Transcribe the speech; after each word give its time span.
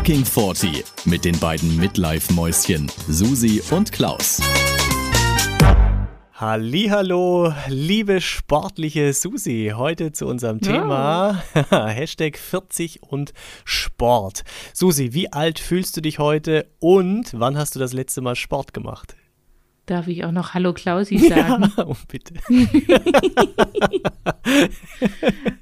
Fucking 0.00 0.24
40 0.24 0.82
mit 1.04 1.26
den 1.26 1.38
beiden 1.38 1.76
Midlife-Mäuschen 1.76 2.90
Susi 3.06 3.62
und 3.70 3.92
Klaus. 3.92 4.40
Hallo, 6.32 7.52
liebe 7.68 8.22
sportliche 8.22 9.12
Susi, 9.12 9.74
heute 9.76 10.12
zu 10.12 10.24
unserem 10.26 10.62
Thema 10.62 11.42
ja. 11.54 11.86
Hashtag 11.88 12.38
40 12.38 13.02
und 13.02 13.34
Sport. 13.66 14.44
Susi, 14.72 15.12
wie 15.12 15.30
alt 15.34 15.58
fühlst 15.58 15.98
du 15.98 16.00
dich 16.00 16.18
heute 16.18 16.70
und 16.78 17.38
wann 17.38 17.58
hast 17.58 17.74
du 17.74 17.78
das 17.78 17.92
letzte 17.92 18.22
Mal 18.22 18.36
Sport 18.36 18.72
gemacht? 18.72 19.16
Darf 19.90 20.06
ich 20.06 20.24
auch 20.24 20.30
noch 20.30 20.54
Hallo 20.54 20.72
Klausi 20.72 21.18
sagen? 21.18 21.68
Ja, 21.76 21.84
oh, 21.84 21.96
bitte. 22.06 22.34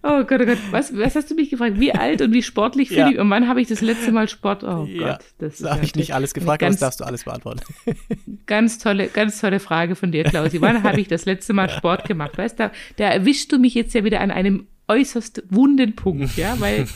oh 0.03 0.23
Gott, 0.25 0.43
oh 0.43 0.45
Gott. 0.45 0.59
Was, 0.71 0.95
was 0.95 1.17
hast 1.17 1.31
du 1.31 1.35
mich 1.35 1.49
gefragt? 1.49 1.81
Wie 1.81 1.95
alt 1.95 2.21
und 2.21 2.35
wie 2.35 2.43
sportlich 2.43 2.91
ja. 2.91 3.09
ich? 3.09 3.19
Und 3.19 3.31
wann 3.31 3.49
habe 3.49 3.63
ich 3.63 3.69
das 3.69 3.81
letzte 3.81 4.13
Mal 4.13 4.29
Sport? 4.29 4.65
Oh 4.65 4.85
ja, 4.85 5.13
Gott. 5.13 5.25
Das 5.39 5.65
habe 5.65 5.83
ich 5.83 5.95
nicht 5.95 6.13
alles 6.13 6.35
gefragt, 6.35 6.61
ganz, 6.61 6.77
aber 6.77 6.91
das 6.91 6.99
darfst 6.99 7.01
du 7.01 7.05
alles 7.05 7.25
beantworten. 7.25 7.61
ganz 8.47 8.77
tolle, 8.77 9.09
ganz 9.09 9.41
tolle 9.41 9.61
Frage 9.61 9.95
von 9.97 10.13
dir, 10.13 10.25
Klausi. 10.25 10.61
Wann 10.61 10.83
habe 10.83 11.01
ich 11.01 11.09
das 11.09 11.25
letzte 11.25 11.55
Mal 11.55 11.71
Sport 11.71 12.07
gemacht? 12.07 12.37
Weißt 12.37 12.61
du, 12.61 12.71
da 12.97 13.05
erwischst 13.09 13.51
du 13.51 13.59
mich 13.59 13.73
jetzt 13.73 13.95
ja 13.95 14.05
wieder 14.05 14.21
an 14.21 14.31
einem 14.31 14.67
äußerst 14.89 15.45
wunden 15.49 15.97
Punkt, 15.97 16.37
ja, 16.37 16.61
weil, 16.61 16.87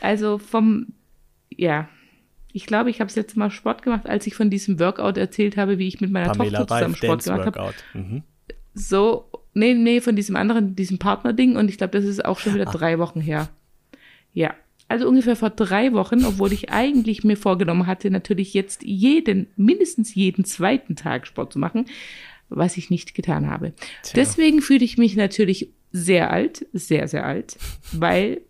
also 0.00 0.38
vom, 0.38 0.88
ja, 1.50 1.88
ich 2.52 2.66
glaube, 2.66 2.90
ich 2.90 3.00
habe 3.00 3.08
das 3.08 3.16
letzte 3.16 3.38
Mal 3.38 3.50
Sport 3.50 3.82
gemacht, 3.82 4.08
als 4.08 4.26
ich 4.26 4.34
von 4.34 4.50
diesem 4.50 4.78
Workout 4.80 5.16
erzählt 5.16 5.56
habe, 5.56 5.78
wie 5.78 5.88
ich 5.88 6.00
mit 6.00 6.10
meiner 6.10 6.32
Pamela 6.32 6.58
Tochter 6.58 6.76
zusammen 6.76 6.96
Sport 6.96 7.24
gemacht 7.24 7.56
habe. 7.56 7.74
Mhm. 7.94 8.22
So, 8.74 9.26
nee, 9.54 9.74
nee, 9.74 10.00
von 10.00 10.16
diesem 10.16 10.36
anderen, 10.36 10.76
diesem 10.76 10.98
Partner-Ding. 10.98 11.56
Und 11.56 11.68
ich 11.68 11.78
glaube, 11.78 11.92
das 11.92 12.04
ist 12.04 12.24
auch 12.24 12.38
schon 12.38 12.54
wieder 12.54 12.66
Ach. 12.68 12.74
drei 12.74 12.98
Wochen 12.98 13.20
her. 13.20 13.48
Ja. 14.32 14.54
Also 14.88 15.08
ungefähr 15.08 15.36
vor 15.36 15.50
drei 15.50 15.92
Wochen, 15.92 16.24
obwohl 16.24 16.52
ich 16.52 16.70
eigentlich 16.70 17.22
mir 17.22 17.36
vorgenommen 17.36 17.86
hatte, 17.86 18.10
natürlich 18.10 18.54
jetzt 18.54 18.82
jeden, 18.82 19.46
mindestens 19.54 20.16
jeden 20.16 20.44
zweiten 20.44 20.96
Tag 20.96 21.28
Sport 21.28 21.52
zu 21.52 21.60
machen, 21.60 21.84
was 22.48 22.76
ich 22.76 22.90
nicht 22.90 23.14
getan 23.14 23.48
habe. 23.48 23.72
Tja. 24.02 24.14
Deswegen 24.16 24.60
fühle 24.60 24.84
ich 24.84 24.98
mich 24.98 25.14
natürlich 25.14 25.70
sehr 25.92 26.32
alt, 26.32 26.66
sehr, 26.72 27.06
sehr 27.06 27.24
alt, 27.24 27.56
weil 27.92 28.40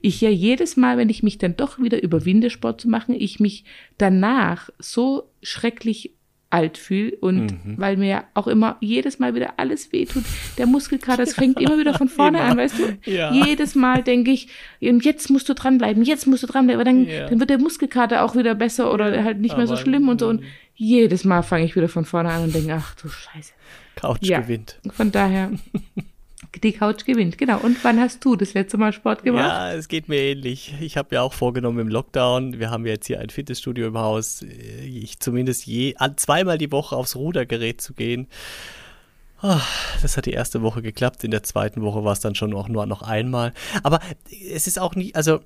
ich 0.00 0.20
ja 0.20 0.30
jedes 0.30 0.76
Mal, 0.76 0.96
wenn 0.96 1.08
ich 1.08 1.22
mich 1.22 1.38
dann 1.38 1.56
doch 1.56 1.78
wieder 1.78 2.02
überwinde, 2.02 2.50
Sport 2.50 2.80
zu 2.80 2.88
machen, 2.88 3.14
ich 3.18 3.40
mich 3.40 3.64
danach 3.98 4.70
so 4.78 5.30
schrecklich 5.42 6.12
alt 6.54 6.78
fühle 6.78 7.16
und 7.16 7.46
mhm. 7.46 7.74
weil 7.78 7.96
mir 7.96 8.08
ja 8.08 8.24
auch 8.34 8.46
immer 8.46 8.76
jedes 8.80 9.18
Mal 9.18 9.34
wieder 9.34 9.54
alles 9.56 9.92
wehtut. 9.92 10.22
Der 10.56 10.66
Muskelkater, 10.66 11.24
das 11.24 11.34
fängt 11.34 11.60
immer 11.60 11.78
wieder 11.78 11.94
von 11.94 12.08
vorne 12.08 12.40
an, 12.42 12.56
weißt 12.56 12.78
du? 12.78 13.10
Ja. 13.10 13.32
Jedes 13.32 13.74
Mal 13.74 14.04
denke 14.04 14.30
ich, 14.30 14.46
jetzt 14.78 15.30
musst 15.30 15.48
du 15.48 15.54
dranbleiben, 15.54 16.04
jetzt 16.04 16.28
musst 16.28 16.44
du 16.44 16.46
dranbleiben, 16.46 16.80
aber 16.80 16.84
dann, 16.84 17.08
ja. 17.08 17.28
dann 17.28 17.40
wird 17.40 17.50
der 17.50 17.58
Muskelkater 17.58 18.22
auch 18.22 18.36
wieder 18.36 18.54
besser 18.54 18.94
oder 18.94 19.24
halt 19.24 19.40
nicht 19.40 19.54
aber 19.54 19.62
mehr 19.62 19.66
so 19.66 19.76
schlimm 19.76 20.08
und 20.08 20.20
so. 20.20 20.28
Und 20.28 20.44
jedes 20.76 21.24
Mal 21.24 21.42
fange 21.42 21.64
ich 21.64 21.74
wieder 21.74 21.88
von 21.88 22.04
vorne 22.04 22.30
an 22.30 22.44
und 22.44 22.54
denke, 22.54 22.72
ach 22.72 22.94
du 22.94 23.08
Scheiße. 23.08 23.52
Couch 23.96 24.22
ja, 24.22 24.40
gewinnt. 24.40 24.78
Von 24.92 25.10
daher. 25.10 25.50
Die 26.62 26.72
Couch 26.72 27.04
gewinnt, 27.04 27.36
genau. 27.36 27.58
Und 27.58 27.82
wann 27.82 28.00
hast 28.00 28.24
du 28.24 28.36
das 28.36 28.54
letzte 28.54 28.76
Mal 28.76 28.92
Sport 28.92 29.22
gemacht? 29.22 29.48
Ja, 29.48 29.72
es 29.72 29.88
geht 29.88 30.08
mir 30.08 30.20
ähnlich. 30.20 30.74
Ich 30.80 30.96
habe 30.96 31.14
ja 31.16 31.22
auch 31.22 31.32
vorgenommen 31.32 31.80
im 31.80 31.88
Lockdown, 31.88 32.58
wir 32.58 32.70
haben 32.70 32.86
jetzt 32.86 33.06
hier 33.06 33.20
ein 33.20 33.30
Fitnessstudio 33.30 33.88
im 33.88 33.98
Haus, 33.98 34.42
ich 34.42 35.18
zumindest 35.18 35.66
je, 35.66 35.94
zweimal 36.16 36.58
die 36.58 36.70
Woche 36.70 36.96
aufs 36.96 37.16
Rudergerät 37.16 37.80
zu 37.80 37.94
gehen. 37.94 38.28
Oh, 39.42 39.60
das 40.00 40.16
hat 40.16 40.26
die 40.26 40.32
erste 40.32 40.62
Woche 40.62 40.80
geklappt, 40.80 41.24
in 41.24 41.30
der 41.30 41.42
zweiten 41.42 41.82
Woche 41.82 42.04
war 42.04 42.12
es 42.12 42.20
dann 42.20 42.34
schon 42.34 42.54
auch 42.54 42.68
nur 42.68 42.86
noch 42.86 43.02
einmal. 43.02 43.52
Aber 43.82 44.00
es 44.30 44.66
ist 44.66 44.78
auch 44.78 44.94
nicht, 44.94 45.16
also 45.16 45.40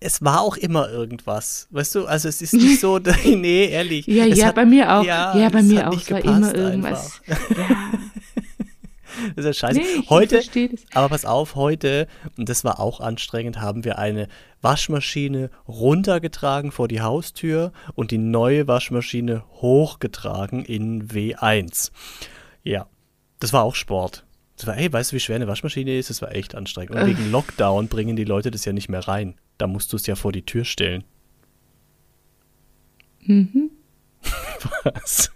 es 0.00 0.22
war 0.22 0.42
auch 0.42 0.56
immer 0.56 0.90
irgendwas. 0.90 1.68
Weißt 1.70 1.94
du, 1.94 2.06
also 2.06 2.28
es 2.28 2.42
ist 2.42 2.52
nicht 2.52 2.80
so, 2.80 2.98
nee, 3.24 3.66
ehrlich. 3.66 4.06
Ja, 4.06 4.24
ja, 4.24 4.46
hat, 4.46 4.54
bei 4.54 4.66
mir 4.66 4.92
auch. 4.92 5.04
Ja, 5.04 5.36
ja 5.36 5.48
bei 5.48 5.62
mir 5.62 5.88
auch. 5.88 5.96
Es 5.96 6.10
war 6.10 6.24
immer 6.24 6.54
irgendwas. 6.54 7.20
Ja. 7.26 7.36
Das 9.34 9.46
ist 9.46 9.62
ja 9.62 9.68
scheiße. 9.68 9.80
Nee, 9.80 10.04
heute, 10.10 10.42
aber 10.92 11.08
pass 11.08 11.24
auf, 11.24 11.54
heute, 11.54 12.06
und 12.36 12.50
das 12.50 12.64
war 12.64 12.78
auch 12.78 13.00
anstrengend, 13.00 13.60
haben 13.60 13.82
wir 13.82 13.98
eine 13.98 14.28
Waschmaschine 14.60 15.50
runtergetragen 15.66 16.70
vor 16.70 16.86
die 16.86 17.00
Haustür 17.00 17.72
und 17.94 18.10
die 18.10 18.18
neue 18.18 18.68
Waschmaschine 18.68 19.44
hochgetragen 19.54 20.64
in 20.66 21.08
W1. 21.08 21.92
Ja, 22.62 22.86
das 23.40 23.54
war 23.54 23.64
auch 23.64 23.74
Sport. 23.74 24.26
Das 24.56 24.66
war, 24.66 24.74
hey, 24.74 24.92
weißt 24.92 25.12
du, 25.12 25.16
wie 25.16 25.20
schwer 25.20 25.36
eine 25.36 25.48
Waschmaschine 25.48 25.96
ist? 25.96 26.10
Das 26.10 26.22
war 26.22 26.34
echt 26.34 26.54
anstrengend. 26.54 26.94
Und 26.94 27.02
äh. 27.02 27.06
wegen 27.06 27.30
Lockdown 27.30 27.88
bringen 27.88 28.16
die 28.16 28.24
Leute 28.24 28.50
das 28.50 28.64
ja 28.64 28.72
nicht 28.72 28.88
mehr 28.88 29.06
rein. 29.06 29.34
Da 29.58 29.66
musst 29.66 29.92
du 29.92 29.96
es 29.96 30.06
ja 30.06 30.14
vor 30.16 30.32
die 30.32 30.42
Tür 30.42 30.64
stellen. 30.64 31.04
Mhm. 33.22 33.70
Was? 34.84 35.32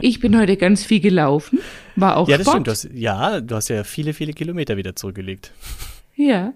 Ich 0.00 0.18
bin 0.18 0.36
heute 0.36 0.56
ganz 0.56 0.84
viel 0.84 1.00
gelaufen, 1.00 1.60
war 1.94 2.16
auch 2.16 2.28
Ja, 2.28 2.38
das 2.38 2.46
Sport. 2.46 2.54
stimmt. 2.54 2.66
Du 2.66 2.70
hast, 2.72 2.88
ja, 2.92 3.40
du 3.40 3.54
hast 3.54 3.68
ja 3.68 3.84
viele, 3.84 4.14
viele 4.14 4.32
Kilometer 4.32 4.76
wieder 4.76 4.96
zurückgelegt. 4.96 5.52
Ja, 6.16 6.54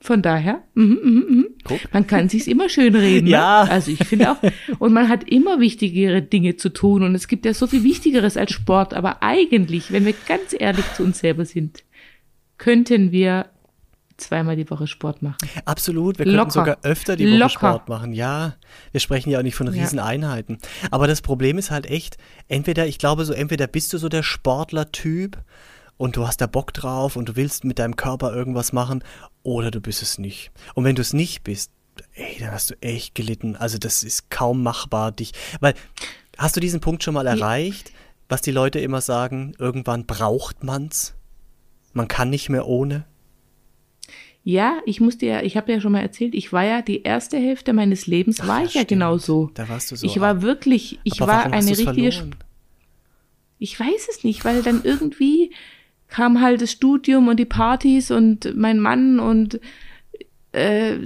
von 0.00 0.22
daher, 0.22 0.62
mm, 0.74 0.82
mm, 0.82 1.24
mm. 1.30 1.46
man 1.92 2.06
kann 2.06 2.28
sich's 2.28 2.46
immer 2.46 2.68
schön 2.68 2.94
reden. 2.94 3.24
Ne? 3.24 3.30
Ja. 3.32 3.64
Ne? 3.64 3.70
Also 3.70 3.90
ich 3.90 4.04
finde 4.04 4.30
auch, 4.32 4.36
und 4.78 4.92
man 4.92 5.08
hat 5.08 5.28
immer 5.30 5.60
wichtigere 5.60 6.20
Dinge 6.22 6.56
zu 6.56 6.70
tun 6.70 7.02
und 7.02 7.14
es 7.14 7.28
gibt 7.28 7.46
ja 7.46 7.54
so 7.54 7.66
viel 7.66 7.84
Wichtigeres 7.84 8.36
als 8.36 8.52
Sport. 8.52 8.92
Aber 8.94 9.22
eigentlich, 9.22 9.92
wenn 9.92 10.04
wir 10.04 10.14
ganz 10.26 10.54
ehrlich 10.58 10.84
zu 10.94 11.04
uns 11.04 11.20
selber 11.20 11.44
sind, 11.44 11.84
könnten 12.58 13.12
wir 13.12 13.46
zweimal 14.16 14.56
die 14.56 14.68
Woche 14.70 14.86
Sport 14.86 15.22
machen. 15.22 15.36
Absolut, 15.64 16.18
wir 16.18 16.26
könnten 16.26 16.50
sogar 16.50 16.78
öfter 16.82 17.16
die 17.16 17.26
Woche 17.26 17.36
Locker. 17.36 17.50
Sport 17.50 17.88
machen. 17.88 18.12
Ja, 18.12 18.54
wir 18.92 19.00
sprechen 19.00 19.30
ja 19.30 19.38
auch 19.38 19.42
nicht 19.42 19.56
von 19.56 19.68
Rieseneinheiten. 19.68 20.58
Aber 20.90 21.06
das 21.06 21.22
Problem 21.22 21.58
ist 21.58 21.70
halt 21.70 21.86
echt, 21.86 22.16
entweder, 22.48 22.86
ich 22.86 22.98
glaube 22.98 23.24
so, 23.24 23.32
entweder 23.32 23.66
bist 23.66 23.92
du 23.92 23.98
so 23.98 24.08
der 24.08 24.22
Sportler-Typ 24.22 25.38
und 25.96 26.16
du 26.16 26.26
hast 26.26 26.40
da 26.40 26.46
Bock 26.46 26.72
drauf 26.72 27.16
und 27.16 27.28
du 27.28 27.36
willst 27.36 27.64
mit 27.64 27.78
deinem 27.78 27.96
Körper 27.96 28.34
irgendwas 28.34 28.72
machen 28.72 29.02
oder 29.42 29.70
du 29.70 29.80
bist 29.80 30.02
es 30.02 30.18
nicht. 30.18 30.50
Und 30.74 30.84
wenn 30.84 30.96
du 30.96 31.02
es 31.02 31.12
nicht 31.12 31.44
bist, 31.44 31.70
ey, 32.14 32.36
dann 32.40 32.52
hast 32.52 32.70
du 32.70 32.74
echt 32.80 33.14
gelitten. 33.14 33.56
Also 33.56 33.78
das 33.78 34.02
ist 34.02 34.30
kaum 34.30 34.62
machbar, 34.62 35.12
dich, 35.12 35.32
weil, 35.60 35.74
hast 36.36 36.56
du 36.56 36.60
diesen 36.60 36.80
Punkt 36.80 37.02
schon 37.02 37.14
mal 37.14 37.26
erreicht, 37.26 37.92
was 38.28 38.42
die 38.42 38.50
Leute 38.50 38.80
immer 38.80 39.00
sagen, 39.00 39.54
irgendwann 39.58 40.06
braucht 40.06 40.64
man's? 40.64 41.14
Man 41.92 42.08
kann 42.08 42.30
nicht 42.30 42.48
mehr 42.48 42.66
ohne? 42.66 43.04
Ja, 44.46 44.78
ich 44.84 45.00
musste 45.00 45.24
ja, 45.24 45.42
ich 45.42 45.56
habe 45.56 45.72
ja 45.72 45.80
schon 45.80 45.92
mal 45.92 46.02
erzählt, 46.02 46.34
ich 46.34 46.52
war 46.52 46.64
ja 46.64 46.82
die 46.82 47.02
erste 47.02 47.38
Hälfte 47.38 47.72
meines 47.72 48.06
Lebens 48.06 48.40
Ach, 48.40 48.48
war 48.48 48.62
ich 48.62 48.74
ja 48.74 48.84
genau 48.84 49.16
so. 49.16 49.50
Da 49.54 49.70
warst 49.70 49.90
du 49.90 49.96
so. 49.96 50.06
Ich 50.06 50.20
war 50.20 50.42
wirklich, 50.42 51.00
ich 51.02 51.18
war 51.20 51.46
eine 51.50 51.70
richtige. 51.70 52.12
Verloren? 52.12 52.36
Ich 53.58 53.80
weiß 53.80 54.08
es 54.10 54.22
nicht, 54.22 54.44
weil 54.44 54.62
dann 54.62 54.82
irgendwie 54.84 55.50
kam 56.08 56.42
halt 56.42 56.60
das 56.60 56.72
Studium 56.72 57.28
und 57.28 57.38
die 57.38 57.46
Partys 57.46 58.10
und 58.10 58.54
mein 58.54 58.80
Mann 58.80 59.18
und 59.18 59.60
äh, 60.52 60.98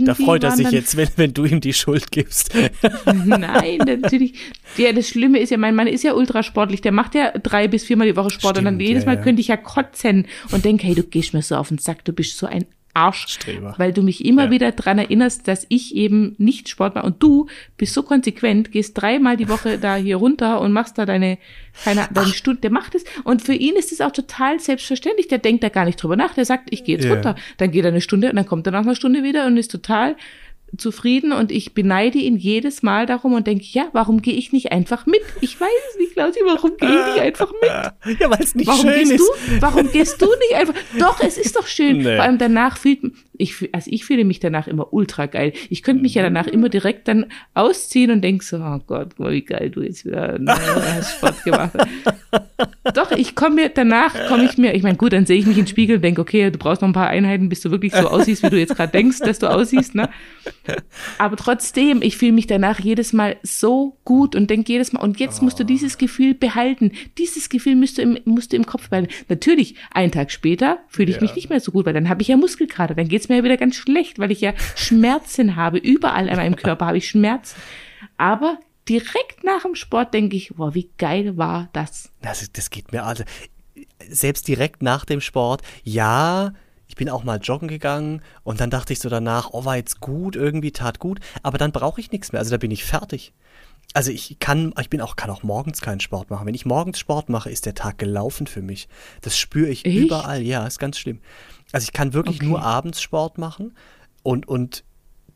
da 0.00 0.14
freut 0.14 0.44
er 0.44 0.52
sich 0.52 0.70
jetzt, 0.70 0.96
wenn, 0.96 1.08
wenn 1.16 1.34
du 1.34 1.44
ihm 1.44 1.60
die 1.60 1.74
Schuld 1.74 2.10
gibst. 2.10 2.54
Nein, 3.04 3.78
natürlich. 3.78 4.34
Ja, 4.78 4.92
das 4.92 5.08
Schlimme 5.08 5.40
ist 5.40 5.50
ja, 5.50 5.58
mein 5.58 5.74
Mann 5.74 5.88
ist 5.88 6.04
ja 6.04 6.14
ultrasportlich. 6.14 6.80
Der 6.80 6.92
macht 6.92 7.14
ja 7.14 7.32
drei 7.32 7.68
bis 7.68 7.84
viermal 7.84 8.06
die 8.06 8.16
Woche 8.16 8.30
Sport 8.30 8.56
Stimmt, 8.56 8.68
und 8.68 8.78
dann 8.78 8.80
jedes 8.80 9.04
Mal 9.04 9.12
ja, 9.12 9.18
ja. 9.18 9.24
könnte 9.24 9.40
ich 9.40 9.48
ja 9.48 9.58
kotzen 9.58 10.26
und 10.52 10.64
denke, 10.64 10.86
hey, 10.86 10.94
du 10.94 11.02
gehst 11.02 11.34
mir 11.34 11.42
so 11.42 11.56
auf 11.56 11.68
den 11.68 11.76
Sack, 11.76 12.04
du 12.06 12.14
bist 12.14 12.38
so 12.38 12.46
ein 12.46 12.64
Arschstreber. 12.94 13.74
Weil 13.76 13.92
du 13.92 14.02
mich 14.02 14.24
immer 14.24 14.44
ja. 14.44 14.50
wieder 14.50 14.72
dran 14.72 14.98
erinnerst, 14.98 15.46
dass 15.48 15.66
ich 15.68 15.94
eben 15.94 16.34
nicht 16.38 16.68
Sport 16.68 16.94
mache. 16.94 17.06
Und 17.06 17.22
du 17.22 17.48
bist 17.76 17.92
so 17.92 18.02
konsequent, 18.02 18.72
gehst 18.72 19.00
dreimal 19.00 19.36
die 19.36 19.48
Woche 19.48 19.78
da 19.78 19.96
hier 19.96 20.16
runter 20.16 20.60
und 20.60 20.72
machst 20.72 20.96
da 20.96 21.04
deine, 21.04 21.38
keine, 21.82 22.08
deine 22.12 22.32
Stunde. 22.32 22.60
Der 22.60 22.70
macht 22.70 22.94
es. 22.94 23.04
Und 23.24 23.42
für 23.42 23.54
ihn 23.54 23.74
ist 23.76 23.92
es 23.92 24.00
auch 24.00 24.12
total 24.12 24.60
selbstverständlich. 24.60 25.28
Der 25.28 25.38
denkt 25.38 25.64
da 25.64 25.68
gar 25.68 25.84
nicht 25.84 26.02
drüber 26.02 26.16
nach. 26.16 26.34
Der 26.34 26.44
sagt, 26.44 26.68
ich 26.70 26.84
gehe 26.84 26.96
jetzt 26.96 27.04
yeah. 27.04 27.14
runter. 27.14 27.34
Dann 27.58 27.72
geht 27.72 27.84
er 27.84 27.90
eine 27.90 28.00
Stunde 28.00 28.30
und 28.30 28.36
dann 28.36 28.46
kommt 28.46 28.66
er 28.66 28.72
nach 28.72 28.82
einer 28.82 28.94
Stunde 28.94 29.22
wieder 29.22 29.46
und 29.46 29.56
ist 29.56 29.70
total 29.70 30.16
zufrieden 30.76 31.32
und 31.32 31.52
ich 31.52 31.74
beneide 31.74 32.18
ihn 32.18 32.36
jedes 32.36 32.82
Mal 32.82 33.06
darum 33.06 33.32
und 33.32 33.46
denke, 33.46 33.64
ja, 33.68 33.88
warum 33.92 34.22
gehe 34.22 34.34
ich 34.34 34.52
nicht 34.52 34.72
einfach 34.72 35.06
mit? 35.06 35.20
Ich 35.40 35.60
weiß 35.60 35.68
es 35.90 35.98
nicht, 35.98 36.12
Klausi, 36.12 36.40
warum 36.44 36.76
gehe 36.76 36.88
ich 36.88 37.06
nicht 37.14 37.20
einfach 37.20 37.52
mit? 37.52 37.70
Ja, 38.20 38.30
weil 38.30 38.42
es 38.42 38.54
nicht 38.54 38.66
warum 38.66 38.82
schön 38.82 39.10
ist. 39.10 39.18
Du, 39.18 39.60
warum 39.60 39.90
gehst 39.90 40.20
du 40.20 40.26
nicht 40.26 40.54
einfach? 40.54 40.74
Doch, 40.98 41.20
es 41.20 41.38
ist 41.38 41.56
doch 41.56 41.66
schön. 41.66 41.98
Nee. 41.98 42.16
Vor 42.16 42.24
allem 42.24 42.38
danach 42.38 42.76
fühlt 42.76 43.02
ich, 43.36 43.68
also 43.72 43.90
ich 43.90 44.04
fühle 44.04 44.24
mich 44.24 44.40
danach 44.40 44.66
immer 44.68 44.92
ultra 44.92 45.26
geil. 45.26 45.52
Ich 45.70 45.82
könnte 45.82 46.02
mich 46.02 46.14
ja 46.14 46.22
danach 46.22 46.46
immer 46.46 46.68
direkt 46.68 47.08
dann 47.08 47.26
ausziehen 47.54 48.10
und 48.10 48.22
denke 48.22 48.44
so, 48.44 48.58
oh 48.58 48.78
Gott, 48.86 49.18
wie 49.18 49.42
geil 49.42 49.70
du 49.70 49.82
jetzt 49.82 50.04
wieder 50.04 50.38
ne, 50.38 50.54
hast 50.94 51.16
Sport 51.16 51.42
gemacht. 51.44 51.72
Doch, 52.94 53.10
ich 53.12 53.34
komme 53.34 53.56
mir, 53.56 53.68
danach 53.70 54.28
komme 54.28 54.44
ich 54.44 54.58
mir, 54.58 54.74
ich 54.74 54.82
meine, 54.82 54.96
gut, 54.96 55.12
dann 55.12 55.26
sehe 55.26 55.38
ich 55.38 55.46
mich 55.46 55.58
im 55.58 55.66
Spiegel 55.66 55.96
und 55.96 56.02
denke, 56.02 56.20
okay, 56.20 56.50
du 56.50 56.58
brauchst 56.58 56.82
noch 56.82 56.88
ein 56.88 56.94
paar 56.94 57.08
Einheiten, 57.08 57.48
bis 57.48 57.60
du 57.60 57.70
wirklich 57.70 57.92
so 57.92 58.08
aussiehst, 58.08 58.42
wie 58.42 58.50
du 58.50 58.58
jetzt 58.58 58.76
gerade 58.76 58.92
denkst, 58.92 59.20
dass 59.20 59.38
du 59.38 59.50
aussiehst, 59.50 59.94
ne? 59.94 60.10
Aber 61.18 61.36
trotzdem, 61.36 62.02
ich 62.02 62.16
fühle 62.16 62.32
mich 62.32 62.46
danach 62.46 62.80
jedes 62.80 63.12
Mal 63.12 63.36
so 63.42 63.96
gut 64.04 64.36
und 64.36 64.50
denke 64.50 64.72
jedes 64.72 64.92
Mal, 64.92 65.00
und 65.00 65.18
jetzt 65.18 65.42
musst 65.42 65.58
du 65.58 65.64
dieses 65.64 65.98
Gefühl 65.98 66.34
behalten. 66.34 66.92
Dieses 67.18 67.48
Gefühl 67.48 67.76
musst 67.76 67.98
du 67.98 68.02
im, 68.02 68.18
musst 68.24 68.52
du 68.52 68.56
im 68.56 68.66
Kopf 68.66 68.90
behalten. 68.90 69.12
Natürlich, 69.28 69.76
einen 69.92 70.12
Tag 70.12 70.30
später 70.30 70.78
fühle 70.88 71.10
ich 71.10 71.16
ja. 71.16 71.22
mich 71.22 71.34
nicht 71.34 71.50
mehr 71.50 71.60
so 71.60 71.72
gut, 71.72 71.86
weil 71.86 71.94
dann 71.94 72.08
habe 72.08 72.22
ich 72.22 72.28
ja 72.28 72.36
Muskelkater, 72.36 72.94
dann 72.94 73.08
geht's 73.08 73.23
geht's 73.24 73.28
mir 73.30 73.36
ja 73.36 73.44
wieder 73.44 73.56
ganz 73.56 73.76
schlecht, 73.76 74.18
weil 74.18 74.30
ich 74.30 74.40
ja 74.40 74.52
Schmerzen 74.76 75.56
habe. 75.56 75.78
Überall 75.78 76.28
an 76.28 76.36
meinem 76.36 76.56
Körper 76.56 76.86
habe 76.86 76.98
ich 76.98 77.08
Schmerzen. 77.08 77.56
Aber 78.18 78.58
direkt 78.88 79.44
nach 79.44 79.62
dem 79.62 79.74
Sport 79.74 80.12
denke 80.12 80.36
ich, 80.36 80.54
boah, 80.54 80.74
wie 80.74 80.90
geil 80.98 81.38
war 81.38 81.70
das? 81.72 82.10
Das, 82.20 82.52
das 82.52 82.68
geht 82.70 82.92
mir 82.92 83.04
also. 83.04 83.24
Selbst 84.06 84.46
direkt 84.46 84.82
nach 84.82 85.06
dem 85.06 85.22
Sport, 85.22 85.62
ja, 85.82 86.52
ich 86.86 86.96
bin 86.96 87.08
auch 87.08 87.24
mal 87.24 87.38
joggen 87.38 87.68
gegangen 87.68 88.20
und 88.42 88.60
dann 88.60 88.68
dachte 88.68 88.92
ich 88.92 88.98
so 88.98 89.08
danach, 89.08 89.48
oh, 89.52 89.64
war 89.64 89.76
jetzt 89.76 90.00
gut, 90.00 90.36
irgendwie 90.36 90.72
tat 90.72 90.98
gut, 90.98 91.20
aber 91.42 91.56
dann 91.56 91.72
brauche 91.72 92.00
ich 92.00 92.12
nichts 92.12 92.32
mehr. 92.32 92.40
Also 92.40 92.50
da 92.50 92.58
bin 92.58 92.70
ich 92.70 92.84
fertig. 92.84 93.32
Also 93.94 94.10
ich 94.10 94.38
kann, 94.38 94.74
ich 94.78 94.90
bin 94.90 95.00
auch, 95.00 95.16
kann 95.16 95.30
auch 95.30 95.42
morgens 95.42 95.80
keinen 95.80 96.00
Sport 96.00 96.30
machen. 96.30 96.46
Wenn 96.46 96.54
ich 96.54 96.66
morgens 96.66 96.98
Sport 96.98 97.30
mache, 97.30 97.50
ist 97.50 97.64
der 97.64 97.74
Tag 97.74 97.96
gelaufen 97.98 98.46
für 98.46 98.62
mich. 98.62 98.88
Das 99.22 99.38
spüre 99.38 99.70
ich 99.70 99.86
Echt? 99.86 99.96
überall. 99.96 100.42
Ja, 100.42 100.66
ist 100.66 100.78
ganz 100.78 100.98
schlimm. 100.98 101.20
Also 101.74 101.86
ich 101.86 101.92
kann 101.92 102.12
wirklich 102.12 102.36
okay. 102.36 102.46
nur 102.46 102.62
abends 102.62 103.02
Sport 103.02 103.36
machen 103.36 103.72
und, 104.22 104.46
und 104.46 104.84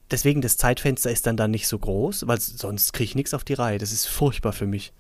deswegen 0.09 0.41
das 0.41 0.57
Zeitfenster 0.57 1.11
ist 1.11 1.27
dann 1.27 1.37
dann 1.37 1.51
nicht 1.51 1.67
so 1.67 1.79
groß, 1.79 2.29
weil 2.29 2.41
sonst 2.41 2.93
kriege 2.93 3.07
ich 3.07 3.15
nichts 3.17 3.35
auf 3.35 3.43
die 3.43 3.55
Reihe. 3.55 3.79
Das 3.79 3.91
ist 3.91 4.07
furchtbar 4.07 4.53
für 4.53 4.67
mich. 4.67 4.93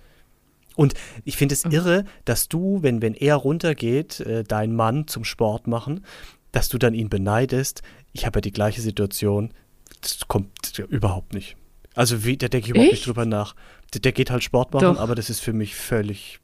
Und 0.75 0.95
ich 1.25 1.37
finde 1.37 1.55
es 1.55 1.65
irre, 1.65 2.05
dass 2.25 2.49
du, 2.49 2.83
wenn, 2.83 3.03
wenn 3.03 3.15
er 3.15 3.37
runtergeht, 3.37 4.19
äh, 4.19 4.43
dein 4.43 4.75
Mann 4.75 5.07
zum 5.07 5.25
Sport 5.25 5.69
machen, 5.69 6.05
dass 6.51 6.69
du 6.69 6.77
dann 6.77 6.93
ihn 6.93 7.09
beneidest. 7.09 7.83
Ich 8.13 8.27
habe 8.27 8.39
ja 8.39 8.41
die 8.41 8.53
gleiche 8.53 8.81
Situation. 8.81 9.55
Das 10.01 10.19
kommt 10.27 10.77
überhaupt 10.89 11.35
nicht. 11.35 11.57
Also 11.95 12.25
wie, 12.25 12.37
da 12.37 12.49
denke 12.49 12.67
ich 12.67 12.71
überhaupt 12.71 12.93
Echt? 12.93 13.01
nicht 13.01 13.07
drüber 13.07 13.27
nach. 13.27 13.55
Der, 13.95 14.01
der, 14.01 14.11
geht 14.13 14.33
halt 14.33 14.43
Sport 14.43 14.75
machen, 14.75 14.95
Doch. 14.95 14.99
aber 14.99 15.15
das 15.15 15.31
ist 15.31 15.39
für 15.39 15.53
mich 15.53 15.77
völlig 15.77 16.41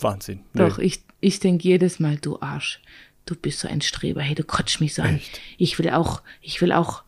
Wahnsinn. 0.00 0.40
Doch, 0.54 0.78
ich, 0.78 1.02
ich 1.20 1.40
denke 1.40 1.66
jedes 1.66 1.98
Mal, 1.98 2.16
du 2.16 2.40
Arsch, 2.40 2.80
du 3.26 3.34
bist 3.34 3.60
so 3.60 3.68
ein 3.68 3.82
Streber, 3.82 4.22
hey, 4.22 4.34
du 4.34 4.44
kotsch 4.44 4.80
mich 4.80 4.94
so 4.94 5.02
an. 5.02 5.16
Echt? 5.16 5.40
Ich 5.58 5.78
will 5.78 5.90
auch, 5.90 6.22
ich 6.40 6.60
will 6.62 6.72
auch. 6.72 7.02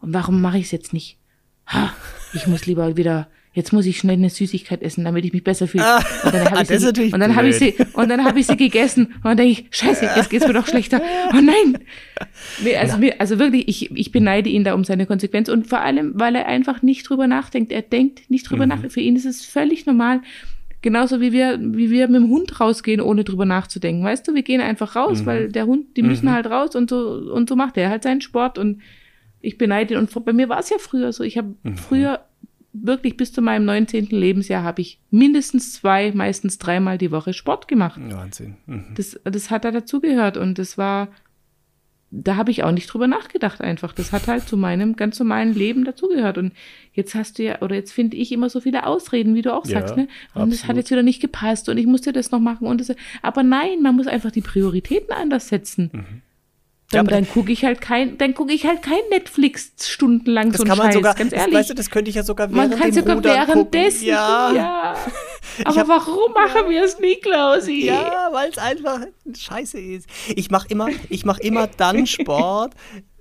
Und 0.00 0.14
warum 0.14 0.40
mache 0.40 0.58
ich 0.58 0.64
es 0.66 0.70
jetzt 0.70 0.92
nicht? 0.92 1.18
Ha, 1.66 1.92
ich 2.32 2.46
muss 2.46 2.66
lieber 2.66 2.96
wieder 2.96 3.28
jetzt 3.52 3.72
muss 3.72 3.86
ich 3.86 3.98
schnell 3.98 4.16
eine 4.16 4.30
Süßigkeit 4.30 4.82
essen, 4.82 5.04
damit 5.04 5.24
ich 5.24 5.32
mich 5.32 5.42
besser 5.42 5.66
fühle. 5.66 5.84
Ah, 5.84 6.04
und 6.24 6.34
dann 6.34 6.50
habe 6.50 6.62
ich, 6.62 6.68
sie, 6.80 7.12
und 7.12 7.20
dann 7.20 7.36
hab 7.36 7.44
ich 7.44 7.56
sie, 7.56 7.74
und 7.94 8.08
dann 8.08 8.24
habe 8.24 8.38
ich 8.38 8.46
sie 8.46 8.56
gegessen 8.56 9.06
und 9.06 9.24
dann 9.24 9.36
denke 9.36 9.52
ich, 9.52 9.66
scheiße, 9.70 10.08
jetzt 10.16 10.30
geht's 10.30 10.46
mir 10.46 10.52
doch 10.52 10.66
schlechter. 10.66 11.00
Oh 11.32 11.40
nein! 11.40 11.78
Also, 12.78 12.98
mir, 12.98 13.20
also 13.20 13.38
wirklich, 13.38 13.68
ich, 13.68 13.90
ich 13.90 14.12
beneide 14.12 14.48
ihn 14.48 14.64
da 14.64 14.74
um 14.74 14.84
seine 14.84 15.06
Konsequenz 15.06 15.48
und 15.48 15.66
vor 15.66 15.80
allem, 15.80 16.12
weil 16.14 16.36
er 16.36 16.46
einfach 16.46 16.82
nicht 16.82 17.08
drüber 17.08 17.26
nachdenkt. 17.26 17.72
Er 17.72 17.82
denkt 17.82 18.30
nicht 18.30 18.48
drüber 18.48 18.64
mhm. 18.64 18.68
nach. 18.70 18.90
Für 18.90 19.00
ihn 19.00 19.16
ist 19.16 19.26
es 19.26 19.44
völlig 19.44 19.86
normal. 19.86 20.20
Genauso 20.82 21.20
wie 21.20 21.32
wir, 21.32 21.58
wie 21.60 21.90
wir 21.90 22.08
mit 22.08 22.22
dem 22.22 22.30
Hund 22.30 22.58
rausgehen, 22.58 23.00
ohne 23.00 23.24
drüber 23.24 23.44
nachzudenken. 23.44 24.02
Weißt 24.02 24.26
du, 24.26 24.34
wir 24.34 24.42
gehen 24.42 24.60
einfach 24.60 24.96
raus, 24.96 25.22
mhm. 25.22 25.26
weil 25.26 25.48
der 25.48 25.66
Hund, 25.66 25.96
die 25.96 26.02
müssen 26.02 26.26
mhm. 26.26 26.32
halt 26.32 26.46
raus 26.46 26.74
und 26.74 26.88
so, 26.88 27.32
und 27.32 27.48
so 27.48 27.56
macht 27.56 27.76
er 27.76 27.90
halt 27.90 28.02
seinen 28.02 28.22
Sport 28.22 28.56
und 28.56 28.80
ich 29.42 29.58
beneide 29.58 29.94
ihn. 29.94 30.00
Und 30.00 30.24
bei 30.24 30.32
mir 30.32 30.48
war 30.48 30.60
es 30.60 30.70
ja 30.70 30.78
früher 30.78 31.12
so. 31.12 31.22
Ich 31.22 31.36
habe 31.36 31.54
mhm. 31.62 31.76
früher 31.76 32.20
wirklich 32.72 33.16
bis 33.16 33.32
zu 33.32 33.42
meinem 33.42 33.64
19. 33.64 34.06
Lebensjahr 34.06 34.62
habe 34.62 34.80
ich 34.80 35.00
mindestens 35.10 35.72
zwei, 35.74 36.12
meistens 36.12 36.58
dreimal 36.58 36.98
die 36.98 37.10
Woche 37.10 37.32
Sport 37.32 37.68
gemacht. 37.68 38.00
Wahnsinn. 38.10 38.56
Mhm. 38.66 38.86
Das, 38.94 39.18
das 39.24 39.50
hat 39.50 39.64
da 39.64 39.70
dazugehört 39.72 40.36
und 40.36 40.58
das 40.58 40.78
war, 40.78 41.08
da 42.10 42.36
habe 42.36 42.50
ich 42.50 42.64
auch 42.64 42.72
nicht 42.72 42.86
drüber 42.86 43.06
nachgedacht 43.06 43.60
einfach. 43.60 43.92
Das 43.92 44.12
hat 44.12 44.26
halt 44.26 44.48
zu 44.48 44.56
meinem 44.56 44.96
ganz 44.96 45.18
normalen 45.18 45.54
Leben 45.54 45.84
dazugehört. 45.84 46.38
Und 46.38 46.52
jetzt 46.92 47.14
hast 47.14 47.38
du 47.38 47.44
ja, 47.44 47.62
oder 47.62 47.76
jetzt 47.76 47.92
finde 47.92 48.16
ich 48.16 48.32
immer 48.32 48.50
so 48.50 48.60
viele 48.60 48.86
Ausreden, 48.86 49.34
wie 49.34 49.42
du 49.42 49.54
auch 49.54 49.64
sagst, 49.64 49.96
ja, 49.96 50.02
ne? 50.02 50.08
Und 50.34 50.52
das 50.52 50.66
hat 50.66 50.76
jetzt 50.76 50.90
wieder 50.90 51.04
nicht 51.04 51.20
gepasst 51.20 51.68
und 51.68 51.78
ich 51.78 51.86
musste 51.86 52.12
das 52.12 52.32
noch 52.32 52.40
machen 52.40 52.66
und 52.66 52.80
das. 52.80 52.94
Aber 53.22 53.42
nein, 53.42 53.80
man 53.82 53.94
muss 53.94 54.08
einfach 54.08 54.32
die 54.32 54.40
Prioritäten 54.40 55.12
anders 55.12 55.48
setzen. 55.48 55.90
Mhm. 55.92 56.22
Dann, 56.90 57.06
ja, 57.06 57.10
dann 57.12 57.28
gucke 57.28 57.52
ich 57.52 57.64
halt 57.64 57.80
kein, 57.80 58.18
dann 58.18 58.34
gucke 58.34 58.52
ich 58.52 58.66
halt 58.66 58.82
kein 58.82 58.98
Netflix 59.10 59.72
stundenlang 59.88 60.50
das 60.50 60.58
so 60.58 60.64
kann 60.64 60.76
man 60.76 60.86
Scheiß, 60.88 60.94
sogar, 60.94 61.14
ganz 61.14 61.32
ehrlich. 61.32 61.54
Weißt 61.54 61.70
du, 61.70 61.74
das 61.74 61.88
könnte 61.88 62.08
ich 62.08 62.16
ja 62.16 62.24
sogar 62.24 62.52
während 62.52 62.70
Man 62.70 62.80
kann 62.80 62.92
sogar 62.92 63.16
Rudern 63.16 63.48
währenddessen. 63.48 64.06
Ja. 64.06 64.52
ja. 64.54 64.96
Aber 65.64 65.76
hab, 65.76 65.88
warum 65.88 66.32
machen 66.32 66.68
wir 66.68 66.84
es 66.84 66.98
nie, 66.98 67.14
Klausi? 67.16 67.86
Ja, 67.86 68.30
weil 68.32 68.50
es 68.50 68.58
einfach 68.58 69.02
Scheiße 69.32 69.78
ist. 69.78 70.08
Ich 70.34 70.50
mache 70.50 70.66
immer, 70.68 70.88
ich 71.08 71.24
mache 71.24 71.40
immer 71.42 71.68
dann 71.68 72.06
Sport, 72.08 72.74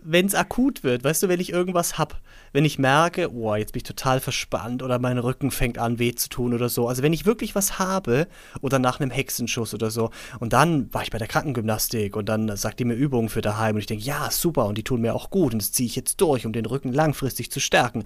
wenn 0.03 0.25
es 0.25 0.35
akut 0.35 0.83
wird, 0.83 1.03
weißt 1.03 1.23
du, 1.23 1.29
wenn 1.29 1.39
ich 1.39 1.51
irgendwas 1.51 1.97
hab, 1.97 2.21
wenn 2.53 2.65
ich 2.65 2.79
merke, 2.79 3.31
oh, 3.33 3.55
jetzt 3.55 3.73
bin 3.73 3.79
ich 3.79 3.83
total 3.83 4.19
verspannt 4.19 4.83
oder 4.83 4.99
mein 4.99 5.17
Rücken 5.17 5.51
fängt 5.51 5.77
an 5.77 5.99
weh 5.99 6.13
zu 6.15 6.29
tun 6.29 6.53
oder 6.53 6.69
so. 6.69 6.87
Also 6.87 7.03
wenn 7.03 7.13
ich 7.13 7.25
wirklich 7.25 7.55
was 7.55 7.79
habe 7.79 8.27
oder 8.61 8.79
nach 8.79 8.99
einem 8.99 9.11
Hexenschuss 9.11 9.73
oder 9.73 9.91
so 9.91 10.11
und 10.39 10.53
dann 10.53 10.93
war 10.93 11.03
ich 11.03 11.11
bei 11.11 11.17
der 11.17 11.27
Krankengymnastik 11.27 12.15
und 12.15 12.27
dann 12.29 12.55
sagt 12.57 12.79
die 12.79 12.85
mir 12.85 12.95
Übungen 12.95 13.29
für 13.29 13.41
daheim 13.41 13.75
und 13.75 13.81
ich 13.81 13.87
denke, 13.87 14.05
ja, 14.05 14.31
super 14.31 14.65
und 14.65 14.77
die 14.77 14.83
tun 14.83 15.01
mir 15.01 15.15
auch 15.15 15.29
gut 15.29 15.53
und 15.53 15.61
das 15.61 15.71
ziehe 15.71 15.87
ich 15.87 15.95
jetzt 15.95 16.21
durch, 16.21 16.45
um 16.45 16.53
den 16.53 16.65
Rücken 16.65 16.93
langfristig 16.93 17.51
zu 17.51 17.59
stärken. 17.59 18.03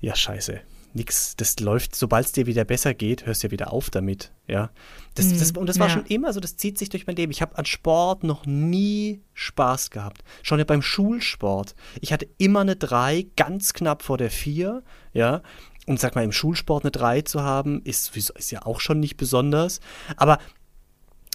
Ja, 0.00 0.14
scheiße 0.14 0.60
nix, 0.96 1.36
das 1.36 1.60
läuft, 1.60 1.94
sobald 1.94 2.26
es 2.26 2.32
dir 2.32 2.46
wieder 2.46 2.64
besser 2.64 2.94
geht, 2.94 3.26
hörst 3.26 3.42
du 3.42 3.46
ja 3.46 3.50
wieder 3.52 3.72
auf 3.72 3.90
damit, 3.90 4.32
ja. 4.48 4.70
Das, 5.14 5.32
das, 5.38 5.52
mhm. 5.52 5.60
und 5.60 5.68
das 5.68 5.78
war 5.78 5.88
ja. 5.88 5.94
schon 5.94 6.06
immer 6.06 6.32
so, 6.32 6.40
das 6.40 6.56
zieht 6.56 6.78
sich 6.78 6.88
durch 6.88 7.06
mein 7.06 7.16
Leben. 7.16 7.30
Ich 7.30 7.40
habe 7.40 7.56
an 7.56 7.64
Sport 7.64 8.24
noch 8.24 8.44
nie 8.44 9.22
Spaß 9.34 9.90
gehabt. 9.90 10.24
Schon 10.42 10.58
ja 10.58 10.64
beim 10.64 10.82
Schulsport. 10.82 11.74
Ich 12.00 12.12
hatte 12.12 12.28
immer 12.38 12.60
eine 12.60 12.76
3, 12.76 13.26
ganz 13.36 13.72
knapp 13.72 14.02
vor 14.02 14.18
der 14.18 14.30
4, 14.30 14.82
ja. 15.12 15.42
Und 15.86 16.00
sag 16.00 16.16
mal, 16.16 16.24
im 16.24 16.32
Schulsport 16.32 16.84
eine 16.84 16.90
3 16.90 17.22
zu 17.22 17.42
haben, 17.42 17.80
ist, 17.82 18.16
ist 18.16 18.50
ja 18.50 18.66
auch 18.66 18.80
schon 18.80 18.98
nicht 18.98 19.16
besonders. 19.16 19.80
Aber 20.16 20.38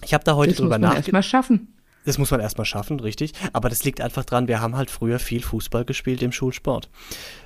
ich 0.04 0.12
habe 0.12 0.24
da 0.24 0.36
heute 0.36 0.50
das 0.50 0.58
drüber 0.58 0.78
nachgedacht. 0.78 1.08
Das 1.08 1.12
muss 1.12 1.12
man 1.12 1.22
erstmal 1.22 1.42
schaffen. 1.42 1.74
Das 2.04 2.18
muss 2.18 2.30
man 2.30 2.40
erstmal 2.40 2.64
schaffen, 2.64 3.00
richtig. 3.00 3.32
Aber 3.52 3.68
das 3.68 3.84
liegt 3.84 4.00
einfach 4.00 4.24
dran, 4.24 4.48
wir 4.48 4.60
haben 4.60 4.76
halt 4.76 4.90
früher 4.90 5.18
viel 5.18 5.42
Fußball 5.42 5.84
gespielt 5.84 6.22
im 6.22 6.32
Schulsport. 6.32 6.90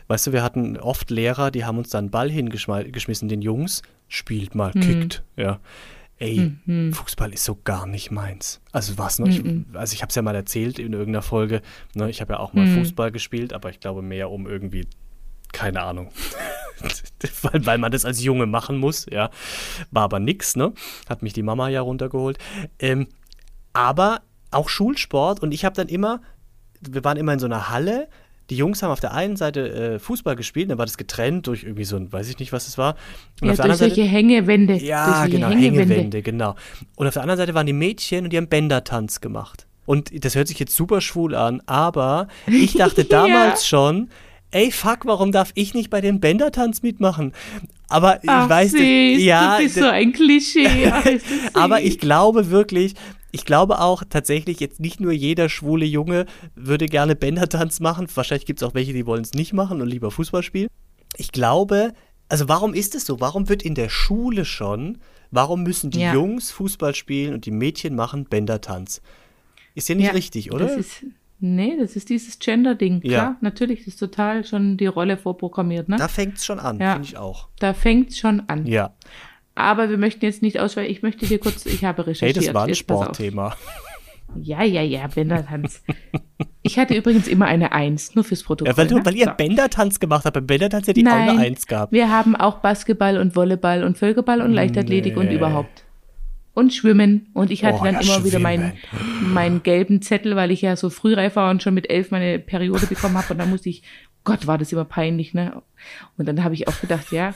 Weißt 0.09 0.27
du, 0.27 0.33
wir 0.33 0.43
hatten 0.43 0.77
oft 0.79 1.11
Lehrer, 1.11 1.51
die 1.51 1.65
haben 1.65 1.79
uns 1.79 1.91
dann 1.91 2.11
Ball 2.11 2.31
hingeschmissen, 2.31 3.29
den 3.29 3.43
Jungs, 3.43 3.83
spielt 4.09 4.55
mal, 4.55 4.73
mhm. 4.75 4.81
kickt, 4.81 5.25
ja. 5.37 5.61
Ey, 6.19 6.53
mhm. 6.65 6.95
Fußball 6.95 7.33
ist 7.35 7.45
so 7.45 7.59
gar 7.63 7.87
nicht 7.87 8.11
meins. 8.11 8.63
Also 8.73 8.97
was 8.97 9.19
noch? 9.19 9.27
Mhm. 9.27 9.67
Ich, 9.71 9.79
also 9.79 9.93
ich 9.93 10.01
habe 10.01 10.09
es 10.09 10.15
ja 10.15 10.23
mal 10.23 10.35
erzählt 10.35 10.79
in 10.79 10.95
irgendeiner 10.95 11.21
Folge. 11.21 11.61
Ne, 11.95 12.09
ich 12.09 12.23
habe 12.23 12.35
ja 12.35 12.39
auch 12.39 12.55
mal 12.55 12.65
mhm. 12.65 12.79
Fußball 12.79 13.13
gespielt, 13.13 13.53
aber 13.53 13.69
ich 13.69 13.81
glaube 13.81 14.01
mehr 14.01 14.31
um 14.31 14.47
irgendwie 14.47 14.87
keine 15.53 15.83
Ahnung. 15.83 16.11
weil, 17.43 17.67
weil 17.67 17.79
man 17.79 17.93
das 17.93 18.05
als 18.05 18.23
Junge 18.23 18.47
machen 18.47 18.79
muss, 18.79 19.07
ja. 19.11 19.31
War 19.91 20.05
aber 20.05 20.19
nix, 20.19 20.57
ne? 20.57 20.73
Hat 21.09 21.23
mich 21.23 21.33
die 21.33 21.43
Mama 21.43 21.69
ja 21.69 21.83
runtergeholt. 21.83 22.39
Ähm, 22.79 23.09
aber 23.73 24.23
auch 24.51 24.69
Schulsport 24.69 25.43
und 25.43 25.53
ich 25.53 25.65
habe 25.65 25.75
dann 25.75 25.89
immer, 25.89 26.21
wir 26.81 27.05
waren 27.05 27.17
immer 27.17 27.33
in 27.33 27.39
so 27.39 27.47
einer 27.47 27.71
Halle. 27.71 28.09
Die 28.49 28.57
Jungs 28.57 28.81
haben 28.83 28.93
auf 28.93 29.01
der 29.01 29.13
einen 29.13 29.37
Seite 29.37 29.95
äh, 29.95 29.99
Fußball 29.99 30.37
gespielt, 30.37 30.71
dann 30.71 30.79
war 30.79 30.87
das 30.87 30.97
getrennt 30.97 31.49
durch 31.49 31.65
irgendwie 31.65 31.85
so 31.85 31.97
ein, 31.97 32.13
weiß 32.13 32.29
ich 32.29 32.39
nicht, 32.39 32.53
was 32.53 32.69
es 32.69 32.79
war. 32.79 32.95
Und 33.41 33.49
ja, 33.49 33.53
auf 33.53 33.57
der 33.57 33.67
durch 33.67 33.79
solche 33.79 33.95
Seite, 33.97 34.09
Hängewände. 34.09 34.75
Ja, 34.77 35.27
genau, 35.27 35.49
Hängewände. 35.49 35.95
Hängewände, 35.95 36.23
genau. 36.23 36.55
Und 36.95 37.09
auf 37.09 37.15
der 37.15 37.23
anderen 37.23 37.39
Seite 37.39 37.55
waren 37.55 37.67
die 37.67 37.73
Mädchen 37.73 38.25
und 38.25 38.33
die 38.33 38.37
haben 38.37 38.49
Bändertanz 38.49 39.21
gemacht. 39.21 39.67
Und 39.85 40.25
das 40.25 40.35
hört 40.35 40.49
sich 40.49 40.59
jetzt 40.59 40.77
super 40.77 41.01
schwul 41.01 41.35
an, 41.35 41.63
aber 41.67 42.29
ich 42.47 42.75
dachte 42.75 43.05
damals 43.09 43.63
ja. 43.63 43.79
schon, 43.79 44.11
ey, 44.51 44.71
fuck, 44.71 45.07
warum 45.07 45.33
darf 45.33 45.51
ich 45.55 45.75
nicht 45.75 45.91
bei 45.91 46.01
dem 46.01 46.21
Bändertanz 46.21 46.83
mitmachen? 46.83 47.33
Aber 47.89 48.23
ich 48.23 48.29
Ach, 48.29 48.49
weiß, 48.49 48.73
süß, 48.73 49.23
ja, 49.23 49.57
du 49.57 49.63
bist 49.63 49.77
so 49.77 49.87
ein 49.87 50.13
Klischee. 50.13 50.93
aber 51.55 51.83
ich 51.83 51.99
glaube 52.01 52.51
wirklich, 52.51 52.95
ich 53.33 53.45
glaube 53.45 53.81
auch 53.81 54.03
tatsächlich 54.09 54.61
jetzt 54.61 54.81
nicht 54.81 55.01
nur 55.01 55.13
jeder 55.13 55.49
schwule 55.49 55.85
Junge 55.85 56.27
würde 56.55 56.87
gerne 56.87 57.17
Bändertanz 57.17 57.81
machen. 57.81 58.07
Wahrscheinlich 58.15 58.47
gibt 58.47 58.63
es 58.63 58.69
auch 58.69 58.75
welche, 58.75 58.93
die 58.93 59.07
wollen 59.07 59.23
es 59.23 59.35
nicht 59.35 59.53
machen 59.53 59.81
und 59.83 59.89
lieber 59.89 60.11
Fußball 60.11 60.43
spielen. 60.43 60.69
Ich 61.17 61.33
glaube, 61.33 61.93
also 62.29 62.49
warum 62.49 62.75
ist 62.75 62.95
es 62.95 63.07
so? 63.07 63.21
Warum 63.21 63.49
wird 63.49 63.63
in 63.63 63.75
der 63.75 63.89
Schule 63.89 64.45
schon, 64.45 64.99
warum 65.31 65.63
müssen 65.63 65.91
die 65.91 66.01
ja. 66.01 66.15
Jungs 66.15 66.51
Fußball 66.51 66.95
spielen 66.95 67.35
und 67.35 67.47
die 67.47 67.51
Mädchen 67.51 67.95
machen 67.95 68.25
Bändertanz? 68.25 69.03
Ist 69.75 69.89
ja 69.89 69.95
nicht 69.95 70.07
ja, 70.07 70.13
richtig, 70.13 70.53
oder? 70.53 70.67
Das 70.67 70.77
ist, 70.77 71.05
nee, 71.39 71.77
das 71.79 71.97
ist 71.97 72.09
dieses 72.09 72.39
Gender-Ding. 72.39 73.01
Klar, 73.01 73.13
ja. 73.13 73.37
natürlich, 73.43 73.81
das 73.81 73.89
ist 73.89 73.99
total 73.99 74.45
schon 74.45 74.77
die 74.77 74.87
Rolle 74.87 75.19
vorprogrammiert. 75.19 75.89
Ne? 75.89 75.97
Da 75.97 76.09
fängt 76.09 76.39
es 76.39 76.47
schon 76.47 76.59
an, 76.59 76.81
ja. 76.81 76.95
finde 76.95 77.09
ich 77.09 77.17
auch. 77.19 77.49
Da 77.59 77.75
fängt 77.75 78.11
es 78.11 78.19
schon 78.19 78.41
an. 78.49 78.67
Ja. 78.67 78.95
Aber 79.57 79.89
wir 79.89 79.97
möchten 79.97 80.25
jetzt 80.25 80.43
nicht 80.43 80.61
ausweichen. 80.61 80.93
Ich 80.93 81.03
möchte 81.03 81.27
dir 81.27 81.39
kurz, 81.39 81.65
ich 81.67 81.85
habe 81.85 82.07
recherchiert. 82.07 82.37
Hey, 82.37 82.47
das 82.47 82.55
war 82.55 82.67
ein 82.67 82.75
Sportthema. 82.75 83.57
Ja, 84.43 84.63
ja, 84.63 84.83
ja, 84.83 85.07
Bändertanz. 85.07 85.83
Ich 86.63 86.79
hatte 86.79 86.95
übrigens 86.95 87.27
immer 87.27 87.47
eine 87.47 87.73
Eins, 87.73 88.15
nur 88.15 88.25
fürs 88.25 88.43
Protokoll. 88.43 88.73
Ja, 88.73 88.77
weil, 88.77 88.87
du, 88.87 88.97
ne? 88.97 89.07
weil 89.07 89.17
ihr 89.17 89.27
so. 89.27 89.31
Bändertanz 89.33 89.99
gemacht 89.99 90.27
habt. 90.27 90.35
Beim 90.35 90.47
Bändertanz 90.47 90.89
hätte 90.89 91.01
ich 91.01 91.07
Nein, 91.07 91.29
auch 91.29 91.33
eine 91.35 91.43
Eins 91.43 91.67
gehabt. 91.67 91.93
Wir 91.93 92.11
haben 92.11 92.37
auch 92.37 92.59
Basketball 92.59 93.17
und 93.17 93.35
Volleyball 93.35 93.83
und 93.83 93.97
Völkerball 93.97 94.43
und 94.43 94.53
Leichtathletik 94.53 95.15
nee. 95.15 95.21
und 95.21 95.31
überhaupt. 95.31 95.85
Und 96.53 96.75
Schwimmen. 96.75 97.29
Und 97.33 97.51
ich 97.51 97.65
hatte 97.65 97.79
oh, 97.81 97.85
dann 97.85 97.95
ja, 97.95 98.01
immer 98.01 98.25
wieder 98.25 98.41
meinen, 98.41 98.73
meinen 99.23 99.63
gelben 99.63 100.03
Zettel, 100.03 100.37
weil 100.37 100.51
ich 100.51 100.61
ja 100.61 100.77
so 100.77 100.91
frühreif 100.91 101.37
war 101.37 101.51
und 101.51 101.63
schon 101.63 101.73
mit 101.73 101.89
elf 101.89 102.11
meine 102.11 102.39
Periode 102.39 102.87
bekommen 102.87 103.17
habe. 103.17 103.33
Und 103.33 103.39
dann 103.39 103.49
musste 103.49 103.71
ich, 103.71 103.83
Gott, 104.25 104.47
war 104.47 104.59
das 104.59 104.73
immer 104.73 104.85
peinlich, 104.85 105.33
ne? 105.33 105.63
Und 106.19 106.27
dann 106.27 106.45
habe 106.45 106.55
ich 106.55 106.69
auch 106.69 106.79
gedacht, 106.81 107.11
ja, 107.13 107.33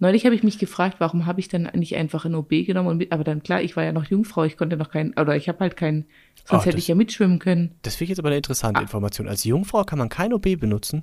Neulich 0.00 0.24
habe 0.24 0.34
ich 0.34 0.42
mich 0.42 0.58
gefragt, 0.58 0.96
warum 0.98 1.26
habe 1.26 1.40
ich 1.40 1.48
dann 1.48 1.70
nicht 1.74 1.94
einfach 1.94 2.24
ein 2.24 2.34
OB 2.34 2.48
genommen 2.66 2.88
und 2.88 2.96
mit, 2.96 3.12
aber 3.12 3.22
dann 3.22 3.42
klar, 3.42 3.60
ich 3.60 3.76
war 3.76 3.84
ja 3.84 3.92
noch 3.92 4.06
Jungfrau, 4.06 4.44
ich 4.44 4.56
konnte 4.56 4.78
noch 4.78 4.90
keinen, 4.90 5.12
oder 5.12 5.36
ich 5.36 5.46
habe 5.48 5.60
halt 5.60 5.76
keinen, 5.76 6.06
sonst 6.46 6.62
Ach, 6.62 6.66
hätte 6.66 6.76
das, 6.76 6.82
ich 6.82 6.88
ja 6.88 6.94
mitschwimmen 6.94 7.38
können. 7.38 7.74
Das 7.82 7.96
finde 7.96 8.04
ich 8.04 8.08
jetzt 8.10 8.18
aber 8.18 8.30
eine 8.30 8.38
interessante 8.38 8.80
ah. 8.80 8.82
Information. 8.82 9.28
Als 9.28 9.44
Jungfrau 9.44 9.84
kann 9.84 9.98
man 9.98 10.08
kein 10.08 10.32
OB 10.32 10.58
benutzen? 10.58 11.02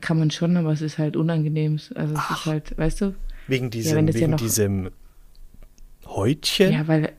Kann 0.00 0.18
man 0.18 0.30
schon, 0.30 0.56
aber 0.56 0.70
es 0.70 0.80
ist 0.80 0.98
halt 0.98 1.16
unangenehm. 1.16 1.80
Also 1.94 2.14
es 2.14 2.20
Ach, 2.22 2.36
ist 2.38 2.46
halt, 2.46 2.78
weißt 2.78 3.00
du? 3.00 3.14
Wegen 3.48 3.70
diesem, 3.70 4.06
ja, 4.06 4.14
wegen 4.14 4.20
ja 4.20 4.28
noch, 4.28 4.38
diesem 4.38 4.90
Häutchen? 6.06 6.72
Ja, 6.72 6.86
weil 6.86 7.12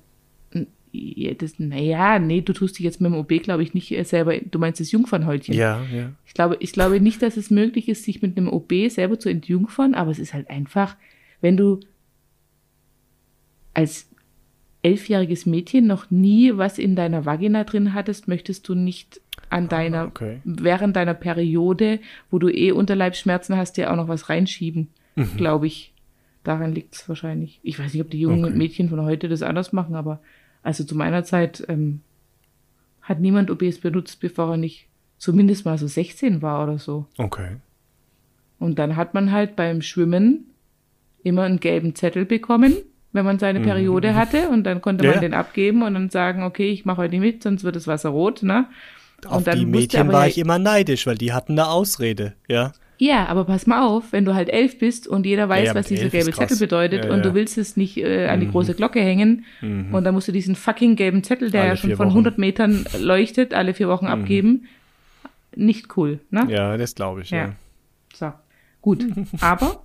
ja, 0.91 1.33
das, 1.33 1.59
naja, 1.59 2.19
nee, 2.19 2.41
du 2.41 2.53
tust 2.53 2.77
dich 2.77 2.85
jetzt 2.85 3.01
mit 3.01 3.11
dem 3.11 3.17
OB, 3.17 3.43
glaube 3.43 3.63
ich, 3.63 3.73
nicht 3.73 3.93
selber, 4.07 4.37
du 4.37 4.59
meinst 4.59 4.79
das 4.79 4.91
Jungfernhäutchen. 4.91 5.53
Ja, 5.53 5.81
ja. 5.93 6.11
Ich 6.25 6.33
glaube, 6.33 6.57
ich 6.59 6.71
glaube 6.71 6.99
nicht, 6.99 7.21
dass 7.21 7.37
es 7.37 7.49
möglich 7.49 7.89
ist, 7.89 8.03
sich 8.03 8.21
mit 8.21 8.37
einem 8.37 8.47
OB 8.47 8.89
selber 8.89 9.19
zu 9.19 9.29
entjungfern, 9.29 9.93
aber 9.93 10.11
es 10.11 10.19
ist 10.19 10.33
halt 10.33 10.49
einfach, 10.49 10.95
wenn 11.41 11.57
du 11.57 11.79
als 13.73 14.09
elfjähriges 14.81 15.45
Mädchen 15.45 15.87
noch 15.87 16.09
nie 16.09 16.57
was 16.57 16.77
in 16.77 16.95
deiner 16.95 17.25
Vagina 17.25 17.63
drin 17.63 17.93
hattest, 17.93 18.27
möchtest 18.27 18.67
du 18.67 18.75
nicht 18.75 19.21
an 19.49 19.65
ah, 19.65 19.67
deiner, 19.67 20.05
okay. 20.05 20.39
während 20.43 20.95
deiner 20.95 21.13
Periode, 21.13 21.99
wo 22.29 22.39
du 22.39 22.49
eh 22.49 22.71
Unterleibsschmerzen 22.71 23.57
hast, 23.57 23.77
dir 23.77 23.91
auch 23.91 23.95
noch 23.95 24.07
was 24.07 24.29
reinschieben, 24.29 24.89
mhm. 25.15 25.37
glaube 25.37 25.67
ich. 25.67 25.93
Daran 26.43 26.73
liegt 26.73 26.95
es 26.95 27.09
wahrscheinlich. 27.09 27.59
Ich 27.63 27.77
weiß 27.77 27.93
nicht, 27.93 28.01
ob 28.01 28.09
die 28.09 28.19
jungen 28.19 28.45
okay. 28.45 28.55
Mädchen 28.55 28.89
von 28.89 29.01
heute 29.01 29.27
das 29.27 29.41
anders 29.41 29.73
machen, 29.73 29.95
aber 29.95 30.21
also 30.69 30.83
zu 30.83 30.95
meiner 30.95 31.23
Zeit 31.23 31.65
ähm, 31.67 32.01
hat 33.01 33.19
niemand 33.19 33.49
OBs 33.49 33.79
benutzt, 33.79 34.19
bevor 34.19 34.51
er 34.51 34.57
nicht 34.57 34.87
zumindest 35.17 35.65
mal 35.65 35.79
so 35.79 35.87
16 35.87 36.43
war 36.43 36.63
oder 36.63 36.77
so. 36.77 37.07
Okay. 37.17 37.55
Und 38.59 38.77
dann 38.77 38.95
hat 38.95 39.15
man 39.15 39.31
halt 39.31 39.55
beim 39.55 39.81
Schwimmen 39.81 40.51
immer 41.23 41.41
einen 41.41 41.59
gelben 41.59 41.95
Zettel 41.95 42.23
bekommen, 42.23 42.77
wenn 43.13 43.25
man 43.25 43.39
seine 43.39 43.61
mhm. 43.61 43.63
Periode 43.63 44.11
mhm. 44.11 44.15
hatte 44.15 44.49
und 44.49 44.63
dann 44.63 44.79
konnte 44.79 45.05
man 45.05 45.15
ja. 45.15 45.19
den 45.19 45.33
abgeben 45.33 45.81
und 45.81 45.95
dann 45.95 46.11
sagen, 46.11 46.43
okay, 46.43 46.69
ich 46.69 46.85
mache 46.85 46.97
heute 46.97 47.17
nicht 47.17 47.21
mit, 47.21 47.41
sonst 47.41 47.63
wird 47.63 47.75
das 47.75 47.87
Wasser 47.87 48.09
rot, 48.09 48.43
ne? 48.43 48.67
Auf 49.25 49.45
die 49.45 49.65
Mädchen 49.65 50.11
war 50.11 50.27
ich 50.27 50.37
immer 50.37 50.59
neidisch, 50.59 51.07
weil 51.07 51.17
die 51.17 51.33
hatten 51.33 51.53
eine 51.53 51.67
Ausrede, 51.67 52.35
ja. 52.47 52.73
Ja, 53.01 53.27
aber 53.27 53.45
pass 53.45 53.65
mal 53.65 53.81
auf, 53.87 54.11
wenn 54.11 54.25
du 54.25 54.35
halt 54.35 54.49
elf 54.49 54.77
bist 54.77 55.07
und 55.07 55.25
jeder 55.25 55.47
weiß, 55.47 55.67
ja, 55.67 55.75
was 55.75 55.87
dieser 55.87 56.09
gelbe 56.09 56.33
Zettel 56.33 56.57
bedeutet 56.57 57.05
ja, 57.05 57.13
und 57.13 57.23
du 57.23 57.33
willst 57.33 57.57
es 57.57 57.77
nicht 57.77 57.95
äh, 57.95 58.27
an 58.27 58.41
die 58.41 58.47
mhm. 58.47 58.51
große 58.51 58.73
Glocke 58.73 58.99
hängen 58.99 59.45
mhm. 59.61 59.93
und 59.93 60.03
dann 60.03 60.13
musst 60.13 60.27
du 60.27 60.33
diesen 60.33 60.53
fucking 60.53 60.97
gelben 60.97 61.23
Zettel, 61.23 61.49
der 61.49 61.61
alle 61.61 61.69
ja 61.69 61.77
schon 61.77 61.91
von 61.95 62.07
Wochen. 62.07 62.27
100 62.27 62.37
Metern 62.37 62.85
leuchtet, 62.99 63.53
alle 63.53 63.73
vier 63.73 63.87
Wochen 63.87 64.05
mhm. 64.05 64.11
abgeben. 64.11 64.67
Nicht 65.55 65.95
cool, 65.95 66.19
ne? 66.29 66.45
Ja, 66.49 66.75
das 66.75 66.93
glaube 66.93 67.21
ich, 67.21 67.31
ja. 67.31 67.37
ja. 67.37 67.55
So, 68.13 68.33
gut. 68.81 69.05
aber 69.39 69.81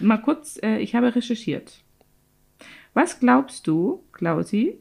mal 0.00 0.16
kurz, 0.16 0.58
äh, 0.62 0.78
ich 0.78 0.94
habe 0.94 1.14
recherchiert. 1.14 1.82
Was 2.94 3.20
glaubst 3.20 3.66
du, 3.66 4.02
Klausi, 4.12 4.78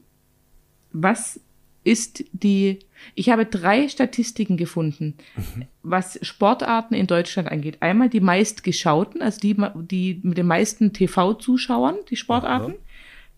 was 0.94 1.42
ist 1.84 2.24
die, 2.32 2.80
ich 3.14 3.30
habe 3.30 3.46
drei 3.46 3.88
Statistiken 3.88 4.58
gefunden, 4.58 5.16
mhm. 5.36 5.66
was 5.84 6.20
Sportarten 6.22 6.96
in 6.96 7.08
Deutschland 7.08 7.52
angeht. 7.52 7.82
Einmal 7.82 8.10
die 8.10 8.20
meistgeschauten, 8.20 9.22
also 9.22 9.40
die, 9.40 9.56
die 9.76 10.20
mit 10.24 10.38
den 10.38 10.48
meisten 10.48 10.94
TV-Zuschauern, 10.94 11.98
die 12.10 12.16
Sportarten. 12.16 12.72
Aha. 12.72 12.80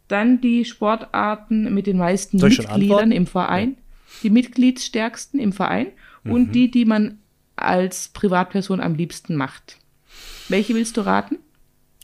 Dann 0.07 0.39
die 0.39 0.63
Sportarten 0.63 1.73
mit 1.73 1.85
den 1.85 1.97
meisten 1.97 2.37
Mitgliedern 2.37 3.11
im 3.11 3.27
Verein, 3.27 3.71
ja. 3.71 3.75
die 4.23 4.29
Mitgliedsstärksten 4.29 5.37
im 5.37 5.51
Verein 5.51 5.87
mhm. 6.23 6.31
und 6.31 6.51
die, 6.53 6.71
die 6.71 6.85
man 6.85 7.19
als 7.57 8.09
Privatperson 8.09 8.79
am 8.79 8.95
liebsten 8.95 9.35
macht. 9.35 9.77
Welche 10.47 10.75
willst 10.75 10.95
du 10.95 11.01
raten? 11.01 11.39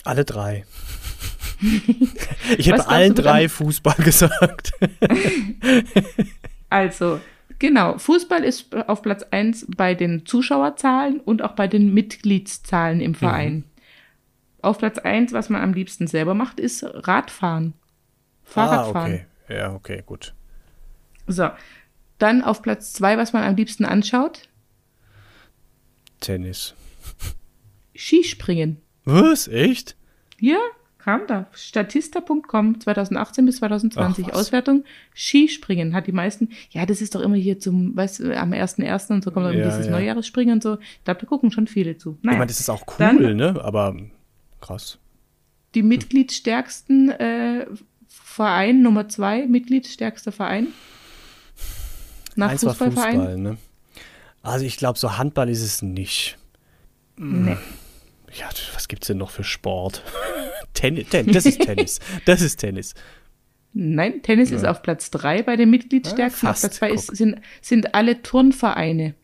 Alle 0.03 0.25
drei. 0.25 0.65
ich 2.57 2.69
habe 2.71 2.87
allen 2.87 3.15
drei 3.15 3.47
Fußball 3.47 3.95
gesagt. 4.03 4.73
also, 6.69 7.21
genau. 7.63 7.97
Fußball 7.97 8.43
ist 8.43 8.75
auf 8.75 9.01
Platz 9.01 9.23
1 9.31 9.67
bei 9.77 9.95
den 9.95 10.25
Zuschauerzahlen 10.25 11.21
und 11.21 11.41
auch 11.41 11.53
bei 11.53 11.69
den 11.69 11.93
Mitgliedszahlen 11.93 12.99
im 12.99 13.15
Verein. 13.15 13.53
Mhm. 13.53 13.63
Auf 14.61 14.79
Platz 14.79 14.97
1, 14.97 15.31
was 15.31 15.49
man 15.49 15.61
am 15.61 15.73
liebsten 15.73 16.07
selber 16.07 16.33
macht, 16.33 16.59
ist 16.59 16.83
Radfahren. 16.83 17.73
Fahrradfahren. 18.43 19.13
Ah, 19.13 19.15
okay. 19.15 19.25
Ja, 19.47 19.73
okay, 19.73 20.03
gut. 20.05 20.33
So. 21.25 21.49
Dann 22.17 22.43
auf 22.43 22.61
Platz 22.61 22.91
2, 22.93 23.17
was 23.17 23.31
man 23.31 23.43
am 23.43 23.55
liebsten 23.55 23.85
anschaut. 23.85 24.49
Tennis. 26.19 26.75
Skispringen. 27.95 28.81
Was? 29.05 29.47
Echt? 29.47 29.95
Ja, 30.37 30.59
kam 31.03 31.27
da. 31.27 31.47
Statista.com 31.51 32.79
2018 32.79 33.45
bis 33.45 33.57
2020 33.57 34.27
Ach, 34.27 34.35
Auswertung. 34.35 34.85
Skispringen 35.13 35.93
hat 35.93 36.07
die 36.07 36.13
meisten. 36.13 36.49
Ja, 36.69 36.85
das 36.85 37.01
ist 37.01 37.13
doch 37.15 37.21
immer 37.21 37.35
hier 37.35 37.59
zum, 37.59 37.95
weißt 37.95 38.19
du, 38.19 38.39
am 38.39 38.53
1.1. 38.53 39.11
und 39.11 39.23
so 39.23 39.31
kommt 39.31 39.47
dann 39.47 39.57
ja, 39.57 39.65
dieses 39.65 39.87
ja. 39.87 39.91
Neujahresspringen 39.91 40.55
und 40.55 40.63
so. 40.63 40.79
Ich 40.79 41.03
glaube, 41.03 41.19
da 41.19 41.25
gucken 41.25 41.51
schon 41.51 41.67
viele 41.67 41.97
zu. 41.97 42.17
Naja. 42.21 42.35
Ich 42.35 42.39
meine, 42.39 42.47
das 42.47 42.59
ist 42.59 42.69
auch 42.69 42.83
cool, 42.87 42.95
dann, 42.99 43.35
ne? 43.35 43.59
Aber 43.61 43.95
krass. 44.61 44.97
Die 45.75 45.83
Mitgliedstärksten 45.83 47.09
äh, 47.09 47.65
Verein, 48.07 48.81
Nummer 48.81 49.09
zwei, 49.09 49.45
Mitgliedstärkster 49.45 50.31
Verein. 50.31 50.67
Nach 52.35 52.51
Eins 52.51 52.63
Fußballverein. 52.63 53.15
Fußball, 53.15 53.37
ne? 53.37 53.57
Also 54.41 54.65
ich 54.65 54.77
glaube, 54.77 54.97
so 54.97 55.17
Handball 55.17 55.49
ist 55.49 55.61
es 55.61 55.81
nicht. 55.81 56.37
Nee. 57.17 57.57
Ja, 58.33 58.49
was 58.73 58.87
gibt's 58.87 59.07
denn 59.07 59.17
noch 59.17 59.29
für 59.29 59.43
Sport? 59.43 60.01
Tennis, 60.83 61.09
Ten, 61.09 61.27
das 61.31 61.45
ist 61.45 61.61
Tennis. 61.61 61.99
Das 62.25 62.41
ist 62.41 62.57
Tennis. 62.57 62.93
Nein, 63.73 64.21
Tennis 64.21 64.51
ja. 64.51 64.57
ist 64.57 64.65
auf 64.65 64.81
Platz 64.81 65.09
3 65.11 65.43
bei 65.43 65.55
den 65.55 65.69
Mitgliedstärken. 65.69 66.39
Ja, 66.45 66.51
auf 66.51 66.59
Platz 66.59 66.75
2 66.75 66.97
sind, 66.97 67.37
sind 67.61 67.95
alle 67.95 68.21
Turnvereine. 68.21 69.15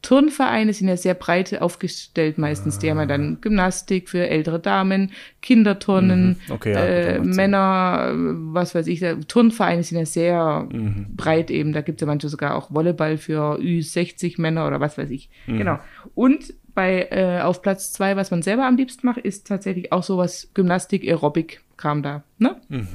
Turnvereine 0.00 0.72
sind 0.72 0.86
ja 0.86 0.96
sehr 0.96 1.14
breit 1.14 1.60
aufgestellt 1.60 2.38
meistens. 2.38 2.76
Ah. 2.76 2.80
Die 2.80 2.90
haben 2.90 2.98
ja 2.98 3.06
dann 3.06 3.40
Gymnastik 3.40 4.08
für 4.08 4.28
ältere 4.28 4.60
Damen, 4.60 5.10
Kinderturnen, 5.42 6.38
mhm. 6.46 6.52
okay, 6.52 6.72
ja, 6.72 6.84
äh, 6.84 7.18
Männer, 7.18 8.12
was 8.14 8.76
weiß 8.76 8.86
ich. 8.86 9.04
Turnvereine 9.26 9.82
sind 9.82 9.98
ja 9.98 10.06
sehr 10.06 10.68
mhm. 10.70 11.16
breit 11.16 11.50
eben. 11.50 11.72
Da 11.72 11.80
gibt 11.80 12.00
es 12.00 12.02
ja 12.02 12.06
manche 12.06 12.28
sogar 12.28 12.54
auch 12.54 12.72
Volleyball 12.72 13.18
für 13.18 13.58
Ü60 13.58 14.40
Männer 14.40 14.68
oder 14.68 14.78
was 14.78 14.96
weiß 14.96 15.10
ich. 15.10 15.28
Mhm. 15.46 15.58
Genau. 15.58 15.78
Und 16.14 16.54
bei 16.78 17.08
äh, 17.10 17.40
auf 17.40 17.60
Platz 17.60 17.92
zwei, 17.92 18.14
was 18.14 18.30
man 18.30 18.40
selber 18.40 18.64
am 18.64 18.76
liebsten 18.76 19.04
macht, 19.04 19.18
ist 19.18 19.48
tatsächlich 19.48 19.90
auch 19.90 20.04
sowas 20.04 20.48
Gymnastik, 20.54 21.02
Aerobic 21.02 21.60
kam 21.76 22.04
da. 22.04 22.22
Ne? 22.38 22.54
Mhm. 22.68 22.86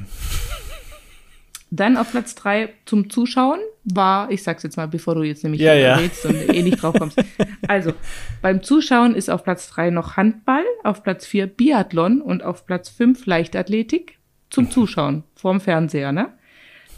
Dann 1.70 1.98
auf 1.98 2.10
Platz 2.12 2.34
drei 2.34 2.70
zum 2.86 3.10
Zuschauen 3.10 3.60
war, 3.84 4.32
ich 4.32 4.42
sag's 4.42 4.64
jetzt 4.64 4.78
mal, 4.78 4.88
bevor 4.88 5.16
du 5.16 5.24
jetzt 5.24 5.44
nämlich 5.44 5.60
ja, 5.60 5.74
ja. 5.74 5.98
redest 5.98 6.26
und 6.26 6.34
eh 6.34 6.62
nicht 6.62 6.82
drauf 6.82 6.96
kommst. 6.98 7.22
Also, 7.68 7.92
beim 8.42 8.64
Zuschauen 8.64 9.16
ist 9.16 9.30
auf 9.30 9.44
Platz 9.44 9.68
drei 9.70 9.90
noch 9.90 10.16
Handball, 10.16 10.64
auf 10.86 11.04
Platz 11.04 11.26
vier 11.26 11.48
Biathlon 11.48 12.22
und 12.22 12.42
auf 12.42 12.66
Platz 12.66 12.88
fünf 12.88 13.26
Leichtathletik 13.26 14.18
zum 14.50 14.72
Zuschauen 14.72 15.26
vorm 15.36 15.60
Fernseher, 15.60 16.14
ne? 16.14 16.32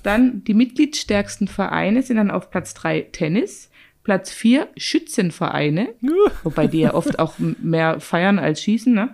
Dann 0.03 0.43
die 0.43 0.53
mitgliedsstärksten 0.53 1.47
Vereine 1.47 2.03
sind 2.03 2.17
dann 2.17 2.29
auf 2.29 2.51
Platz 2.51 2.75
drei 2.75 3.07
Tennis, 3.11 3.71
Platz 4.05 4.31
4 4.31 4.69
Schützenvereine, 4.77 5.89
wobei 6.43 6.67
die 6.67 6.79
ja 6.79 6.93
oft 6.93 7.19
auch 7.19 7.33
mehr 7.39 7.99
feiern 7.99 8.39
als 8.39 8.61
schießen, 8.61 8.93
ne? 8.93 9.13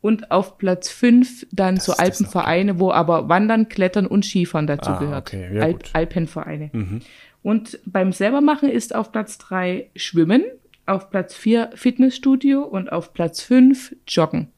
Und 0.00 0.30
auf 0.30 0.56
Platz 0.56 0.88
5 0.88 1.46
dann 1.52 1.74
das 1.74 1.84
so 1.84 1.92
Alpenvereine, 1.92 2.80
wo 2.80 2.90
aber 2.90 3.28
Wandern, 3.28 3.68
Klettern 3.68 4.06
und 4.06 4.24
Skifahren 4.24 4.66
dazu 4.66 4.90
ah, 4.90 4.98
gehört. 4.98 5.28
Okay. 5.28 5.54
Ja, 5.54 5.62
Alp 5.62 5.84
Alpenvereine. 5.92 6.70
Mhm. 6.72 7.00
Und 7.42 7.78
beim 7.84 8.12
selbermachen 8.12 8.70
ist 8.70 8.94
auf 8.94 9.12
Platz 9.12 9.36
3 9.36 9.90
Schwimmen, 9.94 10.42
auf 10.86 11.10
Platz 11.10 11.34
4 11.34 11.72
Fitnessstudio 11.74 12.62
und 12.62 12.90
auf 12.90 13.12
Platz 13.12 13.42
5 13.42 13.94
Joggen. 14.08 14.48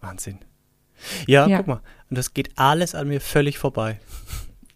Wahnsinn. 0.00 0.38
Ja, 1.28 1.46
ja, 1.46 1.58
guck 1.58 1.68
mal. 1.68 1.80
Und 2.10 2.18
das 2.18 2.34
geht 2.34 2.50
alles 2.56 2.96
an 2.96 3.06
mir 3.06 3.20
völlig 3.20 3.58
vorbei 3.58 4.00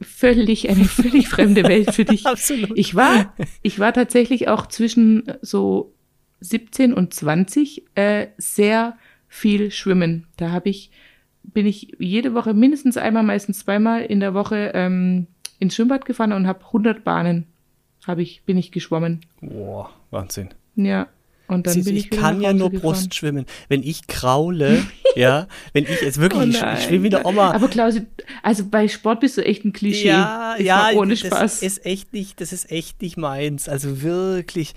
völlig, 0.00 0.68
eine 0.68 0.84
völlig 0.84 1.28
fremde 1.28 1.64
Welt 1.64 1.92
für 1.94 2.04
dich. 2.06 2.26
Absolut. 2.26 2.72
Ich 2.74 2.94
war, 2.94 3.34
ich 3.62 3.78
war 3.78 3.92
tatsächlich 3.92 4.48
auch 4.48 4.66
zwischen 4.66 5.24
so 5.42 5.94
17 6.40 6.94
und 6.94 7.12
20 7.12 7.84
äh, 7.94 8.28
sehr 8.38 8.96
viel 9.28 9.70
schwimmen. 9.70 10.26
Da 10.36 10.50
habe 10.50 10.68
ich, 10.68 10.90
bin 11.42 11.66
ich 11.66 11.96
jede 11.98 12.34
Woche 12.34 12.54
mindestens 12.54 12.96
einmal, 12.96 13.22
meistens 13.22 13.60
zweimal 13.60 14.02
in 14.02 14.20
der 14.20 14.34
Woche 14.34 14.72
ähm, 14.74 15.26
ins 15.58 15.74
Schwimmbad 15.74 16.04
gefahren 16.04 16.32
und 16.32 16.46
habe 16.46 16.64
100 16.66 17.04
Bahnen 17.04 17.46
habe 18.06 18.22
ich, 18.22 18.44
bin 18.44 18.56
ich 18.56 18.72
geschwommen. 18.72 19.20
Boah, 19.40 19.90
Wahnsinn. 20.10 20.48
Ja, 20.74 21.08
und 21.50 21.66
dann 21.66 21.74
Sie, 21.74 21.82
bin 21.82 21.96
ich, 21.96 22.04
ich 22.04 22.10
kann 22.10 22.40
ja 22.40 22.52
nur 22.52 22.70
gefahren. 22.70 22.92
Brust 22.92 23.14
schwimmen. 23.14 23.46
Wenn 23.68 23.82
ich 23.82 24.06
kraule, 24.06 24.84
ja, 25.16 25.46
wenn 25.72 25.84
ich 25.84 26.00
jetzt 26.00 26.20
wirklich, 26.20 26.62
oh 26.62 26.66
ich, 26.74 26.84
schwimme 26.84 27.10
wie 27.10 27.16
eine 27.16 27.26
Oma. 27.26 27.52
Aber 27.52 27.68
Klausi, 27.68 28.06
also 28.42 28.64
bei 28.64 28.88
Sport 28.88 29.20
bist 29.20 29.36
du 29.36 29.44
echt 29.44 29.64
ein 29.64 29.72
Klischee. 29.72 30.08
Ja, 30.08 30.56
ja, 30.58 30.90
ohne 30.94 31.16
Spaß. 31.16 31.60
Das 31.60 31.62
ist 31.62 31.84
echt 31.84 32.12
nicht, 32.12 32.40
das 32.40 32.52
ist 32.52 32.70
echt 32.70 33.02
nicht 33.02 33.16
meins. 33.16 33.68
Also 33.68 34.02
wirklich. 34.02 34.74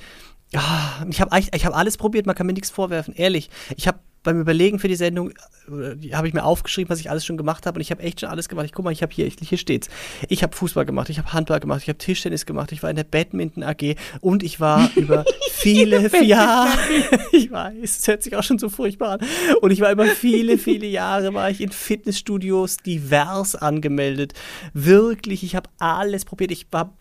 Ja, 0.52 1.06
ich 1.10 1.20
habe 1.20 1.40
ich 1.40 1.66
hab 1.66 1.76
alles 1.76 1.98
probiert, 1.98 2.26
man 2.26 2.36
kann 2.36 2.46
mir 2.46 2.54
nichts 2.54 2.70
vorwerfen, 2.70 3.14
ehrlich. 3.16 3.50
Ich 3.76 3.88
habe 3.88 4.00
beim 4.24 4.40
Überlegen 4.40 4.80
für 4.80 4.88
die 4.88 4.96
Sendung 4.96 5.32
äh, 5.32 6.12
habe 6.14 6.28
ich 6.28 6.34
mir 6.34 6.44
aufgeschrieben, 6.44 6.90
was 6.90 7.00
ich 7.00 7.10
alles 7.10 7.26
schon 7.26 7.38
gemacht 7.38 7.66
habe 7.66 7.78
und 7.78 7.82
ich 7.82 7.92
habe 7.92 8.02
echt 8.02 8.22
schon 8.22 8.30
alles 8.30 8.50
gemacht. 8.50 8.66
Ich 8.66 8.72
guck 8.72 8.86
mal, 8.86 8.92
ich 8.92 9.02
habe 9.04 9.14
hier, 9.14 9.28
hier 9.28 9.58
steht's. 9.58 9.90
Ich 10.30 10.44
habe 10.44 10.56
Fußball 10.56 10.86
gemacht, 10.86 11.10
ich 11.10 11.18
habe 11.18 11.34
Handball 11.34 11.60
gemacht, 11.60 11.82
ich 11.84 11.90
habe 11.90 11.98
Tischtennis 11.98 12.46
gemacht, 12.46 12.72
ich 12.72 12.82
war 12.82 12.90
in 12.90 12.96
der 12.96 13.04
Badminton 13.04 13.64
AG 13.64 13.96
und 14.22 14.44
ich 14.44 14.60
war 14.60 14.90
über 14.96 15.26
viele 15.52 16.10
Jahre, 16.24 16.78
ich 17.32 17.52
weiß, 17.52 17.98
es 18.00 18.08
hört 18.08 18.24
sich 18.24 18.36
auch 18.36 18.44
schon 18.44 18.60
so 18.60 18.70
furchtbar 18.70 19.20
an, 19.20 19.20
und 19.62 19.72
ich 19.72 19.82
war 19.82 19.92
über 19.92 20.06
viele, 20.06 20.58
viele 20.58 20.88
Jahre 20.88 21.34
war 21.34 21.50
ich 21.50 21.62
in 21.62 21.72
Fitnessstudios 21.72 22.78
divers 22.78 23.56
angemeldet. 23.56 24.34
Wirklich, 24.74 25.44
ich 25.44 25.56
habe 25.56 25.70
alles 25.80 26.26
probiert. 26.26 26.52
Ich 26.52 26.68
war 26.72 26.96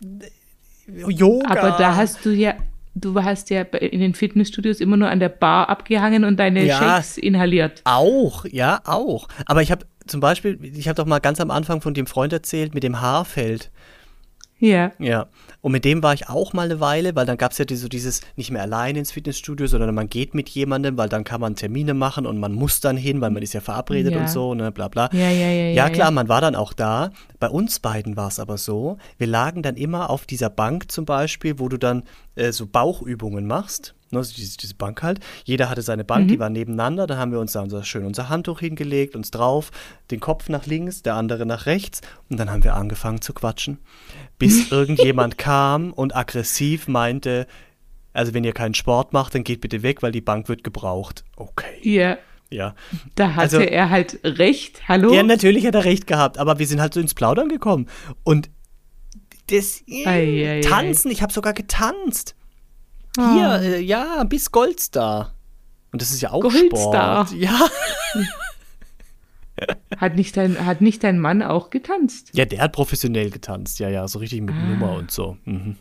Yoga. 0.87 1.49
Aber 1.49 1.77
da 1.77 1.95
hast 1.95 2.25
du 2.25 2.31
ja 2.31 2.55
du 2.95 3.23
hast 3.23 3.49
ja 3.49 3.61
in 3.61 3.99
den 3.99 4.13
Fitnessstudios 4.13 4.79
immer 4.79 4.97
nur 4.97 5.09
an 5.09 5.19
der 5.19 5.29
Bar 5.29 5.69
abgehangen 5.69 6.23
und 6.23 6.37
deine 6.37 6.63
ja, 6.65 6.77
Shakes 6.77 7.17
inhaliert. 7.17 7.81
Auch, 7.85 8.45
ja, 8.45 8.81
auch. 8.85 9.27
Aber 9.45 9.61
ich 9.61 9.71
habe 9.71 9.85
zum 10.05 10.19
Beispiel, 10.19 10.59
ich 10.63 10.87
habe 10.87 10.95
doch 10.95 11.05
mal 11.05 11.19
ganz 11.19 11.39
am 11.39 11.51
Anfang 11.51 11.81
von 11.81 11.93
dem 11.93 12.07
Freund 12.07 12.33
erzählt 12.33 12.73
mit 12.73 12.83
dem 12.83 13.01
Haarfeld. 13.01 13.71
Ja. 14.59 14.91
Ja. 14.99 15.27
Und 15.63 15.71
mit 15.71 15.85
dem 15.85 16.03
war 16.03 16.13
ich 16.13 16.27
auch 16.27 16.51
mal 16.51 16.65
eine 16.65 16.81
Weile, 16.81 17.15
weil 17.15 17.25
dann 17.25 17.37
gab 17.37 17.53
es 17.53 17.57
ja 17.57 17.63
so 17.71 17.87
dieses 17.87 18.19
nicht 18.35 18.51
mehr 18.51 18.63
allein 18.63 18.97
ins 18.97 19.13
Fitnessstudio, 19.13 19.65
sondern 19.65 19.95
man 19.95 20.09
geht 20.09 20.35
mit 20.35 20.49
jemandem, 20.49 20.97
weil 20.97 21.07
dann 21.07 21.23
kann 21.23 21.39
man 21.39 21.55
Termine 21.55 21.93
machen 21.93 22.25
und 22.25 22.37
man 22.37 22.51
muss 22.51 22.81
dann 22.81 22.97
hin, 22.97 23.21
weil 23.21 23.31
man 23.31 23.41
ist 23.41 23.53
ja 23.53 23.61
verabredet 23.61 24.11
ja. 24.11 24.19
und 24.19 24.29
so, 24.29 24.53
ne, 24.55 24.73
bla 24.73 24.89
bla. 24.89 25.09
Ja, 25.13 25.29
ja, 25.29 25.49
ja. 25.49 25.69
Ja, 25.69 25.89
klar, 25.89 26.11
man 26.11 26.27
war 26.27 26.41
dann 26.41 26.55
auch 26.55 26.73
da. 26.73 27.11
Bei 27.39 27.47
uns 27.47 27.79
beiden 27.79 28.17
war 28.17 28.27
es 28.27 28.39
aber 28.39 28.57
so, 28.57 28.97
wir 29.17 29.27
lagen 29.27 29.63
dann 29.63 29.77
immer 29.77 30.09
auf 30.09 30.25
dieser 30.25 30.49
Bank 30.49 30.91
zum 30.91 31.05
Beispiel, 31.05 31.59
wo 31.59 31.69
du 31.69 31.77
dann 31.77 32.03
äh, 32.35 32.51
so 32.51 32.67
Bauchübungen 32.67 33.47
machst. 33.47 33.95
Ne, 34.11 34.19
also 34.19 34.33
diese, 34.35 34.57
diese, 34.57 34.75
Bank 34.75 35.01
halt. 35.01 35.21
Jeder 35.45 35.69
hatte 35.69 35.81
seine 35.81 36.03
Bank, 36.03 36.25
mhm. 36.25 36.27
die 36.27 36.39
war 36.39 36.49
nebeneinander. 36.49 37.07
Da 37.07 37.17
haben 37.17 37.31
wir 37.31 37.39
uns 37.39 37.53
da 37.53 37.61
unser, 37.61 37.83
schön 37.83 38.05
unser 38.05 38.27
Handtuch 38.27 38.59
hingelegt, 38.59 39.15
uns 39.15 39.31
drauf, 39.31 39.71
den 40.11 40.19
Kopf 40.19 40.49
nach 40.49 40.65
links, 40.65 41.03
der 41.03 41.15
andere 41.15 41.45
nach 41.45 41.65
rechts. 41.65 42.01
Und 42.29 42.37
dann 42.37 42.51
haben 42.51 42.63
wir 42.63 42.75
angefangen 42.75 43.21
zu 43.21 43.33
quatschen, 43.33 43.79
bis 44.37 44.71
irgendjemand 44.71 45.37
kam 45.37 45.52
und 45.91 46.15
aggressiv 46.15 46.87
meinte, 46.87 47.47
also 48.13 48.33
wenn 48.33 48.43
ihr 48.43 48.53
keinen 48.53 48.73
Sport 48.73 49.13
macht, 49.13 49.35
dann 49.35 49.43
geht 49.43 49.61
bitte 49.61 49.83
weg, 49.83 50.03
weil 50.03 50.11
die 50.11 50.21
Bank 50.21 50.49
wird 50.49 50.63
gebraucht. 50.63 51.23
Okay. 51.35 51.79
Ja. 51.81 52.17
Ja. 52.49 52.75
Da 53.15 53.29
hatte 53.29 53.57
also, 53.57 53.59
er 53.59 53.89
halt 53.89 54.19
recht. 54.23 54.87
Hallo? 54.87 55.11
Ja, 55.11 55.23
natürlich 55.23 55.65
hat 55.65 55.73
er 55.73 55.85
recht 55.85 56.05
gehabt, 56.05 56.37
aber 56.37 56.59
wir 56.59 56.67
sind 56.67 56.79
halt 56.79 56.93
so 56.93 56.99
ins 56.99 57.15
Plaudern 57.15 57.49
gekommen. 57.49 57.87
Und 58.23 58.51
das 59.47 59.83
ei, 60.05 60.59
ei, 60.59 60.61
Tanzen, 60.61 61.09
ei. 61.09 61.13
ich 61.13 61.21
habe 61.23 61.33
sogar 61.33 61.53
getanzt. 61.53 62.35
Hier, 63.15 63.25
ah. 63.25 63.61
äh, 63.61 63.79
ja, 63.79 64.23
bis 64.23 64.51
Goldstar. 64.51 65.33
Und 65.91 66.01
das 66.01 66.11
ist 66.11 66.21
ja 66.21 66.31
auch 66.31 66.41
Goldstar. 66.41 67.27
Sport. 67.27 67.41
Ja. 67.41 67.67
hat, 70.03 70.15
nicht 70.15 70.37
dein, 70.37 70.65
hat 70.65 70.81
nicht 70.81 71.03
dein 71.03 71.19
Mann 71.19 71.41
auch 71.41 71.69
getanzt? 71.69 72.31
Ja, 72.33 72.45
der 72.45 72.61
hat 72.61 72.71
professionell 72.73 73.29
getanzt, 73.29 73.79
ja, 73.79 73.89
ja, 73.89 74.07
so 74.07 74.19
richtig 74.19 74.41
mit 74.41 74.55
ah. 74.55 74.69
Nummer 74.69 74.93
und 74.93 75.11
so. 75.11 75.37
Mhm. 75.45 75.77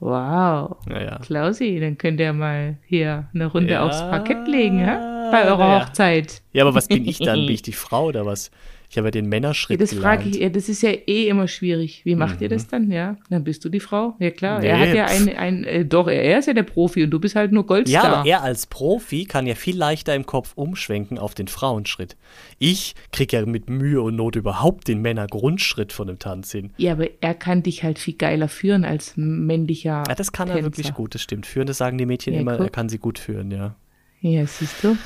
Wow. 0.00 0.76
Ja, 0.88 1.02
ja. 1.02 1.18
Klausi, 1.18 1.78
dann 1.80 1.96
könnt 1.98 2.20
ihr 2.20 2.32
mal 2.32 2.78
hier 2.86 3.28
eine 3.32 3.46
Runde 3.46 3.74
ja, 3.74 3.86
aufs 3.86 4.00
Parkett 4.00 4.48
legen, 4.48 4.78
hä? 4.78 5.14
bei 5.30 5.46
eurer 5.46 5.80
Hochzeit. 5.80 6.42
Ja, 6.52 6.64
aber 6.64 6.74
was 6.74 6.88
bin 6.88 7.06
ich 7.06 7.18
dann? 7.18 7.40
Bin 7.46 7.54
ich 7.54 7.62
die 7.62 7.72
Frau 7.72 8.06
oder 8.06 8.26
was? 8.26 8.50
Ich 8.94 8.98
habe 8.98 9.08
ja 9.08 9.10
den 9.10 9.28
Männerschritt 9.28 9.80
ja, 9.80 9.84
Das 9.84 9.92
frage 9.92 10.28
ich, 10.28 10.36
ja, 10.36 10.48
das 10.50 10.68
ist 10.68 10.80
ja 10.80 10.90
eh 10.90 11.26
immer 11.26 11.48
schwierig. 11.48 12.02
Wie 12.04 12.14
macht 12.14 12.36
mhm. 12.36 12.42
ihr 12.44 12.48
das 12.48 12.68
dann? 12.68 12.92
Ja, 12.92 13.16
dann 13.28 13.42
bist 13.42 13.64
du 13.64 13.68
die 13.68 13.80
Frau. 13.80 14.14
Ja 14.20 14.30
klar, 14.30 14.60
nee. 14.60 14.68
er 14.68 14.78
hat 14.78 14.94
ja 14.94 15.06
ein, 15.06 15.36
ein 15.36 15.64
äh, 15.64 15.84
doch, 15.84 16.06
er 16.06 16.38
ist 16.38 16.46
ja 16.46 16.52
der 16.52 16.62
Profi 16.62 17.02
und 17.02 17.10
du 17.10 17.18
bist 17.18 17.34
halt 17.34 17.50
nur 17.50 17.66
Goldstar. 17.66 18.04
Ja, 18.04 18.12
aber 18.12 18.28
er 18.28 18.42
als 18.44 18.68
Profi 18.68 19.24
kann 19.24 19.48
ja 19.48 19.56
viel 19.56 19.76
leichter 19.76 20.14
im 20.14 20.26
Kopf 20.26 20.52
umschwenken 20.54 21.18
auf 21.18 21.34
den 21.34 21.48
Frauenschritt. 21.48 22.16
Ich 22.60 22.94
kriege 23.10 23.36
ja 23.36 23.46
mit 23.46 23.68
Mühe 23.68 24.00
und 24.00 24.14
Not 24.14 24.36
überhaupt 24.36 24.86
den 24.86 25.02
Männergrundschritt 25.02 25.92
von 25.92 26.06
dem 26.06 26.20
Tanz 26.20 26.52
hin. 26.52 26.72
Ja, 26.76 26.92
aber 26.92 27.08
er 27.20 27.34
kann 27.34 27.64
dich 27.64 27.82
halt 27.82 27.98
viel 27.98 28.14
geiler 28.14 28.46
führen 28.46 28.84
als 28.84 29.14
männlicher 29.16 30.04
Ja, 30.06 30.14
das 30.14 30.30
kann 30.30 30.46
Tänzer. 30.46 30.60
er 30.60 30.64
wirklich 30.66 30.94
gut, 30.94 31.16
das 31.16 31.22
stimmt. 31.22 31.46
Führen, 31.46 31.66
das 31.66 31.78
sagen 31.78 31.98
die 31.98 32.06
Mädchen 32.06 32.32
ja, 32.32 32.42
immer, 32.42 32.58
guck. 32.58 32.66
er 32.66 32.70
kann 32.70 32.88
sie 32.88 32.98
gut 32.98 33.18
führen, 33.18 33.50
ja. 33.50 33.74
Ja, 34.20 34.46
siehst 34.46 34.84
du. 34.84 34.96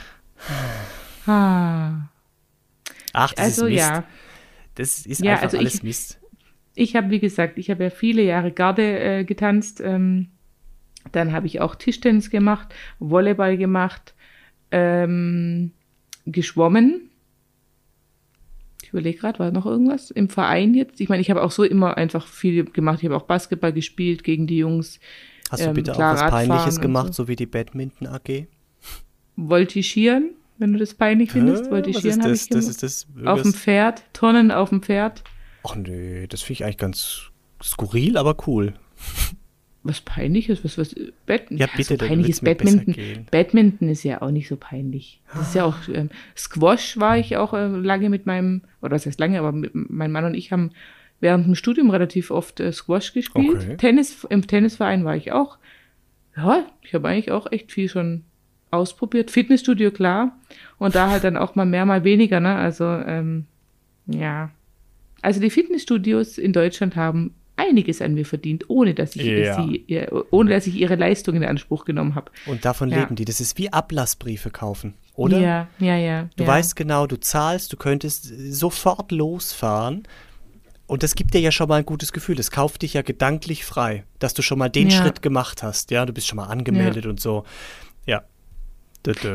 Ah. 1.26 2.10
Ach, 3.12 3.32
das 3.32 3.44
also, 3.44 3.66
ist 3.66 3.72
Mist. 3.72 3.88
ja. 3.88 4.04
Das 4.74 5.06
ist 5.06 5.24
ja, 5.24 5.32
einfach 5.32 5.44
also 5.44 5.58
alles 5.58 5.74
ich, 5.76 5.82
Mist. 5.82 6.20
Ich 6.74 6.94
habe, 6.94 7.10
wie 7.10 7.18
gesagt, 7.18 7.58
ich 7.58 7.70
habe 7.70 7.84
ja 7.84 7.90
viele 7.90 8.22
Jahre 8.22 8.52
Garde 8.52 9.00
äh, 9.00 9.24
getanzt. 9.24 9.80
Ähm, 9.80 10.28
dann 11.12 11.32
habe 11.32 11.46
ich 11.46 11.60
auch 11.60 11.74
Tischtennis 11.74 12.30
gemacht, 12.30 12.74
Volleyball 12.98 13.56
gemacht, 13.56 14.14
ähm, 14.70 15.72
geschwommen. 16.26 17.10
Ich 18.82 18.90
überlege 18.90 19.18
gerade, 19.18 19.38
war 19.38 19.50
noch 19.50 19.66
irgendwas 19.66 20.10
im 20.10 20.28
Verein 20.28 20.74
jetzt? 20.74 21.00
Ich 21.00 21.08
meine, 21.08 21.20
ich 21.20 21.30
habe 21.30 21.42
auch 21.42 21.50
so 21.50 21.64
immer 21.64 21.96
einfach 21.96 22.26
viel 22.26 22.64
gemacht. 22.64 23.00
Ich 23.00 23.04
habe 23.04 23.16
auch 23.16 23.24
Basketball 23.24 23.72
gespielt 23.72 24.24
gegen 24.24 24.46
die 24.46 24.58
Jungs. 24.58 25.00
Hast 25.50 25.62
du 25.62 25.68
ähm, 25.68 25.74
bitte 25.74 25.94
auch 25.94 25.98
was 25.98 26.30
Peinliches 26.30 26.80
gemacht, 26.80 27.14
so. 27.14 27.24
so 27.24 27.28
wie 27.28 27.36
die 27.36 27.46
Badminton 27.46 28.06
AG? 28.06 28.46
Voltigieren 29.36 30.30
wenn 30.58 30.72
du 30.72 30.78
das 30.78 30.94
peinlich 30.94 31.32
findest. 31.32 31.66
Äh, 31.66 31.70
Voltigieren 31.70 32.22
habe 32.22 32.34
ich 32.34 32.48
gemacht. 32.48 32.64
Das 32.64 32.68
ist 32.68 32.82
das, 32.82 33.06
auf 33.24 33.42
dem 33.42 33.52
Pferd, 33.52 34.02
Tonnen 34.12 34.50
auf 34.50 34.68
dem 34.68 34.82
Pferd. 34.82 35.22
Ach 35.64 35.76
nee, 35.76 36.26
das 36.26 36.42
finde 36.42 36.52
ich 36.52 36.64
eigentlich 36.64 36.78
ganz 36.78 37.30
skurril, 37.62 38.16
aber 38.16 38.36
cool. 38.46 38.74
Was 39.84 40.00
peinliches, 40.00 40.64
was, 40.64 40.76
was, 40.76 40.94
Bad, 41.24 41.50
ja, 41.50 41.66
bitte, 41.74 41.96
so 41.96 42.06
peinliches 42.06 42.40
Badminton. 42.40 42.94
Badminton 43.30 43.88
ist 43.88 44.02
ja 44.02 44.20
auch 44.22 44.30
nicht 44.30 44.48
so 44.48 44.56
peinlich. 44.56 45.22
Das 45.32 45.48
ist 45.48 45.54
ja 45.54 45.64
auch, 45.64 45.76
ähm, 45.92 46.10
Squash 46.36 46.98
war 46.98 47.16
ich 47.16 47.36
auch 47.36 47.54
äh, 47.54 47.68
lange 47.68 48.10
mit 48.10 48.26
meinem, 48.26 48.62
oder 48.82 48.96
was 48.96 49.06
heißt 49.06 49.20
lange, 49.20 49.38
aber 49.38 49.52
mit, 49.52 49.70
mein 49.74 50.12
Mann 50.12 50.24
und 50.24 50.34
ich 50.34 50.52
haben 50.52 50.72
während 51.20 51.46
dem 51.46 51.54
Studium 51.54 51.90
relativ 51.90 52.30
oft 52.30 52.60
äh, 52.60 52.72
Squash 52.72 53.12
gespielt. 53.12 53.62
Okay. 53.62 53.76
Tennis, 53.76 54.24
im 54.28 54.46
Tennisverein 54.46 55.04
war 55.04 55.16
ich 55.16 55.32
auch. 55.32 55.58
Ja, 56.36 56.66
ich 56.82 56.94
habe 56.94 57.08
eigentlich 57.08 57.30
auch 57.30 57.50
echt 57.50 57.72
viel 57.72 57.88
schon 57.88 58.24
ausprobiert. 58.70 59.30
Fitnessstudio, 59.30 59.90
klar. 59.90 60.36
Und 60.78 60.94
da 60.94 61.10
halt 61.10 61.24
dann 61.24 61.36
auch 61.36 61.54
mal 61.54 61.66
mehr, 61.66 61.86
mal 61.86 62.04
weniger, 62.04 62.40
ne? 62.40 62.54
Also, 62.54 62.84
ähm, 62.84 63.46
ja. 64.06 64.50
Also 65.20 65.40
die 65.40 65.50
Fitnessstudios 65.50 66.38
in 66.38 66.52
Deutschland 66.52 66.96
haben 66.96 67.34
einiges 67.58 68.00
an 68.00 68.14
mir 68.14 68.24
verdient, 68.24 68.70
ohne 68.70 68.94
dass 68.94 69.16
ich 69.16 69.24
ja. 69.24 69.62
sie, 69.62 69.84
ohne 70.30 70.50
dass 70.50 70.66
ich 70.66 70.76
ihre 70.76 70.94
Leistung 70.94 71.34
in 71.34 71.44
Anspruch 71.44 71.84
genommen 71.84 72.14
habe. 72.14 72.30
Und 72.46 72.64
davon 72.64 72.88
ja. 72.90 73.00
leben 73.00 73.16
die. 73.16 73.24
Das 73.24 73.40
ist 73.40 73.58
wie 73.58 73.72
Ablassbriefe 73.72 74.50
kaufen, 74.50 74.94
oder? 75.14 75.38
Ja, 75.38 75.68
ja, 75.80 75.96
ja. 75.96 76.28
Du 76.36 76.44
ja. 76.44 76.48
weißt 76.48 76.76
genau, 76.76 77.06
du 77.06 77.18
zahlst, 77.18 77.72
du 77.72 77.76
könntest 77.76 78.32
sofort 78.50 79.12
losfahren. 79.12 80.04
Und 80.86 81.02
das 81.02 81.14
gibt 81.16 81.34
dir 81.34 81.40
ja 81.40 81.52
schon 81.52 81.68
mal 81.68 81.76
ein 81.76 81.84
gutes 81.84 82.12
Gefühl. 82.12 82.34
Das 82.34 82.50
kauft 82.50 82.80
dich 82.80 82.94
ja 82.94 83.02
gedanklich 83.02 83.66
frei, 83.66 84.04
dass 84.20 84.32
du 84.32 84.40
schon 84.40 84.58
mal 84.58 84.70
den 84.70 84.90
Schritt 84.90 85.20
gemacht 85.20 85.62
hast. 85.62 85.90
Ja, 85.90 86.06
du 86.06 86.14
bist 86.14 86.26
schon 86.26 86.36
mal 86.36 86.46
angemeldet 86.46 87.04
und 87.04 87.20
so. 87.20 87.44
Ja, 88.06 88.22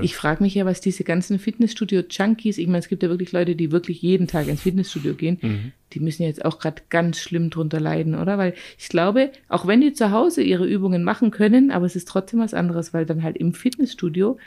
ich 0.01 0.15
frage 0.15 0.43
mich 0.43 0.55
ja, 0.55 0.65
was 0.65 0.81
diese 0.81 1.03
ganzen 1.03 1.39
Fitnessstudio-Junkies, 1.39 2.57
ich 2.57 2.67
meine, 2.67 2.79
es 2.79 2.87
gibt 2.87 3.03
ja 3.03 3.09
wirklich 3.09 3.31
Leute, 3.31 3.55
die 3.55 3.71
wirklich 3.71 4.01
jeden 4.01 4.27
Tag 4.27 4.47
ins 4.47 4.61
Fitnessstudio 4.61 5.13
gehen, 5.15 5.37
mhm. 5.41 5.71
die 5.93 5.99
müssen 5.99 6.23
jetzt 6.23 6.43
auch 6.43 6.59
gerade 6.59 6.81
ganz 6.89 7.19
schlimm 7.19 7.49
drunter 7.49 7.79
leiden, 7.79 8.15
oder? 8.15 8.37
Weil 8.37 8.53
ich 8.77 8.89
glaube, 8.89 9.31
auch 9.49 9.67
wenn 9.67 9.81
die 9.81 9.93
zu 9.93 10.11
Hause 10.11 10.43
ihre 10.43 10.67
Übungen 10.67 11.03
machen 11.03 11.31
können, 11.31 11.71
aber 11.71 11.85
es 11.85 11.95
ist 11.95 12.07
trotzdem 12.07 12.39
was 12.39 12.53
anderes, 12.53 12.93
weil 12.93 13.05
dann 13.05 13.23
halt 13.23 13.37
im 13.37 13.53
Fitnessstudio 13.53 14.37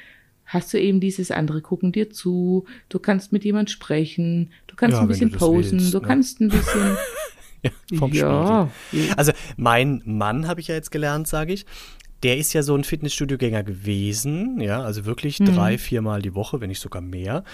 hast 0.46 0.72
du 0.72 0.80
eben 0.80 1.00
dieses 1.00 1.30
andere 1.30 1.60
gucken 1.60 1.92
dir 1.92 2.10
zu, 2.10 2.64
du 2.88 2.98
kannst 2.98 3.32
mit 3.32 3.44
jemand 3.44 3.70
sprechen, 3.70 4.52
du 4.68 4.76
kannst 4.76 4.96
ja, 4.96 5.02
ein 5.02 5.08
bisschen 5.08 5.32
posen, 5.32 5.80
willst, 5.80 5.92
du 5.92 5.98
ne? 5.98 6.06
kannst 6.06 6.40
ein 6.40 6.48
bisschen 6.48 6.96
ja, 7.62 7.70
vom 7.98 8.12
ja. 8.12 8.70
Also 9.16 9.32
mein 9.56 10.02
Mann 10.04 10.46
habe 10.46 10.60
ich 10.60 10.68
ja 10.68 10.74
jetzt 10.74 10.90
gelernt, 10.90 11.26
sage 11.26 11.52
ich 11.52 11.66
der 12.22 12.38
ist 12.38 12.52
ja 12.52 12.62
so 12.62 12.74
ein 12.74 12.84
Fitnessstudio-Gänger 12.84 13.62
gewesen, 13.62 14.60
ja, 14.60 14.80
also 14.80 15.04
wirklich 15.04 15.40
mhm. 15.40 15.54
drei, 15.54 15.78
viermal 15.78 16.22
die 16.22 16.34
Woche, 16.34 16.60
wenn 16.60 16.68
nicht 16.68 16.80
sogar 16.80 17.02
mehr. 17.02 17.44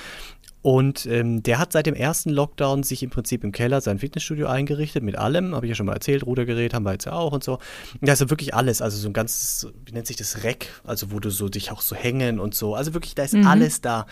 Und 0.63 1.07
ähm, 1.07 1.43
der 1.43 1.59
hat 1.59 1.73
seit 1.73 1.87
dem 1.87 1.95
ersten 1.95 2.31
Lockdown 2.31 2.85
sich 2.85 3.03
im 3.03 3.11
Prinzip 3.11 3.43
im 3.43 3.51
Keller 3.51 3.81
sein 3.81 3.99
Fitnessstudio 3.99 4.47
eingerichtet, 4.47 5.03
mit 5.03 5.19
allem, 5.19 5.57
habe 5.57 5.67
ich 5.67 5.71
ja 5.71 5.75
schon 5.75 5.87
mal 5.87 5.95
erzählt, 5.95 6.25
Rudergerät 6.25 6.73
haben 6.73 6.85
wir 6.85 6.93
jetzt 6.93 7.07
ja 7.07 7.13
auch 7.13 7.33
und 7.33 7.43
so. 7.43 7.59
Ja, 8.01 8.11
also 8.11 8.31
wirklich 8.31 8.55
alles, 8.55 8.81
also 8.81 8.97
so 8.97 9.09
ein 9.09 9.13
ganzes, 9.13 9.73
wie 9.85 9.93
nennt 9.93 10.07
sich 10.07 10.17
das, 10.17 10.45
Reck, 10.45 10.69
also 10.85 11.11
wo 11.11 11.19
du 11.19 11.31
so 11.31 11.49
dich 11.49 11.73
auch 11.73 11.81
so 11.81 11.97
hängen 11.97 12.39
und 12.39 12.55
so. 12.55 12.77
Also 12.77 12.95
wirklich, 12.95 13.17
da 13.17 13.25
ist 13.25 13.35
mhm. 13.35 13.47
alles 13.47 13.81
da. 13.81 14.07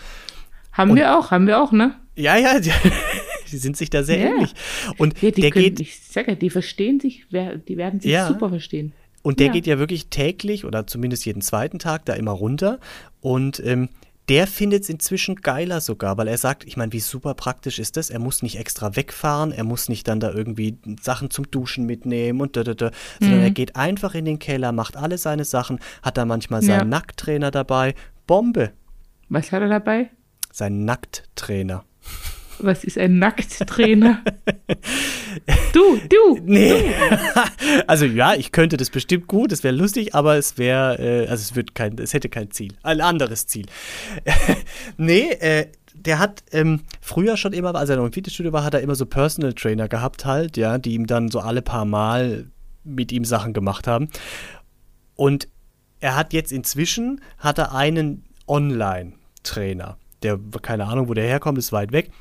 Haben 0.73 0.91
und, 0.91 0.97
wir 0.97 1.17
auch, 1.17 1.31
haben 1.31 1.47
wir 1.47 1.61
auch, 1.61 1.71
ne? 1.71 1.95
Ja, 2.17 2.35
ja, 2.35 2.59
die, 2.59 2.71
die 3.49 3.57
sind 3.57 3.77
sich 3.77 3.89
da 3.89 4.03
sehr 4.03 4.17
ja. 4.17 4.31
ähnlich. 4.31 4.53
Und 4.97 5.21
ja, 5.21 5.31
der 5.31 5.51
können, 5.51 5.63
geht. 5.63 5.79
Ich 5.79 6.01
sage 6.01 6.31
ja, 6.31 6.35
die 6.35 6.49
verstehen 6.49 6.99
sich, 6.99 7.25
die 7.31 7.77
werden 7.77 8.01
sich 8.01 8.11
ja. 8.11 8.27
super 8.27 8.49
verstehen. 8.49 8.91
Und 9.21 9.39
der 9.39 9.47
ja. 9.47 9.53
geht 9.53 9.67
ja 9.67 9.79
wirklich 9.79 10.07
täglich 10.07 10.65
oder 10.65 10.87
zumindest 10.87 11.25
jeden 11.25 11.41
zweiten 11.41 11.79
Tag 11.79 12.05
da 12.05 12.13
immer 12.13 12.31
runter. 12.31 12.79
Und 13.19 13.61
ähm, 13.65 13.89
der 14.29 14.47
findet 14.47 14.83
es 14.83 14.89
inzwischen 14.89 15.35
geiler 15.35 15.81
sogar, 15.81 16.17
weil 16.17 16.27
er 16.27 16.37
sagt, 16.37 16.63
ich 16.63 16.77
meine, 16.77 16.93
wie 16.93 16.99
super 16.99 17.33
praktisch 17.33 17.79
ist 17.79 17.97
das? 17.97 18.09
Er 18.09 18.19
muss 18.19 18.43
nicht 18.43 18.57
extra 18.57 18.95
wegfahren, 18.95 19.51
er 19.51 19.63
muss 19.63 19.89
nicht 19.89 20.07
dann 20.07 20.19
da 20.19 20.31
irgendwie 20.31 20.77
Sachen 21.01 21.29
zum 21.31 21.49
Duschen 21.51 21.85
mitnehmen 21.85 22.39
und 22.39 22.55
da, 22.55 22.63
da, 22.63 22.73
da, 22.73 22.91
sondern 23.19 23.39
mhm. 23.39 23.45
er 23.45 23.51
geht 23.51 23.75
einfach 23.75 24.15
in 24.15 24.25
den 24.25 24.39
Keller, 24.39 24.71
macht 24.71 24.95
alle 24.95 25.17
seine 25.17 25.43
Sachen, 25.43 25.79
hat 26.01 26.17
da 26.17 26.25
manchmal 26.25 26.61
seinen 26.61 26.79
ja. 26.79 26.85
Nackttrainer 26.85 27.51
dabei. 27.51 27.93
Bombe. 28.25 28.71
Was 29.27 29.51
hat 29.51 29.61
er 29.61 29.69
dabei? 29.69 30.09
sein 30.51 30.85
Nackttrainer. 30.85 31.83
Was 32.63 32.83
ist 32.83 32.97
ein 32.97 33.19
Nackttrainer? 33.19 34.23
du, 35.73 35.99
du. 36.09 36.39
Nee. 36.43 36.69
Du. 36.69 37.41
also 37.87 38.05
ja, 38.05 38.33
ich 38.33 38.51
könnte 38.51 38.77
das 38.77 38.89
bestimmt 38.89 39.27
gut, 39.27 39.51
es 39.51 39.63
wäre 39.63 39.75
lustig, 39.75 40.15
aber 40.15 40.37
es 40.37 40.57
wäre, 40.57 40.97
äh, 40.99 41.27
also 41.27 41.41
es 41.41 41.55
wird 41.55 41.75
kein, 41.75 41.97
es 41.97 42.13
hätte 42.13 42.29
kein 42.29 42.51
Ziel, 42.51 42.73
ein 42.83 43.01
anderes 43.01 43.47
Ziel. 43.47 43.65
nee, 44.97 45.31
äh, 45.31 45.67
der 45.93 46.19
hat 46.19 46.43
ähm, 46.51 46.81
früher 46.99 47.37
schon 47.37 47.53
immer, 47.53 47.75
als 47.75 47.89
er 47.89 47.97
noch 47.97 48.05
im 48.05 48.13
Fitnessstudio 48.13 48.53
war, 48.53 48.63
hat 48.63 48.73
er 48.73 48.81
immer 48.81 48.95
so 48.95 49.05
Personal 49.05 49.53
Trainer 49.53 49.87
gehabt 49.87 50.25
halt, 50.25 50.57
ja, 50.57 50.77
die 50.77 50.93
ihm 50.93 51.07
dann 51.07 51.29
so 51.29 51.39
alle 51.39 51.61
paar 51.61 51.85
Mal 51.85 52.47
mit 52.83 53.11
ihm 53.11 53.25
Sachen 53.25 53.53
gemacht 53.53 53.87
haben. 53.87 54.09
Und 55.15 55.47
er 55.99 56.15
hat 56.15 56.33
jetzt 56.33 56.51
inzwischen, 56.51 57.21
hat 57.37 57.59
er 57.59 57.75
einen 57.75 58.23
Online-Trainer. 58.47 59.97
Der, 60.23 60.39
keine 60.61 60.85
Ahnung, 60.87 61.07
wo 61.07 61.13
der 61.13 61.25
herkommt, 61.25 61.57
ist 61.57 61.71
weit 61.71 61.91
weg. 61.91 62.11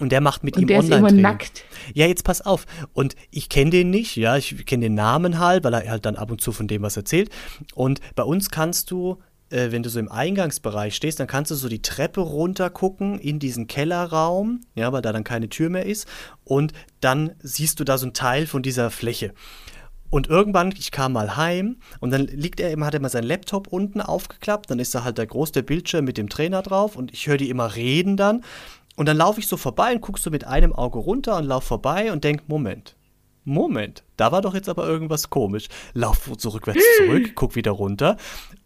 Und 0.00 0.10
der 0.10 0.20
macht 0.20 0.44
mit 0.44 0.56
und 0.56 0.62
ihm 0.62 0.68
der 0.68 0.78
online 0.78 1.06
ist 1.06 1.12
immer 1.12 1.20
nackt. 1.20 1.64
Ja, 1.94 2.06
jetzt 2.06 2.24
pass 2.24 2.40
auf. 2.40 2.66
Und 2.92 3.14
ich 3.30 3.48
kenne 3.48 3.70
den 3.70 3.90
nicht, 3.90 4.16
ja, 4.16 4.36
ich 4.36 4.66
kenne 4.66 4.86
den 4.86 4.94
Namen 4.94 5.38
halt, 5.38 5.64
weil 5.64 5.74
er 5.74 5.90
halt 5.90 6.06
dann 6.06 6.16
ab 6.16 6.30
und 6.30 6.40
zu 6.40 6.52
von 6.52 6.68
dem 6.68 6.82
was 6.82 6.96
erzählt. 6.96 7.30
Und 7.74 8.00
bei 8.14 8.22
uns 8.22 8.50
kannst 8.50 8.90
du, 8.90 9.18
äh, 9.50 9.70
wenn 9.70 9.82
du 9.82 9.90
so 9.90 9.98
im 9.98 10.10
Eingangsbereich 10.10 10.94
stehst, 10.94 11.20
dann 11.20 11.26
kannst 11.26 11.50
du 11.50 11.54
so 11.54 11.68
die 11.68 11.82
Treppe 11.82 12.20
runter 12.20 12.70
gucken 12.70 13.18
in 13.18 13.38
diesen 13.38 13.66
Kellerraum, 13.66 14.60
ja, 14.74 14.92
weil 14.92 15.02
da 15.02 15.12
dann 15.12 15.24
keine 15.24 15.48
Tür 15.48 15.70
mehr 15.70 15.86
ist. 15.86 16.06
Und 16.44 16.72
dann 17.00 17.32
siehst 17.40 17.80
du 17.80 17.84
da 17.84 17.98
so 17.98 18.06
einen 18.06 18.14
Teil 18.14 18.46
von 18.46 18.62
dieser 18.62 18.90
Fläche. 18.90 19.32
Und 20.10 20.28
irgendwann, 20.28 20.72
ich 20.78 20.90
kam 20.90 21.12
mal 21.12 21.36
heim 21.36 21.76
und 22.00 22.10
dann 22.12 22.26
liegt 22.26 22.60
er 22.60 22.70
immer, 22.70 22.86
hat 22.86 22.94
er 22.94 23.00
mal 23.00 23.10
seinen 23.10 23.26
Laptop 23.26 23.66
unten 23.66 24.00
aufgeklappt, 24.00 24.70
dann 24.70 24.78
ist 24.78 24.94
da 24.94 25.04
halt 25.04 25.18
der 25.18 25.26
große 25.26 25.62
Bildschirm 25.62 26.06
mit 26.06 26.16
dem 26.16 26.30
Trainer 26.30 26.62
drauf 26.62 26.96
und 26.96 27.12
ich 27.12 27.26
höre 27.26 27.36
die 27.36 27.50
immer 27.50 27.74
reden 27.74 28.16
dann 28.16 28.42
und 28.98 29.06
dann 29.06 29.16
laufe 29.16 29.38
ich 29.38 29.46
so 29.46 29.56
vorbei 29.56 29.92
und 29.92 30.00
guckst 30.00 30.24
so 30.24 30.30
mit 30.30 30.44
einem 30.44 30.72
Auge 30.72 30.98
runter 30.98 31.36
und 31.36 31.44
laufe 31.44 31.68
vorbei 31.68 32.10
und 32.10 32.24
denk, 32.24 32.48
Moment, 32.48 32.96
Moment, 33.44 34.02
da 34.16 34.32
war 34.32 34.42
doch 34.42 34.54
jetzt 34.54 34.68
aber 34.68 34.88
irgendwas 34.88 35.30
komisch. 35.30 35.68
Lauf 35.94 36.28
so 36.36 36.48
rückwärts 36.48 36.82
zurück, 36.96 37.30
guck 37.36 37.54
wieder 37.54 37.70
runter. 37.70 38.16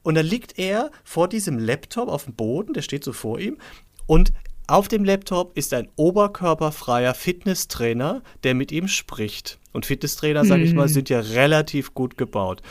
Und 0.03 0.15
dann 0.15 0.25
liegt 0.25 0.59
er 0.59 0.91
vor 1.05 1.29
diesem 1.29 1.59
Laptop 1.59 2.09
auf 2.09 2.25
dem 2.25 2.35
Boden, 2.35 2.73
der 2.73 2.81
steht 2.81 3.05
so 3.05 3.13
vor 3.13 3.41
ihm. 3.41 3.59
Und 4.07 4.33
auf 4.69 4.89
dem 4.89 5.05
Laptop 5.05 5.55
ist 5.55 5.75
ein 5.75 5.89
oberkörperfreier 5.97 7.13
Fitnesstrainer, 7.13 8.23
der 8.43 8.55
mit 8.55 8.73
ihm 8.73 8.89
spricht. 8.89 9.59
Und 9.75 9.85
Fitnesstrainer, 9.85 10.47
sage 10.47 10.63
ich 10.63 10.73
mal, 10.73 10.87
hm. 10.87 10.93
sind 10.95 11.11
ja 11.11 11.21
relativ 11.21 11.93
gut 11.93 12.17
gebaut. 12.17 12.63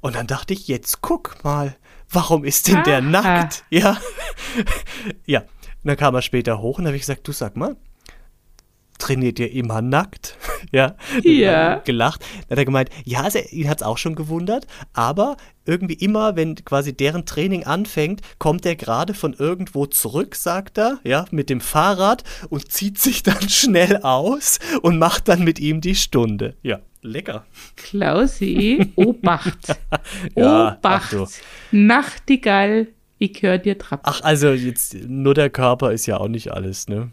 Und 0.00 0.14
dann 0.14 0.28
dachte 0.28 0.54
ich, 0.54 0.68
jetzt 0.68 1.00
guck 1.00 1.42
mal, 1.42 1.76
warum 2.08 2.44
ist 2.44 2.68
denn 2.68 2.84
der 2.84 3.00
nackt? 3.02 3.64
Ja. 3.68 3.98
ja. 5.26 5.42
Und 5.82 5.88
dann 5.88 5.96
kam 5.96 6.14
er 6.14 6.22
später 6.22 6.60
hoch 6.60 6.78
und 6.78 6.86
habe 6.86 6.96
ich 6.96 7.02
gesagt, 7.02 7.26
du 7.26 7.32
sag 7.32 7.56
mal, 7.56 7.76
trainiert 9.00 9.38
ihr 9.38 9.50
immer 9.50 9.82
nackt? 9.82 10.36
ja. 10.72 10.94
Ja. 11.22 11.76
Gelacht. 11.78 12.20
Dann 12.20 12.50
hat 12.50 12.58
er 12.58 12.64
gemeint, 12.64 12.90
ja, 13.04 13.26
ihn 13.50 13.68
hat 13.68 13.80
es 13.80 13.86
auch 13.86 13.98
schon 13.98 14.14
gewundert, 14.14 14.66
aber 14.92 15.36
irgendwie 15.64 15.94
immer, 15.94 16.36
wenn 16.36 16.54
quasi 16.56 16.94
deren 16.94 17.26
Training 17.26 17.64
anfängt, 17.64 18.20
kommt 18.38 18.66
er 18.66 18.76
gerade 18.76 19.14
von 19.14 19.34
irgendwo 19.34 19.86
zurück, 19.86 20.34
sagt 20.34 20.78
er, 20.78 20.98
ja, 21.02 21.24
mit 21.30 21.50
dem 21.50 21.60
Fahrrad 21.60 22.24
und 22.48 22.70
zieht 22.70 22.98
sich 22.98 23.22
dann 23.24 23.48
schnell 23.48 23.98
aus 24.02 24.58
und 24.82 24.98
macht 24.98 25.28
dann 25.28 25.42
mit 25.42 25.58
ihm 25.58 25.80
die 25.80 25.94
Stunde. 25.94 26.56
Ja, 26.62 26.80
lecker. 27.02 27.46
Klausi, 27.76 28.92
Obacht. 28.96 29.76
ja, 30.36 30.74
Obacht. 30.74 31.16
Nachtigall 31.72 32.88
ich 33.20 33.42
höre 33.42 33.58
dir 33.58 33.78
trappen. 33.78 34.02
Ach, 34.04 34.22
also 34.22 34.48
jetzt 34.48 34.96
nur 35.06 35.34
der 35.34 35.50
Körper 35.50 35.92
ist 35.92 36.06
ja 36.06 36.16
auch 36.16 36.28
nicht 36.28 36.52
alles, 36.52 36.88
ne? 36.88 37.10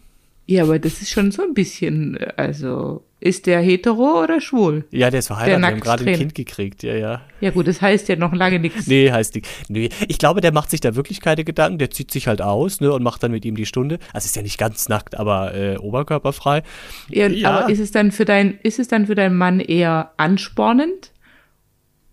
Ja, 0.47 0.63
aber 0.63 0.79
das 0.79 1.01
ist 1.01 1.09
schon 1.09 1.31
so 1.31 1.43
ein 1.43 1.53
bisschen, 1.53 2.17
also 2.37 3.03
ist 3.19 3.47
der 3.47 3.59
hetero 3.59 4.23
oder 4.23 4.39
schwul? 4.39 4.85
Ja, 4.91 5.09
der 5.09 5.19
ist 5.19 5.27
verheiratet, 5.27 5.55
der 5.55 5.67
wir 5.67 5.73
haben 5.73 5.81
gerade 5.81 6.05
ein 6.05 6.17
Kind 6.17 6.35
gekriegt, 6.35 6.83
ja, 6.83 6.95
ja. 6.95 7.21
Ja 7.41 7.49
gut, 7.49 7.67
das 7.67 7.81
heißt 7.81 8.07
ja 8.07 8.15
noch 8.15 8.33
lange 8.33 8.57
nichts. 8.57 8.87
Nee, 8.87 9.11
heißt 9.11 9.35
nicht. 9.35 9.47
Nee, 9.67 9.89
ich 10.07 10.17
glaube, 10.17 10.39
der 10.39 10.53
macht 10.53 10.69
sich 10.69 10.79
da 10.79 10.95
wirklich 10.95 11.19
keine 11.19 11.43
Gedanken, 11.43 11.79
der 11.79 11.91
zieht 11.91 12.11
sich 12.11 12.27
halt 12.27 12.41
aus, 12.41 12.79
ne, 12.79 12.93
und 12.93 13.03
macht 13.03 13.21
dann 13.23 13.31
mit 13.31 13.43
ihm 13.43 13.55
die 13.55 13.65
Stunde. 13.65 13.99
Also 14.13 14.27
ist 14.27 14.37
ja 14.37 14.41
nicht 14.41 14.57
ganz 14.57 14.87
nackt, 14.87 15.17
aber 15.19 15.53
äh, 15.53 15.77
oberkörperfrei. 15.77 16.63
Ja, 17.09 17.27
ja, 17.27 17.51
aber 17.51 17.69
ist 17.69 17.79
es 17.79 17.91
dann 17.91 18.13
für 18.13 18.23
dein, 18.23 18.57
ist 18.63 18.79
es 18.79 18.87
dann 18.87 19.07
für 19.07 19.15
deinen 19.15 19.35
Mann 19.35 19.59
eher 19.59 20.11
anspornend? 20.15 21.11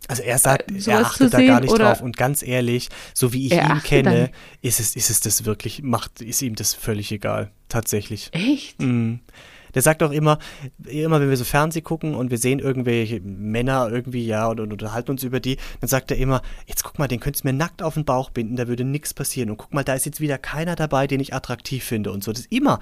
Also 0.09 0.23
er 0.23 0.39
sagt, 0.39 0.71
äh, 0.71 0.91
er 0.91 1.01
achtet 1.01 1.33
da 1.33 1.43
gar 1.43 1.61
nicht 1.61 1.79
drauf. 1.79 2.01
Und 2.01 2.17
ganz 2.17 2.43
ehrlich, 2.43 2.89
so 3.15 3.33
wie 3.33 3.47
ich 3.47 3.53
ihn 3.53 3.83
kenne, 3.83 4.31
ist 4.61 4.81
es, 4.81 4.97
ist 4.97 5.11
es 5.11 5.21
das 5.21 5.45
wirklich, 5.45 5.83
macht, 5.83 6.21
ist 6.21 6.43
ihm 6.43 6.55
das 6.55 6.75
völlig 6.75 7.11
egal. 7.13 7.51
Tatsächlich. 7.69 8.31
Echt? 8.33 8.81
Mm. 8.81 9.17
Der 9.75 9.83
sagt 9.83 10.03
auch 10.03 10.13
immer, 10.13 10.39
immer 10.85 11.21
wenn 11.21 11.29
wir 11.29 11.37
so 11.37 11.45
Fernseh 11.45 11.81
gucken 11.81 12.15
und 12.15 12.31
wir 12.31 12.39
sehen 12.39 12.61
irgendwelche 12.61 13.21
Männer 13.21 13.89
irgendwie, 13.91 14.25
ja, 14.25 14.47
und, 14.47 14.61
und 14.61 14.73
unterhalten 14.73 15.11
uns 15.11 15.25
über 15.25 15.41
die, 15.41 15.57
dann 15.81 15.89
sagt 15.89 16.11
er 16.11 16.17
immer, 16.17 16.43
jetzt 16.67 16.85
guck 16.85 16.99
mal, 16.99 17.09
den 17.09 17.21
könntest 17.21 17.45
du 17.45 17.49
mir 17.49 17.55
nackt 17.55 17.83
auf 17.83 17.95
den 17.95 18.05
Bauch 18.05 18.31
binden, 18.31 18.57
da 18.57 18.69
würde 18.69 18.85
nichts 18.85 19.13
passieren. 19.15 19.51
Und 19.51 19.57
guck 19.57 19.75
mal, 19.75 19.85
da 19.85 19.95
ist 19.95 20.07
jetzt 20.07 20.21
wieder 20.21 20.39
keiner 20.39 20.77
dabei, 20.77 21.07
den 21.07 21.21
ich 21.21 21.35
attraktiv 21.35 21.85
finde 21.85 22.13
und 22.13 22.23
so. 22.23 22.33
Das 22.33 22.43
ist 22.43 22.53
immer. 22.53 22.79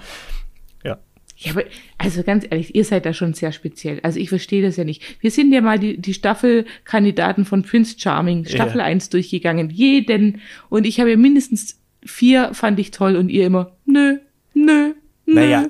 Ja. 1.43 1.51
Aber 1.51 1.63
also 1.97 2.23
ganz 2.23 2.45
ehrlich, 2.49 2.75
ihr 2.75 2.85
seid 2.85 3.05
da 3.05 3.13
schon 3.13 3.33
sehr 3.33 3.51
speziell. 3.51 3.99
Also 4.03 4.19
ich 4.19 4.29
verstehe 4.29 4.61
das 4.61 4.77
ja 4.77 4.83
nicht. 4.83 5.03
Wir 5.21 5.31
sind 5.31 5.51
ja 5.53 5.61
mal 5.61 5.79
die, 5.79 5.99
die 5.99 6.13
Staffelkandidaten 6.13 7.45
von 7.45 7.63
Prince 7.63 7.95
Charming, 7.97 8.45
Staffel 8.45 8.79
ja. 8.79 8.85
1 8.85 9.09
durchgegangen. 9.09 9.69
Jeden. 9.69 10.41
Und 10.69 10.85
ich 10.85 10.99
habe 10.99 11.11
ja 11.11 11.17
mindestens 11.17 11.79
vier 12.05 12.53
fand 12.53 12.79
ich 12.79 12.91
toll 12.91 13.15
und 13.15 13.29
ihr 13.29 13.45
immer, 13.45 13.71
nö, 13.85 14.19
nö, 14.53 14.93
nö. 15.25 15.33
Naja, 15.33 15.67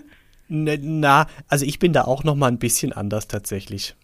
na, 0.49 1.27
also 1.47 1.65
ich 1.65 1.79
bin 1.79 1.93
da 1.93 2.03
auch 2.03 2.23
noch 2.23 2.35
mal 2.35 2.47
ein 2.47 2.59
bisschen 2.59 2.93
anders 2.93 3.27
tatsächlich. 3.27 3.95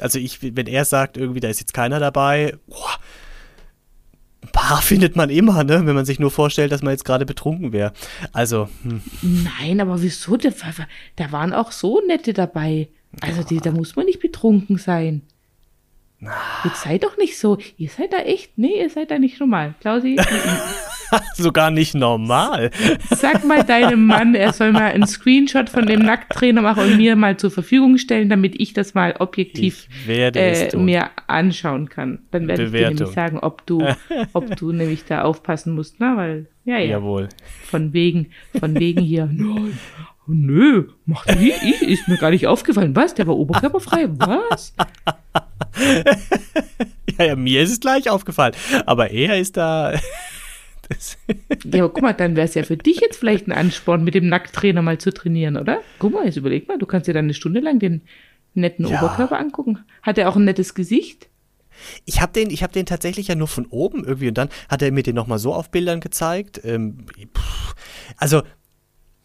Also 0.00 0.18
ich, 0.18 0.38
wenn 0.42 0.66
er 0.66 0.84
sagt, 0.84 1.16
irgendwie, 1.16 1.40
da 1.40 1.48
ist 1.48 1.60
jetzt 1.60 1.74
keiner 1.74 1.98
dabei, 1.98 2.56
boah, 2.66 2.98
ein 4.48 4.52
paar 4.52 4.82
findet 4.82 5.16
man 5.16 5.30
immer, 5.30 5.64
ne? 5.64 5.86
wenn 5.86 5.94
man 5.94 6.04
sich 6.04 6.18
nur 6.18 6.30
vorstellt, 6.30 6.72
dass 6.72 6.82
man 6.82 6.92
jetzt 6.92 7.04
gerade 7.04 7.26
betrunken 7.26 7.72
wäre. 7.72 7.92
Also. 8.32 8.68
Hm. 8.82 9.02
Nein, 9.22 9.80
aber 9.80 10.02
wieso? 10.02 10.36
Da, 10.36 10.50
da, 11.16 11.32
waren 11.32 11.52
auch 11.52 11.72
so 11.72 12.00
nette 12.06 12.32
dabei. 12.32 12.88
Also 13.20 13.42
die, 13.42 13.58
da 13.58 13.70
muss 13.70 13.96
man 13.96 14.06
nicht 14.06 14.20
betrunken 14.20 14.78
sein. 14.78 15.22
Jetzt 16.64 16.82
seid 16.82 17.04
doch 17.04 17.16
nicht 17.16 17.38
so. 17.38 17.58
Ihr 17.76 17.90
seid 17.90 18.12
da 18.12 18.18
echt, 18.18 18.58
nee, 18.58 18.80
ihr 18.80 18.90
seid 18.90 19.10
da 19.10 19.18
nicht 19.18 19.38
normal. 19.38 19.74
Klausi? 19.80 20.16
Sogar 21.34 21.70
nicht 21.70 21.94
normal. 21.94 22.70
Sag 23.10 23.44
mal 23.44 23.64
deinem 23.64 24.06
Mann, 24.06 24.34
er 24.34 24.52
soll 24.52 24.72
mal 24.72 24.92
einen 24.92 25.06
Screenshot 25.06 25.68
von 25.68 25.86
dem 25.86 26.00
Nackttrainer 26.00 26.62
machen 26.62 26.84
und 26.84 26.96
mir 26.96 27.16
mal 27.16 27.36
zur 27.36 27.50
Verfügung 27.50 27.98
stellen, 27.98 28.28
damit 28.28 28.60
ich 28.60 28.72
das 28.72 28.94
mal 28.94 29.14
objektiv 29.18 29.88
äh, 30.06 30.76
mir 30.76 31.10
anschauen 31.26 31.88
kann. 31.88 32.20
Dann 32.30 32.48
werde 32.48 32.66
Bewertung. 32.66 32.90
ich 32.92 32.96
dir 32.96 33.04
nämlich 33.04 33.14
sagen, 33.14 33.38
ob 33.38 33.66
du, 33.66 33.82
ob 34.32 34.56
du 34.56 34.72
nämlich 34.72 35.04
da 35.04 35.22
aufpassen 35.22 35.74
musst, 35.74 36.00
ne? 36.00 36.12
Weil, 36.16 36.46
ja, 36.64 36.78
ja. 36.78 36.90
Jawohl. 36.90 37.28
Von 37.64 37.92
wegen, 37.92 38.30
von 38.58 38.74
wegen 38.78 39.02
hier. 39.02 39.26
Nein, 39.32 39.78
nö, 40.26 40.88
macht 41.06 41.28
er 41.28 41.40
ich, 41.40 41.82
ist 41.82 42.06
mir 42.08 42.18
gar 42.18 42.30
nicht 42.30 42.46
aufgefallen. 42.46 42.94
Was? 42.94 43.14
Der 43.14 43.26
war 43.26 43.36
oberkörperfrei. 43.36 44.08
Was? 44.18 44.74
ja, 47.18 47.24
ja, 47.24 47.36
mir 47.36 47.62
ist 47.62 47.72
es 47.72 47.80
gleich 47.80 48.10
aufgefallen. 48.10 48.54
Aber 48.86 49.10
er 49.10 49.38
ist 49.38 49.56
da. 49.56 49.98
Ja, 51.64 51.84
aber 51.84 51.92
guck 51.92 52.02
mal, 52.02 52.12
dann 52.12 52.36
wäre 52.36 52.46
es 52.46 52.54
ja 52.54 52.62
für 52.62 52.76
dich 52.76 53.00
jetzt 53.00 53.18
vielleicht 53.18 53.46
ein 53.46 53.52
Ansporn, 53.52 54.04
mit 54.04 54.14
dem 54.14 54.28
Nackttrainer 54.28 54.82
mal 54.82 54.98
zu 54.98 55.12
trainieren, 55.12 55.56
oder? 55.56 55.80
Guck 55.98 56.14
mal, 56.14 56.24
jetzt 56.24 56.36
überleg 56.36 56.68
mal, 56.68 56.78
du 56.78 56.86
kannst 56.86 57.08
dir 57.08 57.14
dann 57.14 57.26
eine 57.26 57.34
Stunde 57.34 57.60
lang 57.60 57.78
den 57.78 58.02
netten 58.54 58.86
ja. 58.86 58.98
Oberkörper 59.02 59.38
angucken. 59.38 59.78
Hat 60.02 60.18
er 60.18 60.28
auch 60.28 60.36
ein 60.36 60.44
nettes 60.44 60.74
Gesicht? 60.74 61.28
Ich 62.04 62.20
habe 62.20 62.32
den, 62.32 62.50
hab 62.50 62.72
den 62.72 62.86
tatsächlich 62.86 63.28
ja 63.28 63.34
nur 63.34 63.48
von 63.48 63.66
oben 63.66 64.04
irgendwie 64.04 64.28
und 64.28 64.38
dann 64.38 64.48
hat 64.68 64.82
er 64.82 64.90
mir 64.90 65.02
den 65.02 65.14
nochmal 65.14 65.38
so 65.38 65.54
auf 65.54 65.70
Bildern 65.70 66.00
gezeigt. 66.00 66.60
Ähm, 66.64 67.06
also, 68.16 68.42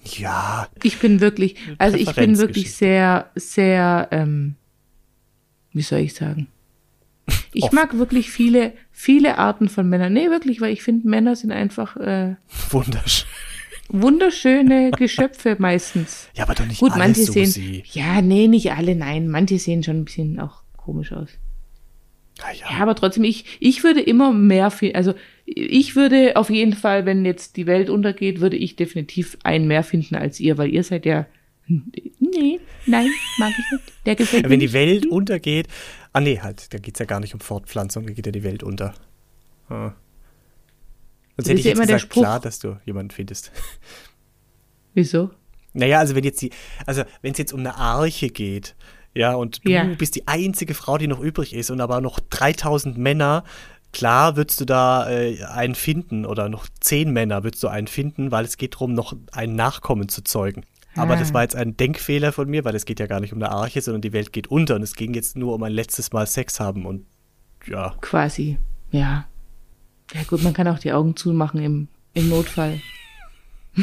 ja. 0.04 0.68
Ich 0.84 1.00
bin 1.00 1.20
wirklich, 1.20 1.56
also 1.78 1.98
ich 1.98 2.14
bin 2.14 2.38
wirklich 2.38 2.76
sehr, 2.76 3.32
sehr, 3.36 4.10
ähm, 4.12 4.56
wie 5.72 5.82
soll 5.82 6.00
ich 6.00 6.14
sagen? 6.14 6.48
Ich 7.54 7.64
Oft. 7.64 7.74
mag 7.74 7.98
wirklich 7.98 8.32
viele, 8.32 8.74
viele 8.92 9.38
Arten 9.38 9.70
von 9.70 9.88
Männern. 9.88 10.14
Nee, 10.14 10.30
wirklich, 10.30 10.60
weil 10.60 10.74
ich 10.74 10.84
finde, 10.84 11.08
Männer 11.08 11.36
sind 11.36 11.52
einfach 11.52 11.96
äh, 11.98 12.36
wunderschön. 12.70 13.28
Wunderschöne 13.90 14.92
Geschöpfe 14.92 15.56
meistens. 15.60 16.30
Ja, 16.34 16.46
aber 16.46 16.56
doch 16.56 16.66
nicht 16.66 16.80
Gut, 16.80 16.94
alle 16.94 17.04
manche 17.04 17.26
sehen. 17.26 17.46
Sie. 17.46 17.84
Ja, 17.92 18.22
nee, 18.22 18.48
nicht 18.48 18.72
alle, 18.72 18.96
nein. 18.96 19.28
Manche 19.28 19.60
sehen 19.60 19.84
schon 19.84 19.98
ein 19.98 20.06
bisschen 20.06 20.40
auch 20.40 20.64
komisch 20.78 21.12
aus. 21.12 21.30
Ah, 22.42 22.52
ja. 22.52 22.78
ja, 22.78 22.82
aber 22.82 22.96
trotzdem, 22.96 23.24
ich, 23.24 23.58
ich 23.60 23.84
würde 23.84 24.02
immer 24.02 24.34
mehr, 24.34 24.72
also 24.94 25.14
ich 25.46 25.96
würde 25.96 26.36
auf 26.36 26.50
jeden 26.50 26.74
Fall, 26.74 27.06
wenn 27.06 27.26
jetzt 27.26 27.58
die 27.58 27.68
Welt 27.68 27.92
untergeht, 27.92 28.40
würde 28.40 28.58
ich 28.58 28.76
definitiv 28.76 29.38
einen 29.44 29.68
mehr 29.68 29.84
finden 29.84 30.16
als 30.16 30.40
ihr, 30.40 30.58
weil 30.58 30.74
ihr 30.74 30.84
seid 30.84 31.06
ja 31.06 31.28
Nee, 32.20 32.60
nein, 32.86 33.10
mag 33.38 33.52
ich 33.52 33.72
nicht. 33.72 33.94
Der 34.06 34.16
gefällt 34.16 34.50
Wenn 34.50 34.60
die 34.60 34.74
Welt 34.74 35.06
untergeht. 35.06 35.68
Ah, 36.14 36.22
nee, 36.22 36.40
halt, 36.40 36.74
da 36.74 36.78
geht 36.78 36.96
es 36.96 37.00
ja 37.00 37.06
gar 37.06 37.20
nicht 37.20 37.34
um 37.34 37.40
Fortpflanzung, 37.40 38.06
da 38.06 38.14
geht 38.14 38.26
ja 38.26 38.32
die 38.32 38.44
Welt 38.44 38.64
unter. 38.64 38.94
Ah. 39.68 39.94
Sonst 41.36 41.50
hätte 41.50 41.60
ich 41.60 41.66
jetzt 41.66 41.82
gesagt, 41.82 42.10
klar, 42.12 42.40
dass 42.40 42.60
du 42.60 42.80
jemanden 42.86 43.12
findest. 43.12 43.52
Wieso? 44.94 45.32
Naja, 45.74 46.00
also 46.00 46.16
wenn 46.16 46.24
jetzt 46.24 46.42
die, 46.42 46.52
also 46.86 47.04
wenn 47.24 47.32
es 47.32 47.40
jetzt 47.40 47.54
um 47.54 47.62
eine 47.62 47.76
Arche 47.76 48.30
geht, 48.30 48.76
ja, 49.16 49.34
und 49.34 49.66
du 49.66 49.72
ja. 49.72 49.84
bist 49.84 50.16
die 50.16 50.28
einzige 50.28 50.74
Frau, 50.74 50.98
die 50.98 51.08
noch 51.08 51.20
übrig 51.20 51.54
ist 51.54 51.72
und 51.72 51.82
aber 51.82 52.02
noch 52.02 52.20
3000 52.20 52.98
Männer, 52.98 53.44
klar 53.92 54.36
würdest 54.36 54.62
du 54.62 54.66
da 54.66 55.10
äh, 55.10 55.44
einen 55.44 55.76
finden 55.76 56.26
oder 56.26 56.50
noch 56.50 56.68
zehn 56.80 57.12
Männer 57.12 57.44
würdest 57.44 57.64
du 57.64 57.68
einen 57.68 57.88
finden, 57.88 58.32
weil 58.32 58.46
es 58.46 58.58
geht 58.58 58.76
darum, 58.76 58.94
noch 58.94 59.16
ein 59.32 59.56
Nachkommen 59.56 60.10
zu 60.10 60.24
zeugen. 60.24 60.66
Aber 60.96 61.14
ah. 61.14 61.18
das 61.18 61.34
war 61.34 61.42
jetzt 61.42 61.56
ein 61.56 61.76
Denkfehler 61.76 62.32
von 62.32 62.50
mir, 62.50 62.66
weil 62.66 62.76
es 62.76 62.86
geht 62.86 63.00
ja 63.00 63.08
gar 63.08 63.20
nicht 63.20 63.34
um 63.34 63.42
eine 63.42 63.52
Arche, 63.52 63.82
sondern 63.82 64.02
die 64.02 64.14
Welt 64.14 64.32
geht 64.32 64.48
unter 64.48 64.76
und 64.76 64.84
es 64.84 64.96
ging 64.96 65.14
jetzt 65.14 65.38
nur 65.38 65.54
um 65.54 65.64
ein 65.64 65.72
letztes 65.72 66.12
Mal 66.12 66.28
Sex 66.28 66.60
haben 66.60 66.86
und 66.86 67.06
ja. 67.66 67.96
Quasi, 68.02 68.58
ja. 68.92 69.26
Ja 70.14 70.24
gut, 70.28 70.44
man 70.44 70.54
kann 70.54 70.68
auch 70.68 70.80
die 70.80 70.92
Augen 70.92 71.16
zumachen 71.16 71.62
im, 71.62 71.88
im 72.14 72.30
Notfall. 72.30 72.80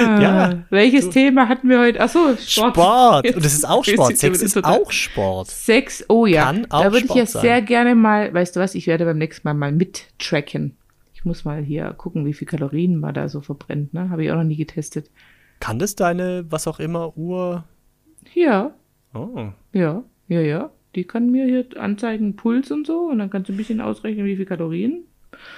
ja. 0.00 0.50
Ah, 0.50 0.64
welches 0.70 1.06
du, 1.06 1.10
Thema 1.10 1.48
hatten 1.48 1.68
wir 1.68 1.80
heute? 1.80 2.00
Achso, 2.00 2.36
Sport. 2.36 2.74
Sport. 2.74 3.26
Und 3.34 3.44
das 3.44 3.54
ist 3.54 3.68
auch 3.68 3.84
Sport. 3.84 4.16
Sex 4.16 4.42
ist 4.42 4.64
auch 4.64 4.90
Sport. 4.90 5.48
Sex, 5.48 6.04
oh 6.08 6.26
ja. 6.26 6.44
Kann 6.44 6.66
auch 6.70 6.84
da 6.84 6.92
würde 6.92 7.06
ich 7.06 7.14
ja 7.14 7.26
sein. 7.26 7.42
sehr 7.42 7.62
gerne 7.62 7.94
mal, 7.94 8.32
weißt 8.32 8.54
du 8.54 8.60
was, 8.60 8.74
ich 8.74 8.86
werde 8.86 9.04
beim 9.04 9.18
nächsten 9.18 9.46
Mal 9.46 9.54
mal 9.54 9.72
mittracken. 9.72 10.76
Ich 11.22 11.24
muss 11.24 11.44
mal 11.44 11.62
hier 11.62 11.92
gucken, 11.92 12.26
wie 12.26 12.32
viel 12.32 12.48
Kalorien 12.48 12.98
man 12.98 13.14
da 13.14 13.28
so 13.28 13.42
verbrennt. 13.42 13.94
Ne? 13.94 14.10
Habe 14.10 14.24
ich 14.24 14.32
auch 14.32 14.36
noch 14.36 14.42
nie 14.42 14.56
getestet. 14.56 15.08
Kann 15.60 15.78
das 15.78 15.94
deine, 15.94 16.46
was 16.50 16.66
auch 16.66 16.80
immer, 16.80 17.16
Uhr? 17.16 17.62
Ja. 18.34 18.74
Oh. 19.14 19.50
Ja, 19.72 20.02
ja, 20.26 20.40
ja. 20.40 20.70
Die 20.96 21.04
kann 21.04 21.30
mir 21.30 21.46
hier 21.46 21.66
anzeigen 21.76 22.34
Puls 22.34 22.72
und 22.72 22.88
so 22.88 23.02
und 23.02 23.20
dann 23.20 23.30
kannst 23.30 23.48
du 23.48 23.52
ein 23.52 23.56
bisschen 23.56 23.80
ausrechnen, 23.80 24.26
wie 24.26 24.34
viel 24.34 24.46
Kalorien. 24.46 25.04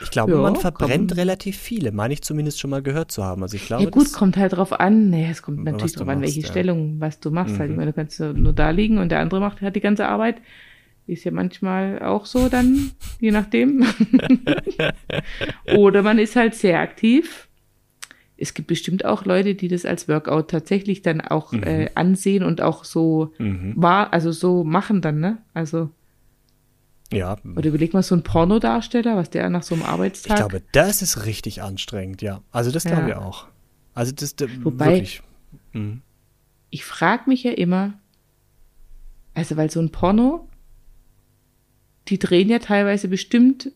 Ich 0.03 0.11
glaube, 0.11 0.33
ja, 0.33 0.39
man 0.39 0.57
verbrennt 0.57 1.13
komm. 1.13 1.19
relativ 1.19 1.57
viele, 1.57 1.93
meine 1.93 2.13
ich 2.13 2.21
zumindest 2.21 2.61
schon 2.61 2.69
mal 2.69 2.83
gehört 2.83 3.11
zu 3.11 3.25
haben. 3.25 3.43
Also 3.43 3.57
ich 3.57 3.65
glaube, 3.65 3.85
ja 3.85 3.91
gut, 3.91 4.13
kommt 4.13 4.37
halt 4.37 4.53
drauf 4.53 4.79
an. 4.79 5.09
Nee, 5.09 5.31
es 5.31 5.41
kommt 5.41 5.65
natürlich 5.65 5.95
drauf 5.95 6.09
an, 6.09 6.21
welche 6.21 6.41
ja. 6.41 6.47
Stellung, 6.47 7.01
was 7.01 7.21
du 7.21 7.31
machst. 7.31 7.55
Mhm. 7.55 7.59
Halt. 7.59 7.71
Ich 7.71 7.77
meine, 7.79 7.93
du 7.93 7.97
kannst 7.97 8.21
nur 8.21 8.53
da 8.53 8.69
liegen 8.69 8.99
und 8.99 9.09
der 9.09 9.21
andere 9.21 9.41
macht 9.41 9.63
hat 9.63 9.77
die 9.77 9.81
ganze 9.81 10.09
Arbeit. 10.09 10.43
Ist 11.07 11.25
ja 11.25 11.31
manchmal 11.31 12.01
auch 12.01 12.25
so 12.25 12.49
dann, 12.49 12.93
je 13.21 13.31
nachdem. 13.31 13.85
Oder 15.77 16.03
man 16.03 16.19
ist 16.19 16.35
halt 16.35 16.55
sehr 16.55 16.81
aktiv. 16.81 17.49
Es 18.37 18.55
gibt 18.55 18.69
bestimmt 18.69 19.05
auch 19.05 19.25
Leute, 19.25 19.55
die 19.55 19.69
das 19.69 19.85
als 19.85 20.09
Workout 20.09 20.51
tatsächlich 20.51 21.03
dann 21.03 21.21
auch 21.21 21.53
mhm. 21.53 21.63
äh, 21.63 21.91
ansehen 21.95 22.43
und 22.43 22.63
auch 22.63 22.85
so 22.85 23.33
mhm. 23.39 23.75
war, 23.77 24.13
also 24.13 24.33
so 24.33 24.65
machen 24.65 25.03
dann, 25.03 25.21
ne? 25.21 25.39
Also 25.53 25.91
ja. 27.13 27.37
Oder 27.55 27.69
überleg 27.69 27.95
mal 27.95 28.03
so 28.03 28.15
ein 28.15 28.23
Pornodarsteller, 28.23 29.17
was 29.17 29.31
der 29.31 29.49
nach 29.51 29.63
so 29.63 29.75
einem 29.75 29.85
Arbeitstag. 29.85 30.33
Ich 30.33 30.41
glaube, 30.41 30.63
das 30.73 31.03
ist 31.03 31.27
richtig 31.27 31.63
anstrengend, 31.63 32.23
ja. 32.23 32.43
Also 32.51 32.71
das 32.71 32.85
glaube 32.85 33.11
ich 33.11 33.15
auch. 33.15 33.47
Also 33.95 34.13
das 34.13 34.35
Wobei, 34.63 34.87
wirklich. 34.87 35.23
Mhm. 35.73 36.03
Ich 36.71 36.85
frage 36.85 37.25
mich 37.29 37.45
ja 37.45 37.53
immer, 37.53 37.95
also 39.35 39.57
weil 39.57 39.71
so 39.71 39.81
ein 39.81 39.91
Porno, 39.91 40.49
die 42.09 42.19
drehen 42.19 42.49
ja 42.49 42.59
teilweise 42.59 43.09
bestimmt 43.09 43.73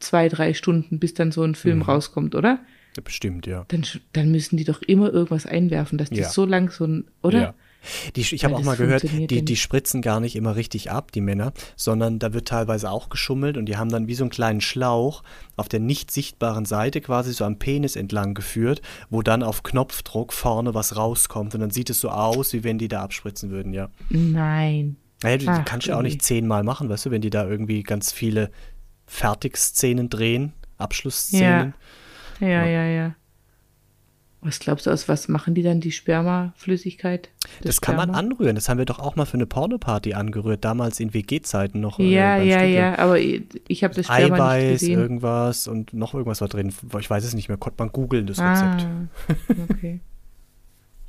zwei, 0.00 0.28
drei 0.28 0.54
Stunden, 0.54 0.98
bis 0.98 1.14
dann 1.14 1.32
so 1.32 1.42
ein 1.42 1.54
Film 1.54 1.78
mhm. 1.78 1.82
rauskommt, 1.82 2.34
oder? 2.34 2.60
Ja, 2.96 3.02
bestimmt, 3.02 3.46
ja. 3.46 3.64
Dann, 3.68 3.86
dann 4.12 4.30
müssen 4.30 4.56
die 4.56 4.64
doch 4.64 4.82
immer 4.82 5.12
irgendwas 5.12 5.46
einwerfen, 5.46 5.96
dass 5.96 6.10
die 6.10 6.20
ja. 6.20 6.28
so 6.28 6.44
lang 6.44 6.70
so 6.70 6.84
ein, 6.84 7.04
oder? 7.22 7.40
Ja. 7.40 7.54
Die, 8.14 8.20
ich 8.20 8.44
habe 8.44 8.54
auch 8.54 8.62
mal 8.62 8.76
gehört, 8.76 9.02
die, 9.02 9.44
die 9.44 9.56
spritzen 9.56 10.02
gar 10.02 10.20
nicht 10.20 10.36
immer 10.36 10.54
richtig 10.54 10.92
ab, 10.92 11.10
die 11.10 11.20
Männer, 11.20 11.52
sondern 11.74 12.20
da 12.20 12.32
wird 12.32 12.46
teilweise 12.46 12.88
auch 12.88 13.08
geschummelt 13.08 13.56
und 13.56 13.66
die 13.66 13.76
haben 13.76 13.88
dann 13.88 14.06
wie 14.06 14.14
so 14.14 14.22
einen 14.22 14.30
kleinen 14.30 14.60
Schlauch 14.60 15.24
auf 15.56 15.68
der 15.68 15.80
nicht 15.80 16.12
sichtbaren 16.12 16.64
Seite 16.64 17.00
quasi 17.00 17.32
so 17.32 17.44
am 17.44 17.58
Penis 17.58 17.96
entlang 17.96 18.34
geführt, 18.34 18.82
wo 19.10 19.22
dann 19.22 19.42
auf 19.42 19.64
Knopfdruck 19.64 20.32
vorne 20.32 20.74
was 20.74 20.96
rauskommt 20.96 21.54
und 21.56 21.60
dann 21.60 21.70
sieht 21.70 21.90
es 21.90 21.98
so 21.98 22.10
aus, 22.10 22.52
wie 22.52 22.62
wenn 22.62 22.78
die 22.78 22.86
da 22.86 23.02
abspritzen 23.02 23.50
würden, 23.50 23.72
ja. 23.72 23.90
Nein. 24.10 24.96
Naja, 25.22 25.36
du 25.38 25.46
Ach, 25.48 25.64
kannst 25.64 25.86
ja 25.86 25.96
auch 25.96 26.02
nicht 26.02 26.22
zehnmal 26.22 26.62
machen, 26.62 26.88
weißt 26.88 27.06
du, 27.06 27.10
wenn 27.10 27.22
die 27.22 27.30
da 27.30 27.46
irgendwie 27.46 27.82
ganz 27.82 28.12
viele 28.12 28.50
Fertigszenen 29.06 30.08
drehen, 30.08 30.52
Abschlussszenen. 30.78 31.74
Ja, 32.40 32.48
ja, 32.48 32.64
ja, 32.64 32.66
ja. 32.66 32.86
ja. 32.86 33.14
Was 34.44 34.58
glaubst 34.58 34.86
du, 34.86 34.90
aus 34.90 35.08
was 35.08 35.28
machen 35.28 35.54
die 35.54 35.62
dann 35.62 35.80
die 35.80 35.92
Spermaflüssigkeit? 35.92 37.30
Das 37.62 37.80
kann 37.80 37.94
Sperma? 37.94 38.12
man 38.12 38.16
anrühren. 38.16 38.56
Das 38.56 38.68
haben 38.68 38.78
wir 38.78 38.86
doch 38.86 38.98
auch 38.98 39.14
mal 39.14 39.24
für 39.24 39.34
eine 39.34 39.46
Pornoparty 39.46 40.14
angerührt, 40.14 40.64
damals 40.64 40.98
in 40.98 41.14
WG-Zeiten 41.14 41.78
noch. 41.78 42.00
Ja, 42.00 42.38
äh, 42.38 42.48
ja, 42.48 42.58
Stücke. 42.58 42.74
ja, 42.74 42.98
aber 42.98 43.20
ich, 43.20 43.44
ich 43.68 43.84
habe 43.84 43.94
das 43.94 44.06
Sperma 44.06 44.34
Eiweiß, 44.34 44.64
nicht 44.64 44.80
gesehen. 44.80 44.98
irgendwas 44.98 45.68
und 45.68 45.92
noch 45.94 46.14
irgendwas 46.14 46.40
war 46.40 46.48
drin. 46.48 46.74
Ich 46.98 47.08
weiß 47.08 47.22
es 47.22 47.34
nicht 47.34 47.48
mehr, 47.48 47.56
konnte 47.56 47.76
man 47.78 47.92
googeln, 47.92 48.26
das 48.26 48.38
Rezept. 48.38 48.84
Ah, 48.88 49.54
okay. 49.70 50.00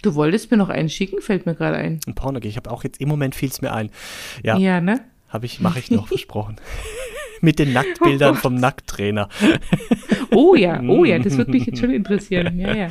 Du 0.03 0.15
wolltest 0.15 0.51
mir 0.51 0.57
noch 0.57 0.67
einen 0.69 0.89
schicken, 0.89 1.21
fällt 1.21 1.45
mir 1.45 1.55
gerade 1.55 1.77
ein. 1.77 2.01
Ein 2.05 2.13
Porno, 2.13 2.39
ich 2.43 2.57
habe 2.57 2.69
auch 2.69 2.83
jetzt, 2.83 2.99
im 2.99 3.07
Moment 3.07 3.35
fiel 3.35 3.49
es 3.49 3.61
mir 3.61 3.73
ein. 3.73 3.89
Ja, 4.43 4.57
ja 4.57 4.81
ne? 4.81 5.01
Habe 5.29 5.45
ich, 5.45 5.61
mache 5.61 5.79
ich 5.79 5.89
noch, 5.89 6.07
versprochen. 6.09 6.57
Mit 7.41 7.57
den 7.57 7.73
Nacktbildern 7.73 8.35
oh 8.35 8.37
vom 8.37 8.55
Nackttrainer. 8.55 9.29
oh 10.31 10.55
ja, 10.55 10.81
oh 10.81 11.05
ja, 11.05 11.19
das 11.19 11.37
würde 11.37 11.51
mich 11.51 11.65
jetzt 11.65 11.79
schon 11.79 11.91
interessieren. 11.91 12.59
Ja, 12.59 12.75
ja. 12.75 12.89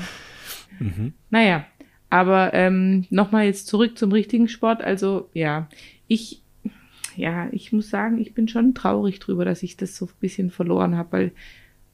Mhm. 0.78 1.12
Naja, 1.30 1.66
aber 2.08 2.52
ähm, 2.54 3.06
nochmal 3.10 3.44
jetzt 3.44 3.66
zurück 3.66 3.96
zum 3.98 4.10
richtigen 4.10 4.48
Sport. 4.48 4.82
Also 4.82 5.28
ja, 5.34 5.68
ich, 6.08 6.42
ja, 7.16 7.48
ich 7.52 7.72
muss 7.72 7.90
sagen, 7.90 8.20
ich 8.20 8.34
bin 8.34 8.48
schon 8.48 8.74
traurig 8.74 9.20
drüber, 9.20 9.44
dass 9.44 9.62
ich 9.62 9.76
das 9.76 9.96
so 9.96 10.06
ein 10.06 10.12
bisschen 10.20 10.50
verloren 10.50 10.96
habe, 10.96 11.12
weil 11.12 11.32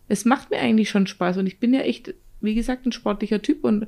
es 0.09 0.25
macht 0.25 0.51
mir 0.51 0.59
eigentlich 0.59 0.91
schon 0.91 1.09
Spaß 1.09 1.39
und 1.39 1.47
ich 1.47 1.59
bin 1.59 1.75
ja 1.75 1.81
echt, 1.81 2.15
wie 2.41 2.55
gesagt, 2.55 2.87
ein 2.87 2.93
sportlicher 2.93 3.43
Typ 3.43 3.65
und 3.65 3.87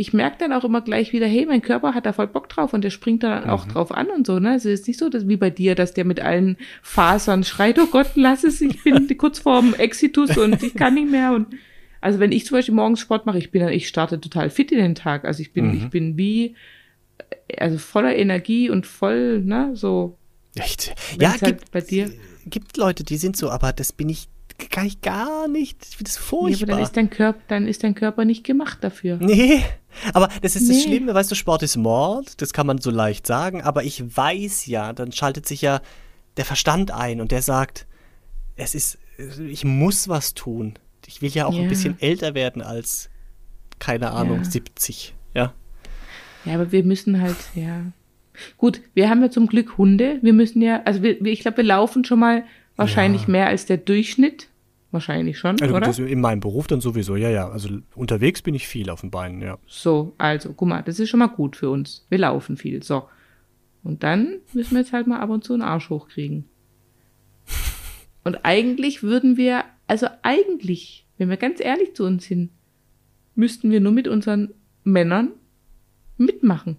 ich 0.00 0.12
merke 0.12 0.36
dann 0.38 0.52
auch 0.52 0.64
immer 0.64 0.80
gleich 0.80 1.12
wieder, 1.12 1.26
hey, 1.26 1.44
mein 1.44 1.60
Körper 1.60 1.92
hat 1.92 2.06
da 2.06 2.12
voll 2.12 2.28
Bock 2.28 2.48
drauf 2.48 2.72
und 2.72 2.82
der 2.84 2.90
springt 2.90 3.24
dann 3.24 3.44
mhm. 3.44 3.50
auch 3.50 3.66
drauf 3.66 3.92
an 3.92 4.06
und 4.08 4.26
so, 4.26 4.38
ne? 4.38 4.52
Also 4.52 4.70
es 4.70 4.80
ist 4.80 4.86
nicht 4.86 4.98
so, 4.98 5.08
dass 5.08 5.28
wie 5.28 5.36
bei 5.36 5.50
dir, 5.50 5.74
dass 5.74 5.92
der 5.92 6.04
mit 6.04 6.20
allen 6.20 6.56
Fasern 6.82 7.42
schreit, 7.42 7.78
oh 7.80 7.86
Gott, 7.86 8.12
lass 8.14 8.44
es, 8.44 8.60
ich 8.60 8.82
bin 8.84 9.08
kurz 9.18 9.40
vorm 9.40 9.74
Exitus 9.74 10.38
und 10.38 10.62
ich 10.62 10.74
kann 10.74 10.94
nicht 10.94 11.10
mehr 11.10 11.32
und 11.32 11.48
also 12.00 12.20
wenn 12.20 12.32
ich 12.32 12.46
zum 12.46 12.56
Beispiel 12.56 12.74
morgens 12.74 13.00
Sport 13.00 13.26
mache, 13.26 13.38
ich 13.38 13.50
bin 13.50 13.60
dann, 13.60 13.72
ich 13.72 13.88
starte 13.88 14.20
total 14.20 14.50
fit 14.50 14.70
in 14.70 14.78
den 14.78 14.94
Tag. 14.94 15.24
Also 15.24 15.42
ich 15.42 15.52
bin, 15.52 15.68
mhm. 15.68 15.76
ich 15.76 15.90
bin 15.90 16.16
wie, 16.16 16.54
also 17.58 17.78
voller 17.78 18.14
Energie 18.14 18.70
und 18.70 18.86
voll, 18.86 19.40
ne, 19.40 19.70
so. 19.74 20.16
Echt? 20.54 20.94
Ja, 21.20 21.32
halt 21.32 21.42
gibt, 21.42 21.70
bei 21.72 21.80
dir. 21.80 22.10
gibt 22.46 22.76
Leute, 22.76 23.04
die 23.04 23.16
sind 23.16 23.36
so, 23.36 23.50
aber 23.50 23.72
das 23.72 23.92
bin 23.92 24.08
ich, 24.08 24.28
kann 24.70 24.86
ich 24.86 25.00
gar 25.00 25.48
nicht. 25.48 25.84
Ich 25.88 25.96
finde 25.96 26.10
das 26.10 26.16
furchtbar. 26.16 26.66
Nee, 26.66 26.72
aber 26.72 26.72
dann 26.72 26.82
ist 26.82 26.96
dein 26.96 27.10
Körper, 27.10 27.40
dann 27.48 27.66
ist 27.66 27.84
dein 27.84 27.94
Körper 27.94 28.24
nicht 28.24 28.44
gemacht 28.44 28.78
dafür. 28.82 29.18
Nee, 29.20 29.64
aber 30.12 30.28
das 30.42 30.56
ist 30.56 30.68
nee. 30.68 30.74
das 30.74 30.82
Schlimme, 30.82 31.14
weißt 31.14 31.30
du, 31.30 31.34
Sport 31.34 31.62
ist 31.62 31.76
Mord, 31.76 32.40
das 32.40 32.52
kann 32.52 32.66
man 32.66 32.78
so 32.78 32.90
leicht 32.90 33.26
sagen, 33.26 33.62
aber 33.62 33.84
ich 33.84 34.16
weiß 34.16 34.66
ja, 34.66 34.92
dann 34.92 35.12
schaltet 35.12 35.46
sich 35.46 35.62
ja 35.62 35.80
der 36.36 36.44
Verstand 36.44 36.90
ein 36.90 37.20
und 37.20 37.32
der 37.32 37.42
sagt, 37.42 37.86
es 38.56 38.74
ist, 38.74 38.98
ich 39.48 39.64
muss 39.64 40.08
was 40.08 40.34
tun. 40.34 40.74
Ich 41.06 41.22
will 41.22 41.30
ja 41.30 41.46
auch 41.46 41.54
ja. 41.54 41.62
ein 41.62 41.68
bisschen 41.68 42.00
älter 42.00 42.34
werden 42.34 42.60
als, 42.60 43.08
keine 43.78 44.10
Ahnung, 44.10 44.38
ja. 44.38 44.44
70, 44.44 45.14
ja. 45.34 45.54
Ja, 46.44 46.54
aber 46.54 46.70
wir 46.72 46.84
müssen 46.84 47.20
halt, 47.20 47.36
ja. 47.54 47.82
Gut, 48.56 48.80
wir 48.94 49.10
haben 49.10 49.22
ja 49.22 49.30
zum 49.30 49.46
Glück 49.46 49.78
Hunde. 49.78 50.18
Wir 50.22 50.32
müssen 50.32 50.62
ja, 50.62 50.82
also 50.84 51.02
wir, 51.02 51.20
ich 51.22 51.40
glaube, 51.40 51.58
wir 51.58 51.64
laufen 51.64 52.04
schon 52.04 52.20
mal 52.20 52.44
wahrscheinlich 52.76 53.22
ja. 53.22 53.30
mehr 53.30 53.46
als 53.48 53.66
der 53.66 53.78
Durchschnitt. 53.78 54.48
Wahrscheinlich 54.90 55.38
schon, 55.38 55.60
also, 55.60 55.74
oder? 55.74 55.98
in 55.98 56.20
meinem 56.20 56.40
Beruf 56.40 56.66
dann 56.66 56.80
sowieso, 56.80 57.14
ja, 57.16 57.28
ja. 57.28 57.48
Also 57.50 57.68
unterwegs 57.94 58.40
bin 58.40 58.54
ich 58.54 58.66
viel 58.66 58.88
auf 58.88 59.02
den 59.02 59.10
Beinen, 59.10 59.42
ja. 59.42 59.58
So, 59.66 60.14
also, 60.16 60.54
guck 60.54 60.68
mal, 60.68 60.82
das 60.82 60.98
ist 60.98 61.10
schon 61.10 61.18
mal 61.18 61.26
gut 61.26 61.56
für 61.56 61.68
uns. 61.68 62.06
Wir 62.08 62.18
laufen 62.18 62.56
viel, 62.56 62.82
so. 62.82 63.04
Und 63.82 64.02
dann 64.02 64.38
müssen 64.54 64.72
wir 64.72 64.80
jetzt 64.80 64.92
halt 64.92 65.06
mal 65.06 65.20
ab 65.20 65.28
und 65.30 65.44
zu 65.44 65.52
einen 65.52 65.62
Arsch 65.62 65.90
hochkriegen. 65.90 66.46
Und 68.24 68.44
eigentlich 68.44 69.02
würden 69.02 69.36
wir 69.38 69.64
also 69.88 70.06
eigentlich, 70.22 71.06
wenn 71.16 71.30
wir 71.30 71.38
ganz 71.38 71.60
ehrlich 71.60 71.96
zu 71.96 72.04
uns 72.04 72.26
sind, 72.26 72.50
müssten 73.34 73.70
wir 73.70 73.80
nur 73.80 73.92
mit 73.92 74.06
unseren 74.06 74.54
Männern 74.84 75.30
mitmachen. 76.18 76.76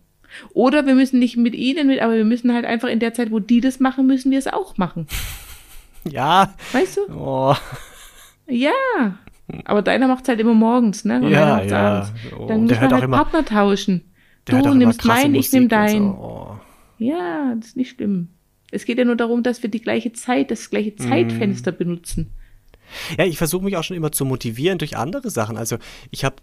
Oder 0.53 0.85
wir 0.85 0.93
müssen 0.93 1.17
nicht 1.17 1.35
mit 1.35 1.55
ihnen 1.55 1.87
mit, 1.87 2.01
aber 2.01 2.15
wir 2.15 2.25
müssen 2.25 2.53
halt 2.53 2.65
einfach 2.65 2.87
in 2.87 2.99
der 2.99 3.15
Zeit, 3.15 3.31
wo 3.31 3.39
die 3.39 3.61
das 3.61 3.79
machen, 3.79 4.05
müssen 4.05 4.31
wir 4.31 4.39
es 4.39 4.47
auch 4.47 4.77
machen. 4.77 5.07
Ja. 6.09 6.55
Weißt 6.71 6.95
du? 6.95 7.13
Oh. 7.13 7.55
Ja. 8.49 9.19
Aber 9.65 9.81
deiner 9.81 10.07
macht 10.07 10.27
halt 10.27 10.39
immer 10.39 10.53
morgens, 10.53 11.05
ne? 11.05 11.21
Und 11.21 11.31
ja, 11.31 11.61
ja. 11.63 12.09
Oh, 12.37 12.45
Dann 12.47 12.65
müssen 12.65 12.81
wir 12.81 12.89
halt 12.89 13.09
Partner 13.09 13.45
tauschen. 13.45 14.03
Du 14.45 14.73
nimmst 14.73 15.05
meinen, 15.05 15.35
ich 15.35 15.51
nehme 15.51 15.67
deinen. 15.67 16.11
So. 16.11 16.17
Oh. 16.19 16.59
Ja, 16.97 17.55
das 17.55 17.69
ist 17.69 17.77
nicht 17.77 17.95
schlimm. 17.95 18.29
Es 18.71 18.85
geht 18.85 18.97
ja 18.97 19.05
nur 19.05 19.15
darum, 19.15 19.41
dass 19.41 19.63
wir 19.63 19.69
die 19.69 19.81
gleiche 19.81 20.13
Zeit, 20.13 20.51
das 20.51 20.69
gleiche 20.69 20.91
mhm. 20.91 20.97
Zeitfenster 20.97 21.71
mm. 21.71 21.77
benutzen. 21.77 22.31
Ja, 23.17 23.25
ich 23.25 23.37
versuche 23.37 23.63
mich 23.63 23.77
auch 23.77 23.83
schon 23.83 23.97
immer 23.97 24.11
zu 24.11 24.25
motivieren 24.25 24.77
durch 24.77 24.97
andere 24.97 25.29
Sachen. 25.29 25.57
Also 25.57 25.77
ich 26.11 26.23
habe 26.23 26.37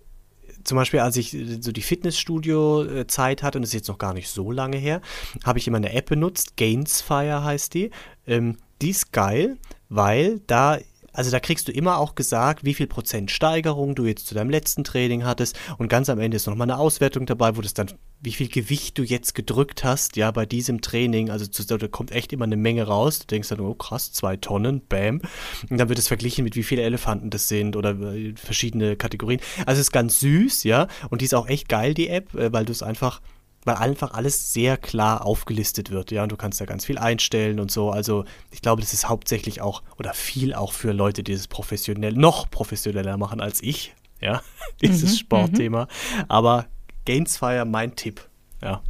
zum 0.65 0.77
Beispiel, 0.77 1.01
als 1.01 1.17
ich 1.17 1.37
so 1.61 1.71
die 1.71 1.83
Fitnessstudio-Zeit 1.83 3.43
hatte, 3.43 3.59
und 3.59 3.63
das 3.63 3.71
ist 3.71 3.75
jetzt 3.75 3.89
noch 3.89 3.99
gar 3.99 4.15
nicht 4.15 4.29
so 4.29 4.51
lange 4.51 4.77
her, 4.77 5.01
habe 5.45 5.59
ich 5.59 5.69
immer 5.69 5.77
eine 5.77 5.93
App 5.93 6.07
benutzt, 6.07 6.57
Gainsfire 6.57 7.45
heißt 7.45 7.75
die. 7.75 7.91
Ähm, 8.27 8.57
die 8.83 8.91
ist 8.91 9.13
geil, 9.13 9.59
weil 9.89 10.41
da 10.47 10.79
also 11.17 11.31
da 11.31 11.41
kriegst 11.41 11.67
du 11.67 11.73
immer 11.73 11.99
auch 11.99 12.15
gesagt, 12.15 12.65
wie 12.65 12.75
viel 12.75 12.87
Prozent 12.87 13.31
Steigerung 13.31 13.95
du 13.95 14.05
jetzt 14.05 14.27
zu 14.27 14.35
deinem 14.35 14.51
letzten 14.51 14.85
Training 14.85 15.25
hattest. 15.25 15.59
Und 15.79 15.89
ganz 15.89 16.11
am 16.11 16.21
Ende 16.21 16.37
ist 16.37 16.47
nochmal 16.47 16.71
eine 16.71 16.79
Auswertung 16.79 17.25
dabei, 17.25 17.57
wo 17.57 17.63
das 17.63 17.73
dann, 17.73 17.91
wie 18.21 18.33
viel 18.33 18.49
Gewicht 18.49 18.99
du 18.99 19.03
jetzt 19.03 19.35
gedrückt 19.35 19.83
hast, 19.83 20.17
ja, 20.17 20.31
bei 20.31 20.45
diesem 20.45 20.83
Training, 20.83 21.31
also 21.31 21.47
zu, 21.47 21.65
da 21.65 21.89
kommt 21.89 22.13
echt 22.13 22.33
immer 22.35 22.45
eine 22.45 22.57
Menge 22.57 22.83
raus, 22.85 23.21
du 23.21 23.27
denkst 23.27 23.49
dann, 23.49 23.61
oh 23.61 23.75
krass, 23.75 24.13
zwei 24.13 24.37
Tonnen, 24.37 24.83
bam, 24.87 25.23
und 25.71 25.79
dann 25.79 25.89
wird 25.89 25.99
es 25.99 26.09
verglichen 26.09 26.45
mit 26.45 26.55
wie 26.55 26.63
viele 26.63 26.83
Elefanten 26.83 27.31
das 27.31 27.49
sind 27.49 27.77
oder 27.77 27.91
äh, 27.99 28.35
verschiedene 28.37 28.97
Kategorien. 28.97 29.41
Also 29.65 29.81
es 29.81 29.89
ist 29.89 29.93
ganz 29.93 30.21
süß, 30.21 30.65
ja, 30.65 30.87
und 31.09 31.21
die 31.21 31.25
ist 31.25 31.35
auch 31.35 31.49
echt 31.49 31.69
geil, 31.69 31.95
die 31.95 32.09
App, 32.09 32.35
äh, 32.35 32.53
weil 32.53 32.65
du 32.65 32.73
es 32.73 32.83
einfach 32.83 33.21
weil 33.67 33.77
einfach 33.77 34.15
alles 34.15 34.53
sehr 34.53 34.77
klar 34.77 35.27
aufgelistet 35.27 35.91
wird, 35.91 36.13
ja, 36.13 36.23
und 36.23 36.31
du 36.31 36.37
kannst 36.37 36.61
da 36.61 36.65
ganz 36.65 36.85
viel 36.85 36.99
einstellen 36.99 37.61
und 37.61 37.71
so. 37.71 37.91
Also 37.91 38.25
ich 38.51 38.63
glaube, 38.63 38.81
das 38.81 38.93
ist 38.93 39.09
hauptsächlich 39.09 39.61
auch 39.61 39.83
oder 39.99 40.15
viel 40.15 40.55
auch 40.55 40.73
für 40.73 40.93
Leute, 40.93 41.23
die 41.23 41.35
das 41.35 41.49
professionell, 41.49 42.15
noch 42.15 42.49
professioneller 42.49 43.17
machen 43.17 43.41
als 43.41 43.63
ich, 43.63 43.95
ja, 44.21 44.41
dieses 44.81 45.13
mhm, 45.13 45.17
Sportthema. 45.17 45.85
Mhm. 45.85 46.25
Aber 46.29 46.67
Gainsfire 47.05 47.65
mein 47.65 47.97
Tipp, 47.97 48.27
ja. 48.63 48.83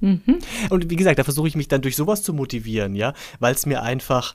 Mhm. 0.00 0.38
Und 0.70 0.90
wie 0.90 0.96
gesagt, 0.96 1.18
da 1.18 1.24
versuche 1.24 1.48
ich 1.48 1.56
mich 1.56 1.68
dann 1.68 1.82
durch 1.82 1.96
sowas 1.96 2.22
zu 2.22 2.32
motivieren, 2.32 2.94
ja, 2.94 3.14
weil 3.40 3.54
es 3.54 3.66
mir 3.66 3.82
einfach 3.82 4.34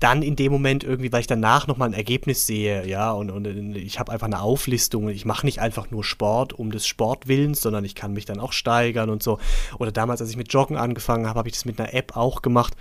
dann 0.00 0.22
in 0.22 0.36
dem 0.36 0.52
Moment 0.52 0.84
irgendwie, 0.84 1.12
weil 1.12 1.20
ich 1.20 1.26
danach 1.26 1.66
nochmal 1.66 1.88
ein 1.88 1.94
Ergebnis 1.94 2.46
sehe, 2.46 2.86
ja, 2.86 3.12
und, 3.12 3.30
und 3.30 3.76
ich 3.76 3.98
habe 3.98 4.12
einfach 4.12 4.26
eine 4.26 4.40
Auflistung. 4.40 5.08
Ich 5.08 5.24
mache 5.24 5.46
nicht 5.46 5.60
einfach 5.60 5.90
nur 5.90 6.04
Sport 6.04 6.52
um 6.52 6.70
des 6.70 6.86
Sportwillens, 6.86 7.60
sondern 7.60 7.84
ich 7.84 7.94
kann 7.94 8.12
mich 8.12 8.26
dann 8.26 8.38
auch 8.38 8.52
steigern 8.52 9.10
und 9.10 9.22
so. 9.22 9.38
Oder 9.78 9.92
damals, 9.92 10.20
als 10.20 10.30
ich 10.30 10.36
mit 10.36 10.52
Joggen 10.52 10.76
angefangen 10.76 11.26
habe, 11.26 11.38
habe 11.38 11.48
ich 11.48 11.54
das 11.54 11.64
mit 11.64 11.80
einer 11.80 11.94
App 11.94 12.16
auch 12.16 12.42
gemacht, 12.42 12.74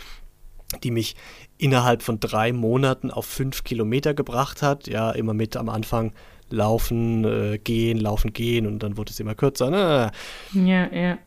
die 0.84 0.92
mich 0.92 1.16
innerhalb 1.58 2.02
von 2.02 2.20
drei 2.20 2.52
Monaten 2.52 3.12
auf 3.12 3.26
fünf 3.26 3.64
Kilometer 3.64 4.14
gebracht 4.14 4.62
hat. 4.62 4.88
Ja, 4.88 5.12
immer 5.12 5.34
mit 5.34 5.56
am 5.56 5.70
Anfang 5.70 6.14
laufen, 6.50 7.24
äh, 7.24 7.58
gehen, 7.58 7.98
laufen, 7.98 8.34
gehen 8.34 8.68
und 8.68 8.80
dann 8.84 8.98
wurde 8.98 9.12
es 9.12 9.20
immer 9.20 9.36
kürzer. 9.36 9.70
Ne? 9.70 10.12
Ja, 10.54 10.94
ja. 10.94 11.18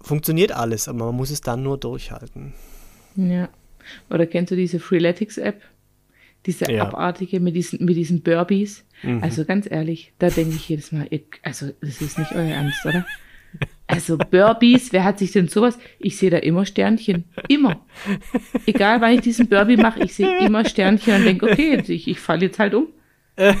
Funktioniert 0.00 0.52
alles, 0.52 0.88
aber 0.88 1.06
man 1.06 1.16
muss 1.16 1.30
es 1.30 1.40
dann 1.40 1.62
nur 1.62 1.78
durchhalten. 1.78 2.54
Ja. 3.16 3.48
Oder 4.10 4.26
kennst 4.26 4.50
du 4.50 4.56
diese 4.56 4.78
Freeletics-App? 4.78 5.62
Diese 6.46 6.70
ja. 6.70 6.84
abartige 6.84 7.40
mit 7.40 7.56
diesen, 7.56 7.84
mit 7.84 7.96
diesen 7.96 8.22
Burbies. 8.22 8.84
Mhm. 9.02 9.22
Also 9.22 9.44
ganz 9.44 9.68
ehrlich, 9.68 10.12
da 10.18 10.30
denke 10.30 10.54
ich 10.54 10.68
jedes 10.68 10.92
Mal, 10.92 11.06
ich, 11.10 11.24
also 11.42 11.70
das 11.80 12.00
ist 12.00 12.18
nicht 12.18 12.32
euer 12.32 12.44
Ernst, 12.44 12.86
oder? 12.86 13.04
Also 13.86 14.18
Burbies, 14.18 14.92
wer 14.92 15.04
hat 15.04 15.18
sich 15.18 15.32
denn 15.32 15.48
sowas? 15.48 15.78
Ich 15.98 16.16
sehe 16.16 16.30
da 16.30 16.38
immer 16.38 16.66
Sternchen. 16.66 17.24
Immer. 17.48 17.84
Egal, 18.66 19.00
wann 19.00 19.12
ich 19.12 19.20
diesen 19.20 19.48
Burby 19.48 19.76
mache, 19.76 20.02
ich 20.02 20.14
sehe 20.14 20.38
immer 20.44 20.64
Sternchen 20.64 21.14
und 21.14 21.24
denke, 21.24 21.50
okay, 21.50 21.82
ich, 21.86 22.08
ich 22.08 22.18
falle 22.18 22.46
jetzt 22.46 22.58
halt 22.58 22.74
um. 22.74 22.88
Also, 23.36 23.58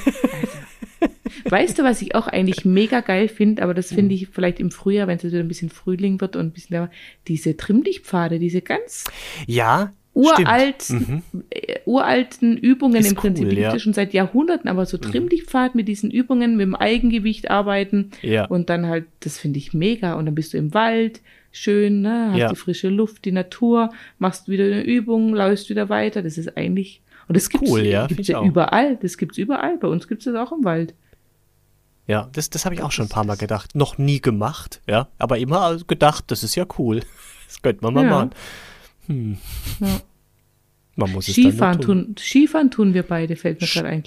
weißt 1.50 1.78
du, 1.78 1.84
was 1.84 2.02
ich 2.02 2.14
auch 2.14 2.26
eigentlich 2.26 2.64
mega 2.64 3.00
geil 3.00 3.28
finde, 3.28 3.62
aber 3.62 3.74
das 3.74 3.92
finde 3.92 4.14
ich 4.14 4.28
vielleicht 4.28 4.58
im 4.58 4.70
Frühjahr, 4.70 5.06
wenn 5.06 5.18
es 5.18 5.24
wieder 5.24 5.38
ein 5.38 5.48
bisschen 5.48 5.70
Frühling 5.70 6.20
wird 6.20 6.34
und 6.34 6.46
ein 6.46 6.52
bisschen 6.52 6.88
diese 7.28 7.56
Trimmdichtpfade, 7.56 8.38
diese 8.38 8.62
ganz 8.62 9.04
ja, 9.46 9.92
uralt, 10.16 10.88
mhm. 10.88 11.22
äh, 11.50 11.80
uralten 11.84 12.56
Übungen 12.56 12.96
ist 12.96 13.10
im 13.10 13.14
Prinzip. 13.16 13.44
Cool, 13.44 13.50
die 13.50 13.56
gibt 13.56 13.74
es 13.74 13.82
schon 13.82 13.92
seit 13.92 14.14
Jahrhunderten, 14.14 14.68
aber 14.68 14.86
so 14.86 14.96
mhm. 14.96 15.02
Trimmdichtpfad 15.02 15.74
mit 15.74 15.88
diesen 15.88 16.10
Übungen, 16.10 16.56
mit 16.56 16.64
dem 16.64 16.74
Eigengewicht 16.74 17.50
arbeiten 17.50 18.10
ja. 18.22 18.46
und 18.46 18.70
dann 18.70 18.86
halt, 18.86 19.04
das 19.20 19.38
finde 19.38 19.58
ich 19.58 19.74
mega. 19.74 20.14
Und 20.14 20.26
dann 20.26 20.34
bist 20.34 20.54
du 20.54 20.58
im 20.58 20.72
Wald, 20.72 21.20
schön, 21.52 22.00
ne, 22.00 22.30
hast 22.30 22.38
ja. 22.38 22.48
die 22.48 22.56
frische 22.56 22.88
Luft, 22.88 23.26
die 23.26 23.32
Natur, 23.32 23.90
machst 24.18 24.48
wieder 24.48 24.64
eine 24.64 24.82
Übung, 24.82 25.34
läufst 25.34 25.68
wieder 25.68 25.90
weiter. 25.90 26.22
Das 26.22 26.38
ist 26.38 26.56
eigentlich, 26.56 27.02
und 27.28 27.36
das 27.36 27.50
gibt's, 27.50 27.70
cool, 27.70 27.82
ja, 27.82 28.06
gibt's 28.06 28.28
ja 28.28 28.42
überall. 28.42 28.96
Das 28.96 29.18
gibt's 29.18 29.36
überall. 29.36 29.76
Bei 29.76 29.88
uns 29.88 30.08
gibt's 30.08 30.24
das 30.24 30.34
auch 30.34 30.50
im 30.50 30.64
Wald. 30.64 30.94
Ja, 32.06 32.30
das, 32.32 32.48
das 32.48 32.64
habe 32.64 32.74
ich 32.74 32.82
auch 32.82 32.92
schon 32.92 33.06
ein 33.06 33.10
paar 33.10 33.26
Mal 33.26 33.36
gedacht. 33.36 33.74
Noch 33.74 33.98
nie 33.98 34.20
gemacht, 34.20 34.80
ja, 34.88 35.08
aber 35.18 35.36
immer 35.38 35.76
gedacht, 35.86 36.24
das 36.28 36.42
ist 36.42 36.54
ja 36.54 36.66
cool. 36.78 37.02
Das 37.48 37.62
könnte 37.62 37.84
man 37.84 37.94
mal 37.94 38.04
ja. 38.04 38.10
machen. 38.10 38.30
Hm. 39.06 39.38
Ja. 39.80 40.00
Man 40.98 41.12
muss 41.12 41.26
Skifahren, 41.26 41.78
es 41.78 41.86
tun. 41.86 42.04
tun. 42.06 42.16
Skifahren 42.18 42.70
tun 42.70 42.94
wir 42.94 43.02
beide, 43.02 43.36
fällt 43.36 43.60
mir 43.60 43.66
gerade 43.66 43.88
ein. 43.88 44.02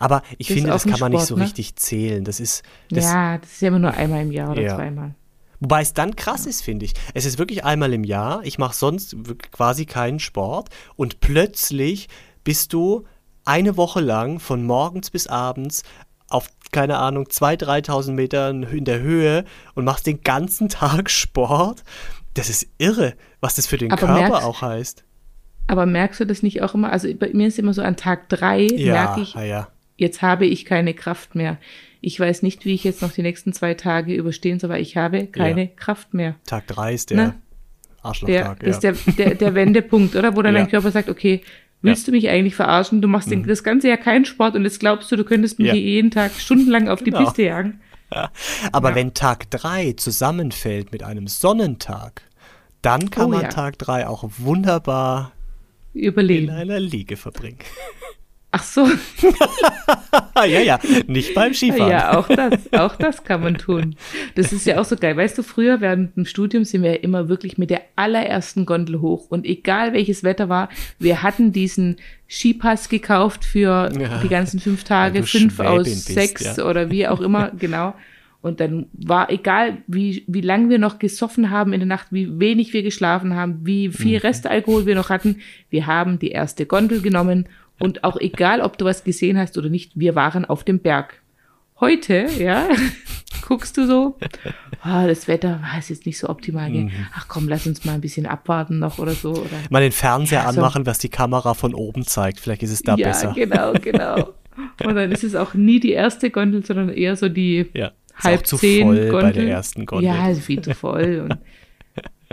Aber 0.00 0.22
ich 0.38 0.48
das 0.48 0.54
finde, 0.54 0.70
das 0.70 0.82
kann 0.82 0.98
man 0.98 0.98
Sport, 0.98 1.12
nicht 1.12 1.26
so 1.26 1.36
ne? 1.36 1.44
richtig 1.44 1.76
zählen. 1.76 2.24
Das 2.24 2.40
ist. 2.40 2.64
Das, 2.90 3.04
ja, 3.04 3.38
das 3.38 3.52
ist 3.52 3.62
ja 3.62 3.68
immer 3.68 3.78
nur 3.78 3.94
einmal 3.94 4.22
im 4.22 4.32
Jahr 4.32 4.50
oder 4.50 4.62
ja. 4.62 4.74
zweimal. 4.74 5.14
Wobei 5.60 5.82
es 5.82 5.94
dann 5.94 6.16
krass 6.16 6.44
ja. 6.44 6.50
ist, 6.50 6.62
finde 6.62 6.84
ich. 6.84 6.94
Es 7.14 7.24
ist 7.24 7.38
wirklich 7.38 7.64
einmal 7.64 7.92
im 7.92 8.02
Jahr. 8.02 8.44
Ich 8.44 8.58
mache 8.58 8.74
sonst 8.74 9.16
quasi 9.52 9.86
keinen 9.86 10.18
Sport. 10.18 10.68
Und 10.96 11.20
plötzlich 11.20 12.08
bist 12.42 12.72
du 12.72 13.04
eine 13.44 13.76
Woche 13.76 14.00
lang 14.00 14.40
von 14.40 14.64
morgens 14.64 15.10
bis 15.10 15.28
abends 15.28 15.84
auf, 16.28 16.48
keine 16.72 16.98
Ahnung, 16.98 17.26
2.000, 17.26 17.86
3.000 17.86 18.12
Metern 18.12 18.62
in 18.64 18.84
der 18.84 19.00
Höhe 19.00 19.44
und 19.74 19.84
machst 19.84 20.06
den 20.06 20.22
ganzen 20.22 20.68
Tag 20.68 21.08
Sport. 21.08 21.84
Das 22.36 22.50
ist 22.50 22.68
irre, 22.78 23.14
was 23.40 23.56
das 23.56 23.66
für 23.66 23.78
den 23.78 23.90
Aber 23.90 24.06
Körper 24.06 24.20
merkst, 24.20 24.42
auch 24.42 24.62
heißt. 24.62 25.04
Aber 25.66 25.86
merkst 25.86 26.20
du 26.20 26.26
das 26.26 26.42
nicht 26.42 26.62
auch 26.62 26.74
immer? 26.74 26.92
Also 26.92 27.12
bei 27.14 27.30
mir 27.32 27.48
ist 27.48 27.58
immer 27.58 27.72
so 27.72 27.82
an 27.82 27.96
Tag 27.96 28.28
drei 28.28 28.62
ja, 28.62 28.92
merke 28.92 29.20
ich, 29.22 29.34
ja. 29.34 29.68
jetzt 29.96 30.22
habe 30.22 30.46
ich 30.46 30.64
keine 30.64 30.94
Kraft 30.94 31.34
mehr. 31.34 31.58
Ich 32.00 32.20
weiß 32.20 32.42
nicht, 32.42 32.64
wie 32.64 32.74
ich 32.74 32.84
jetzt 32.84 33.02
noch 33.02 33.10
die 33.10 33.22
nächsten 33.22 33.52
zwei 33.52 33.74
Tage 33.74 34.14
überstehen 34.14 34.60
soll, 34.60 34.70
weil 34.70 34.82
ich 34.82 34.96
habe 34.96 35.26
keine 35.26 35.62
ja. 35.62 35.70
Kraft 35.74 36.14
mehr. 36.14 36.36
Tag 36.46 36.66
drei 36.68 36.94
ist 36.94 37.10
der 37.10 37.34
Arschlochtag. 38.02 38.60
Der, 38.60 38.68
ja. 38.68 38.74
ist 38.74 38.80
der, 38.80 38.92
der, 38.92 39.34
der 39.34 39.54
Wendepunkt, 39.54 40.14
oder? 40.14 40.36
Wo 40.36 40.42
dann 40.42 40.54
dein 40.54 40.68
Körper 40.68 40.90
sagt, 40.92 41.08
okay, 41.08 41.42
willst 41.82 42.06
du 42.06 42.12
mich 42.12 42.28
eigentlich 42.28 42.54
verarschen? 42.54 43.02
Du 43.02 43.08
machst 43.08 43.30
mhm. 43.30 43.46
das 43.46 43.64
ganze 43.64 43.88
Jahr 43.88 43.96
keinen 43.96 44.24
Sport 44.24 44.54
und 44.54 44.64
jetzt 44.64 44.78
glaubst 44.78 45.10
du, 45.10 45.16
du 45.16 45.24
könntest 45.24 45.58
mich 45.58 45.72
jeden 45.72 46.10
Tag 46.10 46.32
stundenlang 46.32 46.88
auf 46.88 47.02
genau. 47.02 47.18
die 47.18 47.24
Piste 47.24 47.42
jagen. 47.42 47.80
Aber 48.72 48.94
wenn 48.94 49.14
Tag 49.14 49.50
drei 49.50 49.92
zusammenfällt 49.92 50.92
mit 50.92 51.02
einem 51.02 51.26
Sonnentag, 51.26 52.22
dann 52.82 53.10
kann 53.10 53.26
oh, 53.26 53.28
man 53.36 53.50
Tag 53.50 53.78
drei 53.78 54.06
auch 54.06 54.24
wunderbar 54.38 55.32
überleben. 55.92 56.48
In 56.48 56.54
einer 56.54 56.80
Liege 56.80 57.16
verbringen. 57.16 57.58
Ach 58.58 58.62
so. 58.62 58.86
ja, 60.46 60.60
ja, 60.60 60.78
nicht 61.06 61.34
beim 61.34 61.52
Skifahren. 61.52 61.90
Ja, 61.90 62.16
auch 62.16 62.26
das, 62.26 62.72
auch 62.72 62.96
das 62.96 63.22
kann 63.22 63.42
man 63.42 63.58
tun. 63.58 63.96
Das 64.34 64.50
ist 64.50 64.64
ja 64.64 64.80
auch 64.80 64.84
so 64.86 64.96
geil. 64.96 65.14
Weißt 65.14 65.36
du, 65.36 65.42
früher 65.42 65.82
während 65.82 66.16
dem 66.16 66.24
Studium 66.24 66.64
sind 66.64 66.82
wir 66.82 66.92
ja 66.92 66.96
immer 66.96 67.28
wirklich 67.28 67.58
mit 67.58 67.68
der 67.68 67.82
allerersten 67.96 68.64
Gondel 68.64 69.02
hoch. 69.02 69.26
Und 69.28 69.44
egal 69.44 69.92
welches 69.92 70.24
Wetter 70.24 70.48
war, 70.48 70.70
wir 70.98 71.22
hatten 71.22 71.52
diesen 71.52 71.96
Skipass 72.30 72.88
gekauft 72.88 73.44
für 73.44 73.92
ja, 73.92 74.20
die 74.22 74.28
ganzen 74.28 74.58
fünf 74.58 74.84
Tage, 74.84 75.22
fünf 75.24 75.60
aus 75.60 75.84
bist, 75.84 76.06
sechs 76.06 76.56
ja. 76.56 76.64
oder 76.64 76.90
wie 76.90 77.06
auch 77.06 77.20
immer, 77.20 77.50
genau. 77.58 77.94
Und 78.40 78.60
dann 78.60 78.86
war 78.92 79.30
egal, 79.30 79.78
wie, 79.86 80.24
wie 80.28 80.40
lange 80.40 80.70
wir 80.70 80.78
noch 80.78 80.98
gesoffen 80.98 81.50
haben 81.50 81.74
in 81.74 81.80
der 81.80 81.86
Nacht, 81.86 82.06
wie 82.10 82.40
wenig 82.40 82.72
wir 82.72 82.82
geschlafen 82.82 83.34
haben, 83.34 83.66
wie 83.66 83.90
viel 83.90 84.18
mhm. 84.18 84.26
Restalkohol 84.26 84.86
wir 84.86 84.94
noch 84.94 85.10
hatten, 85.10 85.40
wir 85.68 85.86
haben 85.86 86.18
die 86.18 86.30
erste 86.30 86.64
Gondel 86.64 87.02
genommen 87.02 87.48
und 87.78 88.04
auch 88.04 88.16
egal, 88.18 88.60
ob 88.60 88.78
du 88.78 88.84
was 88.84 89.04
gesehen 89.04 89.38
hast 89.38 89.56
oder 89.58 89.68
nicht, 89.68 89.92
wir 89.94 90.14
waren 90.14 90.44
auf 90.44 90.64
dem 90.64 90.78
Berg. 90.78 91.22
Heute, 91.78 92.26
ja, 92.38 92.68
guckst 93.46 93.76
du 93.76 93.86
so, 93.86 94.16
oh, 94.84 95.06
das 95.06 95.28
Wetter 95.28 95.60
war 95.60 95.76
jetzt 95.76 96.06
nicht 96.06 96.18
so 96.18 96.28
optimal. 96.28 96.70
Mhm. 96.70 96.90
Ach 97.14 97.28
komm, 97.28 97.48
lass 97.48 97.66
uns 97.66 97.84
mal 97.84 97.92
ein 97.92 98.00
bisschen 98.00 98.24
abwarten 98.26 98.78
noch 98.78 98.98
oder 98.98 99.12
so. 99.12 99.32
Oder, 99.32 99.50
mal 99.68 99.82
den 99.82 99.92
Fernseher 99.92 100.42
ja, 100.42 100.52
so. 100.52 100.60
anmachen, 100.60 100.86
was 100.86 100.98
die 100.98 101.10
Kamera 101.10 101.52
von 101.52 101.74
oben 101.74 102.06
zeigt. 102.06 102.40
Vielleicht 102.40 102.62
ist 102.62 102.72
es 102.72 102.82
da 102.82 102.96
ja, 102.96 103.08
besser. 103.08 103.34
Ja, 103.36 103.44
genau, 103.44 103.72
genau. 103.74 104.32
Und 104.84 104.94
dann 104.94 105.12
ist 105.12 105.22
es 105.22 105.34
auch 105.34 105.52
nie 105.52 105.80
die 105.80 105.92
erste 105.92 106.30
Gondel, 106.30 106.64
sondern 106.64 106.88
eher 106.88 107.14
so 107.14 107.28
die 107.28 107.68
ja 107.74 107.92
halb 108.22 108.46
zu 108.46 108.56
zehn 108.56 108.86
voll 108.86 109.08
Gondel. 109.08 109.20
bei 109.20 109.32
der 109.32 109.48
ersten 109.48 109.86
Gondel. 109.86 110.06
Ja, 110.06 110.34
viel 110.34 110.62
zu 110.62 110.74
voll. 110.74 111.28
Und, 111.28 111.38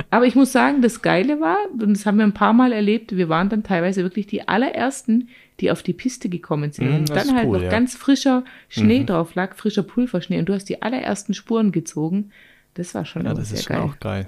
aber 0.09 0.25
ich 0.25 0.35
muss 0.35 0.51
sagen, 0.51 0.81
das 0.81 1.01
Geile 1.01 1.39
war, 1.39 1.57
und 1.71 1.93
das 1.93 2.05
haben 2.05 2.17
wir 2.17 2.23
ein 2.23 2.33
paar 2.33 2.53
Mal 2.53 2.71
erlebt, 2.71 3.15
wir 3.15 3.29
waren 3.29 3.49
dann 3.49 3.63
teilweise 3.63 4.03
wirklich 4.03 4.27
die 4.27 4.47
allerersten, 4.47 5.29
die 5.59 5.71
auf 5.71 5.83
die 5.83 5.93
Piste 5.93 6.29
gekommen 6.29 6.71
sind. 6.71 6.89
Mm, 6.89 6.95
und 6.95 7.09
dann 7.09 7.35
halt 7.35 7.47
cool, 7.47 7.57
noch 7.57 7.63
ja. 7.63 7.69
ganz 7.69 7.95
frischer 7.95 8.43
Schnee 8.69 9.01
mhm. 9.01 9.05
drauf 9.07 9.35
lag, 9.35 9.55
frischer 9.55 9.83
Pulverschnee. 9.83 10.39
Und 10.39 10.45
du 10.49 10.53
hast 10.53 10.65
die 10.65 10.81
allerersten 10.81 11.33
Spuren 11.33 11.71
gezogen. 11.71 12.31
Das 12.73 12.95
war 12.95 13.05
schon 13.05 13.25
ja, 13.25 13.33
das 13.33 13.51
ist 13.51 13.65
schon 13.65 13.75
geil. 13.75 13.85
auch 13.85 13.99
geil. 13.99 14.27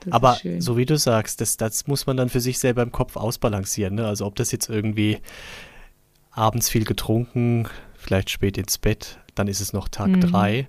Das 0.00 0.12
Aber 0.12 0.38
so 0.58 0.76
wie 0.76 0.86
du 0.86 0.96
sagst, 0.96 1.40
das, 1.40 1.56
das 1.56 1.86
muss 1.86 2.06
man 2.06 2.16
dann 2.16 2.28
für 2.28 2.40
sich 2.40 2.58
selber 2.58 2.82
im 2.82 2.92
Kopf 2.92 3.16
ausbalancieren. 3.16 3.96
Ne? 3.96 4.06
Also 4.06 4.24
ob 4.26 4.36
das 4.36 4.52
jetzt 4.52 4.70
irgendwie 4.70 5.18
abends 6.30 6.70
viel 6.70 6.84
getrunken, 6.84 7.68
vielleicht 7.96 8.30
spät 8.30 8.56
ins 8.56 8.78
Bett, 8.78 9.18
dann 9.34 9.48
ist 9.48 9.60
es 9.60 9.72
noch 9.72 9.88
Tag 9.88 10.08
mhm. 10.08 10.20
drei. 10.20 10.68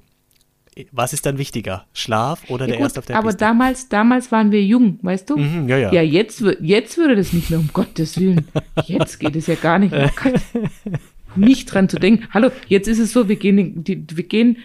Was 0.91 1.13
ist 1.13 1.25
dann 1.25 1.37
wichtiger? 1.37 1.85
Schlaf 1.93 2.49
oder 2.49 2.65
ja, 2.65 2.71
der 2.71 2.77
gut, 2.77 2.83
erste 2.83 2.99
auf 2.99 3.05
der 3.05 3.15
aber 3.17 3.29
Piste? 3.29 3.45
Aber 3.45 3.53
damals, 3.53 3.89
damals 3.89 4.31
waren 4.31 4.51
wir 4.51 4.63
jung, 4.63 4.99
weißt 5.01 5.29
du? 5.29 5.37
Mhm, 5.37 5.69
ja, 5.69 5.77
ja. 5.77 5.93
Ja, 5.93 6.01
jetzt, 6.01 6.43
jetzt 6.61 6.97
würde 6.97 7.15
das 7.15 7.33
nicht 7.33 7.49
mehr, 7.49 7.59
um 7.59 7.69
Gottes 7.73 8.19
Willen. 8.19 8.47
Jetzt 8.85 9.19
geht 9.19 9.35
es 9.35 9.47
ja 9.47 9.55
gar 9.55 9.79
nicht 9.79 9.91
mehr. 9.91 10.11
nicht 11.35 11.73
dran 11.73 11.89
zu 11.89 11.97
denken. 11.97 12.27
Hallo, 12.33 12.51
jetzt 12.67 12.87
ist 12.87 12.99
es 12.99 13.11
so, 13.13 13.27
wir 13.27 13.35
gehen, 13.35 13.83
die, 13.83 14.03
wir 14.13 14.23
gehen 14.23 14.57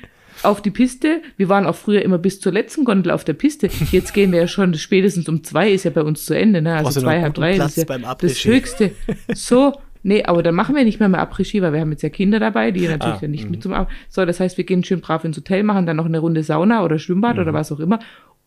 auf 0.42 0.60
die 0.62 0.70
Piste. 0.70 1.22
Wir 1.36 1.48
waren 1.48 1.66
auch 1.66 1.76
früher 1.76 2.02
immer 2.02 2.18
bis 2.18 2.40
zur 2.40 2.52
letzten 2.52 2.84
Gondel 2.84 3.12
auf 3.12 3.24
der 3.24 3.34
Piste. 3.34 3.68
Jetzt 3.92 4.12
gehen 4.14 4.32
wir 4.32 4.40
ja 4.40 4.48
schon 4.48 4.74
spätestens 4.74 5.28
um 5.28 5.42
zwei, 5.44 5.70
ist 5.70 5.84
ja 5.84 5.90
bei 5.90 6.02
uns 6.02 6.24
zu 6.24 6.34
Ende, 6.34 6.60
ne? 6.60 6.76
Also 6.76 7.00
zwei, 7.00 7.20
halb 7.22 7.34
drei. 7.34 7.56
Ist 7.56 7.76
ja 7.76 8.14
das 8.14 8.44
Höchste. 8.44 8.92
So, 9.34 9.72
Nee, 10.06 10.22
aber 10.22 10.42
dann 10.42 10.54
machen 10.54 10.76
wir 10.76 10.84
nicht 10.84 11.00
mehr 11.00 11.08
mehr 11.08 11.20
Après-Ski, 11.20 11.62
weil 11.62 11.72
wir 11.72 11.80
haben 11.80 11.90
jetzt 11.90 12.02
ja 12.02 12.10
Kinder 12.10 12.38
dabei, 12.38 12.70
die 12.70 12.86
natürlich 12.86 13.14
ah, 13.14 13.18
dann 13.22 13.30
nicht 13.30 13.46
mh. 13.46 13.50
mit 13.50 13.62
zum 13.62 13.72
Ab 13.72 13.90
So, 14.10 14.24
das 14.26 14.38
heißt, 14.38 14.58
wir 14.58 14.64
gehen 14.64 14.84
schön 14.84 15.00
brav 15.00 15.24
ins 15.24 15.38
Hotel, 15.38 15.62
machen 15.62 15.86
dann 15.86 15.96
noch 15.96 16.04
eine 16.04 16.18
Runde 16.18 16.42
Sauna 16.42 16.84
oder 16.84 16.98
Schwimmbad 16.98 17.36
mhm. 17.36 17.42
oder 17.42 17.52
was 17.54 17.72
auch 17.72 17.80
immer. 17.80 17.98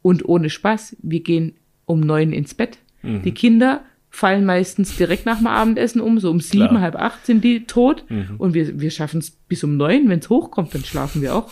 Und 0.03 0.23
ohne 0.29 0.51
Spaß, 0.51 0.97
wir 1.01 1.21
gehen 1.21 1.55
um 1.85 1.99
neun 1.99 2.31
ins 2.31 2.53
Bett. 2.53 2.77
Mhm. 3.01 3.23
Die 3.23 3.31
Kinder 3.31 3.81
fallen 4.11 4.45
meistens 4.45 4.97
direkt 4.97 5.25
nach 5.25 5.39
dem 5.39 5.47
Abendessen 5.47 5.99
um, 5.99 6.19
so 6.19 6.29
um 6.29 6.39
sieben, 6.41 6.67
Klar. 6.67 6.81
halb 6.81 6.95
acht 6.95 7.25
sind 7.25 7.43
die 7.43 7.65
tot. 7.65 8.05
Mhm. 8.07 8.35
Und 8.37 8.53
wir, 8.53 8.79
wir 8.79 8.91
schaffen 8.91 9.17
es 9.17 9.31
bis 9.31 9.63
um 9.63 9.77
neun, 9.77 10.09
wenn 10.09 10.19
es 10.19 10.29
hochkommt, 10.29 10.75
dann 10.75 10.85
schlafen 10.85 11.23
wir 11.23 11.35
auch. 11.35 11.51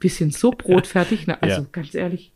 Wir 0.00 0.10
sind 0.10 0.32
so 0.34 0.50
brotfertig, 0.50 1.26
na, 1.26 1.36
also 1.40 1.60
ja. 1.62 1.66
ganz 1.70 1.94
ehrlich. 1.94 2.31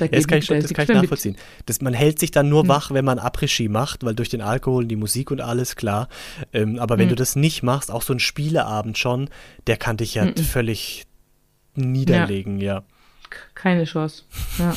Da 0.00 0.06
ja, 0.06 0.12
das 0.12 0.26
kann 0.26 0.38
ich, 0.38 0.46
schon, 0.46 0.60
das 0.60 0.72
kann 0.72 0.84
ich 0.84 0.94
nachvollziehen. 0.94 1.36
Das, 1.66 1.82
man 1.82 1.92
hält 1.92 2.18
sich 2.18 2.30
dann 2.30 2.48
nur 2.48 2.62
hm. 2.62 2.68
wach, 2.68 2.90
wenn 2.90 3.04
man 3.04 3.18
Après-Ski 3.18 3.68
macht, 3.68 4.02
weil 4.02 4.14
durch 4.14 4.30
den 4.30 4.40
Alkohol, 4.40 4.86
die 4.86 4.96
Musik 4.96 5.30
und 5.30 5.42
alles, 5.42 5.76
klar. 5.76 6.08
Ähm, 6.54 6.78
aber 6.78 6.96
wenn 6.96 7.04
hm. 7.04 7.10
du 7.10 7.16
das 7.16 7.36
nicht 7.36 7.62
machst, 7.62 7.90
auch 7.90 8.02
so 8.02 8.14
ein 8.14 8.18
Spieleabend 8.18 8.96
schon, 8.96 9.28
der 9.66 9.76
kann 9.76 9.98
dich 9.98 10.14
ja 10.14 10.24
hm. 10.24 10.36
völlig 10.36 11.06
niederlegen, 11.74 12.60
ja. 12.60 12.76
ja. 12.76 12.82
Keine 13.54 13.84
Chance. 13.84 14.24
Ja. 14.58 14.74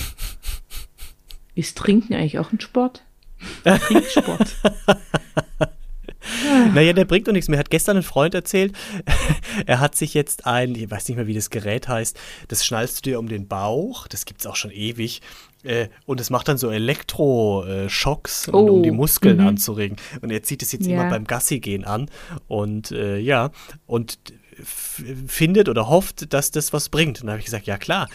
Ist 1.56 1.78
Trinken 1.78 2.14
eigentlich 2.14 2.40
auch 2.40 2.52
ein 2.52 2.60
Sport? 2.60 3.04
Trinksport. 3.64 4.56
Naja, 6.84 6.94
der 6.94 7.06
bringt 7.06 7.28
doch 7.28 7.34
nichts 7.34 7.50
mehr. 7.50 7.60
Hat 7.60 7.70
gestern 7.70 7.98
ein 7.98 8.04
Freund 8.04 8.34
erzählt, 8.34 8.74
er 9.66 9.80
hat 9.80 9.96
sich 9.96 10.14
jetzt 10.14 10.46
ein, 10.46 10.76
ich 10.76 10.90
weiß 10.90 11.08
nicht 11.08 11.18
mehr, 11.18 11.28
wie 11.28 11.34
das 11.34 11.50
Gerät 11.50 11.88
heißt, 11.88 12.18
das 12.48 12.66
schnallst 12.66 12.98
du 12.98 13.10
dir 13.10 13.20
um 13.20 13.28
den 13.28 13.48
Bauch, 13.48 14.08
das 14.08 14.26
gibt 14.26 14.42
es 14.42 14.48
auch 14.48 14.56
schon 14.56 14.72
ewig. 14.72 15.22
Äh, 15.64 15.88
und 16.06 16.20
es 16.20 16.30
macht 16.30 16.48
dann 16.48 16.58
so 16.58 16.70
Elektroschocks, 16.70 18.50
oh. 18.52 18.58
um 18.58 18.84
die 18.84 18.92
Muskeln 18.92 19.38
mhm. 19.38 19.48
anzuregen. 19.48 19.98
Und 20.22 20.32
er 20.32 20.44
zieht 20.44 20.62
es 20.62 20.72
jetzt 20.72 20.86
ja. 20.86 20.94
immer 20.94 21.10
beim 21.10 21.26
Gassi-Gehen 21.26 21.86
an. 21.86 22.10
Und 22.48 22.92
äh, 22.92 23.18
ja, 23.18 23.52
und 23.86 24.18
findet 24.62 25.70
oder 25.70 25.90
hofft, 25.90 26.34
dass 26.34 26.52
das 26.52 26.74
was 26.74 26.90
bringt. 26.90 27.22
Und 27.22 27.28
da 27.28 27.34
habe 27.34 27.40
ich 27.40 27.46
gesagt, 27.46 27.66
ja 27.66 27.78
klar, 27.78 28.08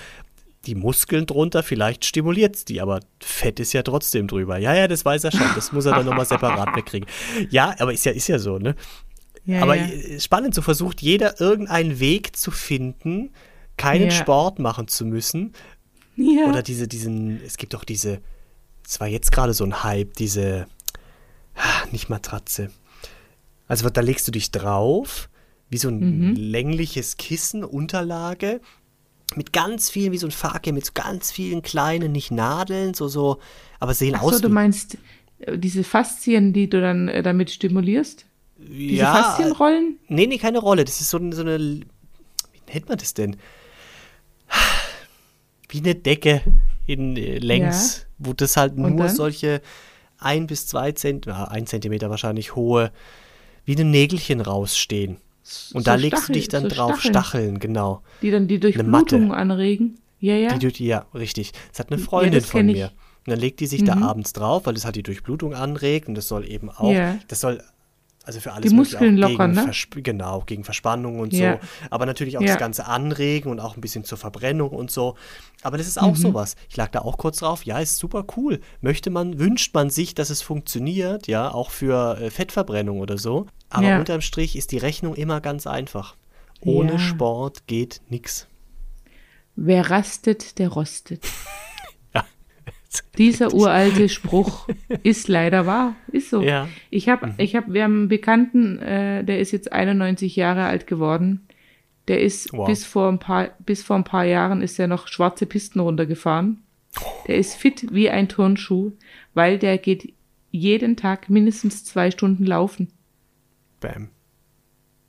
die 0.68 0.74
Muskeln 0.74 1.24
drunter, 1.24 1.62
vielleicht 1.62 2.04
stimuliert 2.04 2.56
es 2.56 2.64
die, 2.66 2.80
aber 2.82 3.00
Fett 3.20 3.58
ist 3.58 3.72
ja 3.72 3.82
trotzdem 3.82 4.28
drüber. 4.28 4.58
Ja, 4.58 4.74
ja, 4.74 4.86
das 4.86 5.02
weiß 5.02 5.24
er 5.24 5.32
schon. 5.32 5.46
Das 5.54 5.72
muss 5.72 5.86
er 5.86 5.94
dann 5.94 6.04
nochmal 6.04 6.26
separat 6.26 6.76
wegkriegen. 6.76 7.08
Ja, 7.50 7.74
aber 7.78 7.92
ist 7.94 8.04
ja, 8.04 8.12
ist 8.12 8.28
ja 8.28 8.38
so, 8.38 8.58
ne? 8.58 8.74
Ja, 9.46 9.62
aber 9.62 9.76
ja. 9.76 10.20
spannend, 10.20 10.54
so 10.54 10.60
versucht 10.60 11.00
jeder 11.00 11.40
irgendeinen 11.40 12.00
Weg 12.00 12.36
zu 12.36 12.50
finden, 12.50 13.30
keinen 13.78 14.10
ja. 14.10 14.10
Sport 14.10 14.58
machen 14.58 14.88
zu 14.88 15.06
müssen. 15.06 15.54
Oder 16.18 16.62
diese, 16.62 16.86
diesen, 16.86 17.40
es 17.46 17.56
gibt 17.56 17.74
auch 17.74 17.84
diese, 17.84 18.20
es 18.86 19.00
war 19.00 19.06
jetzt 19.06 19.32
gerade 19.32 19.54
so 19.54 19.64
ein 19.64 19.82
Hype, 19.82 20.14
diese, 20.14 20.66
ah, 21.54 21.86
nicht 21.92 22.10
Matratze. 22.10 22.70
Also 23.68 23.88
da 23.88 24.02
legst 24.02 24.28
du 24.28 24.32
dich 24.32 24.50
drauf, 24.50 25.30
wie 25.70 25.78
so 25.78 25.88
ein 25.88 26.00
mhm. 26.30 26.34
längliches 26.36 27.16
Kissen, 27.16 27.64
Unterlage 27.64 28.60
mit 29.34 29.52
ganz 29.52 29.90
vielen, 29.90 30.12
wie 30.12 30.18
so 30.18 30.26
ein 30.26 30.30
Fake, 30.30 30.72
mit 30.72 30.86
so 30.86 30.92
ganz 30.94 31.30
vielen 31.30 31.62
kleinen, 31.62 32.12
nicht 32.12 32.30
Nadeln, 32.30 32.94
so, 32.94 33.08
so, 33.08 33.38
aber 33.78 33.94
sehen 33.94 34.14
Ach 34.16 34.22
aus. 34.22 34.36
So, 34.36 34.42
du 34.42 34.48
meinst 34.48 34.96
äh, 35.40 35.58
diese 35.58 35.84
Faszien, 35.84 36.52
die 36.52 36.68
du 36.68 36.80
dann 36.80 37.08
äh, 37.08 37.22
damit 37.22 37.50
stimulierst? 37.50 38.26
Diese 38.58 39.02
ja, 39.02 39.14
Faszienrollen? 39.14 39.98
Nee, 40.08 40.26
nee, 40.26 40.38
keine 40.38 40.58
Rolle. 40.58 40.84
Das 40.84 41.00
ist 41.00 41.10
so, 41.10 41.18
so 41.30 41.42
eine, 41.42 41.58
wie 41.58 42.72
nennt 42.72 42.88
man 42.88 42.98
das 42.98 43.14
denn? 43.14 43.36
Wie 45.68 45.78
eine 45.78 45.94
Decke 45.94 46.40
in 46.86 47.16
äh, 47.16 47.38
längs, 47.38 47.98
ja. 47.98 48.04
wo 48.18 48.32
das 48.32 48.56
halt 48.56 48.76
Und 48.76 48.96
nur 48.96 49.06
dann? 49.06 49.14
solche 49.14 49.60
ein 50.18 50.46
bis 50.46 50.66
zwei 50.66 50.92
Zentimeter, 50.92 51.50
ein 51.50 51.66
Zentimeter 51.66 52.10
wahrscheinlich 52.10 52.56
hohe, 52.56 52.90
wie 53.64 53.76
ein 53.76 53.90
Nägelchen 53.90 54.40
rausstehen. 54.40 55.18
Und 55.74 55.80
so 55.82 55.84
da 55.84 55.94
legst 55.94 56.18
Stachel, 56.18 56.32
du 56.34 56.38
dich 56.38 56.48
dann 56.48 56.62
so 56.64 56.68
drauf, 56.68 57.00
Stacheln. 57.00 57.12
Stacheln. 57.12 57.58
genau. 57.58 58.02
Die 58.22 58.30
dann 58.30 58.48
die 58.48 58.60
Durchblutung 58.60 59.32
anregen. 59.32 59.98
Ja, 60.20 60.34
ja. 60.34 60.56
Die, 60.56 60.86
ja, 60.86 61.06
richtig. 61.14 61.52
Das 61.70 61.80
hat 61.80 61.92
eine 61.92 62.00
Freundin 62.00 62.40
ja, 62.40 62.46
von 62.46 62.66
mir. 62.66 62.92
Und 63.26 63.32
dann 63.32 63.40
legt 63.40 63.60
die 63.60 63.66
sich 63.66 63.82
mhm. 63.82 63.86
da 63.86 64.00
abends 64.00 64.32
drauf, 64.32 64.66
weil 64.66 64.74
das 64.74 64.84
hat 64.84 64.96
die 64.96 65.02
Durchblutung 65.02 65.54
anregt 65.54 66.08
und 66.08 66.14
das 66.14 66.28
soll 66.28 66.48
eben 66.48 66.70
auch, 66.70 66.92
ja. 66.92 67.18
das 67.28 67.40
soll 67.40 67.62
also 68.28 68.40
für 68.40 68.52
alles 68.52 68.68
die 68.68 68.76
Muskeln 68.76 69.16
lockern, 69.16 69.52
ne? 69.52 69.72
genau, 70.02 70.42
gegen 70.44 70.62
Verspannung 70.62 71.18
und 71.18 71.32
ja. 71.32 71.54
so. 71.54 71.58
Aber 71.88 72.04
natürlich 72.04 72.36
auch 72.36 72.42
ja. 72.42 72.48
das 72.48 72.58
Ganze 72.58 72.84
anregen 72.84 73.50
und 73.50 73.58
auch 73.58 73.74
ein 73.74 73.80
bisschen 73.80 74.04
zur 74.04 74.18
Verbrennung 74.18 74.68
und 74.68 74.90
so. 74.90 75.16
Aber 75.62 75.78
das 75.78 75.86
ist 75.86 75.98
auch 75.98 76.10
mhm. 76.10 76.16
sowas. 76.16 76.54
Ich 76.68 76.76
lag 76.76 76.90
da 76.90 77.00
auch 77.00 77.16
kurz 77.16 77.38
drauf. 77.38 77.64
Ja, 77.64 77.78
ist 77.78 77.96
super 77.96 78.26
cool. 78.36 78.60
Möchte 78.82 79.08
man, 79.08 79.38
wünscht 79.38 79.74
man 79.74 79.88
sich, 79.88 80.14
dass 80.14 80.28
es 80.28 80.42
funktioniert, 80.42 81.26
ja, 81.26 81.50
auch 81.50 81.70
für 81.70 82.20
äh, 82.20 82.28
Fettverbrennung 82.28 83.00
oder 83.00 83.16
so. 83.16 83.46
Aber 83.70 83.86
ja. 83.86 83.98
unterm 83.98 84.20
Strich 84.20 84.56
ist 84.56 84.72
die 84.72 84.78
Rechnung 84.78 85.14
immer 85.14 85.40
ganz 85.40 85.66
einfach. 85.66 86.14
Ohne. 86.60 86.98
Sport 86.98 87.66
geht 87.66 88.02
nichts. 88.10 88.46
Wer 89.56 89.88
rastet, 89.88 90.58
der 90.58 90.68
rostet. 90.68 91.24
Dieser 93.18 93.52
uralte 93.52 94.08
Spruch 94.08 94.68
ist 95.02 95.28
leider 95.28 95.66
wahr, 95.66 95.94
ist 96.10 96.30
so. 96.30 96.40
Ja. 96.42 96.68
Ich 96.90 97.08
habe, 97.08 97.28
mhm. 97.28 97.34
ich 97.36 97.54
habe, 97.54 97.72
wir 97.74 97.84
haben 97.84 97.98
einen 97.98 98.08
Bekannten, 98.08 98.78
äh, 98.78 99.24
der 99.24 99.40
ist 99.40 99.50
jetzt 99.50 99.72
91 99.72 100.36
Jahre 100.36 100.64
alt 100.64 100.86
geworden. 100.86 101.46
Der 102.06 102.22
ist 102.22 102.52
wow. 102.52 102.66
bis 102.66 102.86
vor 102.86 103.08
ein 103.08 103.18
paar, 103.18 103.50
bis 103.58 103.82
vor 103.82 103.96
ein 103.96 104.04
paar 104.04 104.24
Jahren 104.24 104.62
ist 104.62 104.78
er 104.78 104.86
noch 104.86 105.08
schwarze 105.08 105.44
Pisten 105.44 105.80
runtergefahren. 105.80 106.62
Der 107.26 107.36
ist 107.36 107.54
fit 107.54 107.92
wie 107.92 108.08
ein 108.08 108.28
Turnschuh, 108.28 108.92
weil 109.34 109.58
der 109.58 109.76
geht 109.76 110.14
jeden 110.50 110.96
Tag 110.96 111.28
mindestens 111.28 111.84
zwei 111.84 112.10
Stunden 112.10 112.44
laufen. 112.44 112.88
Bam. 113.80 114.08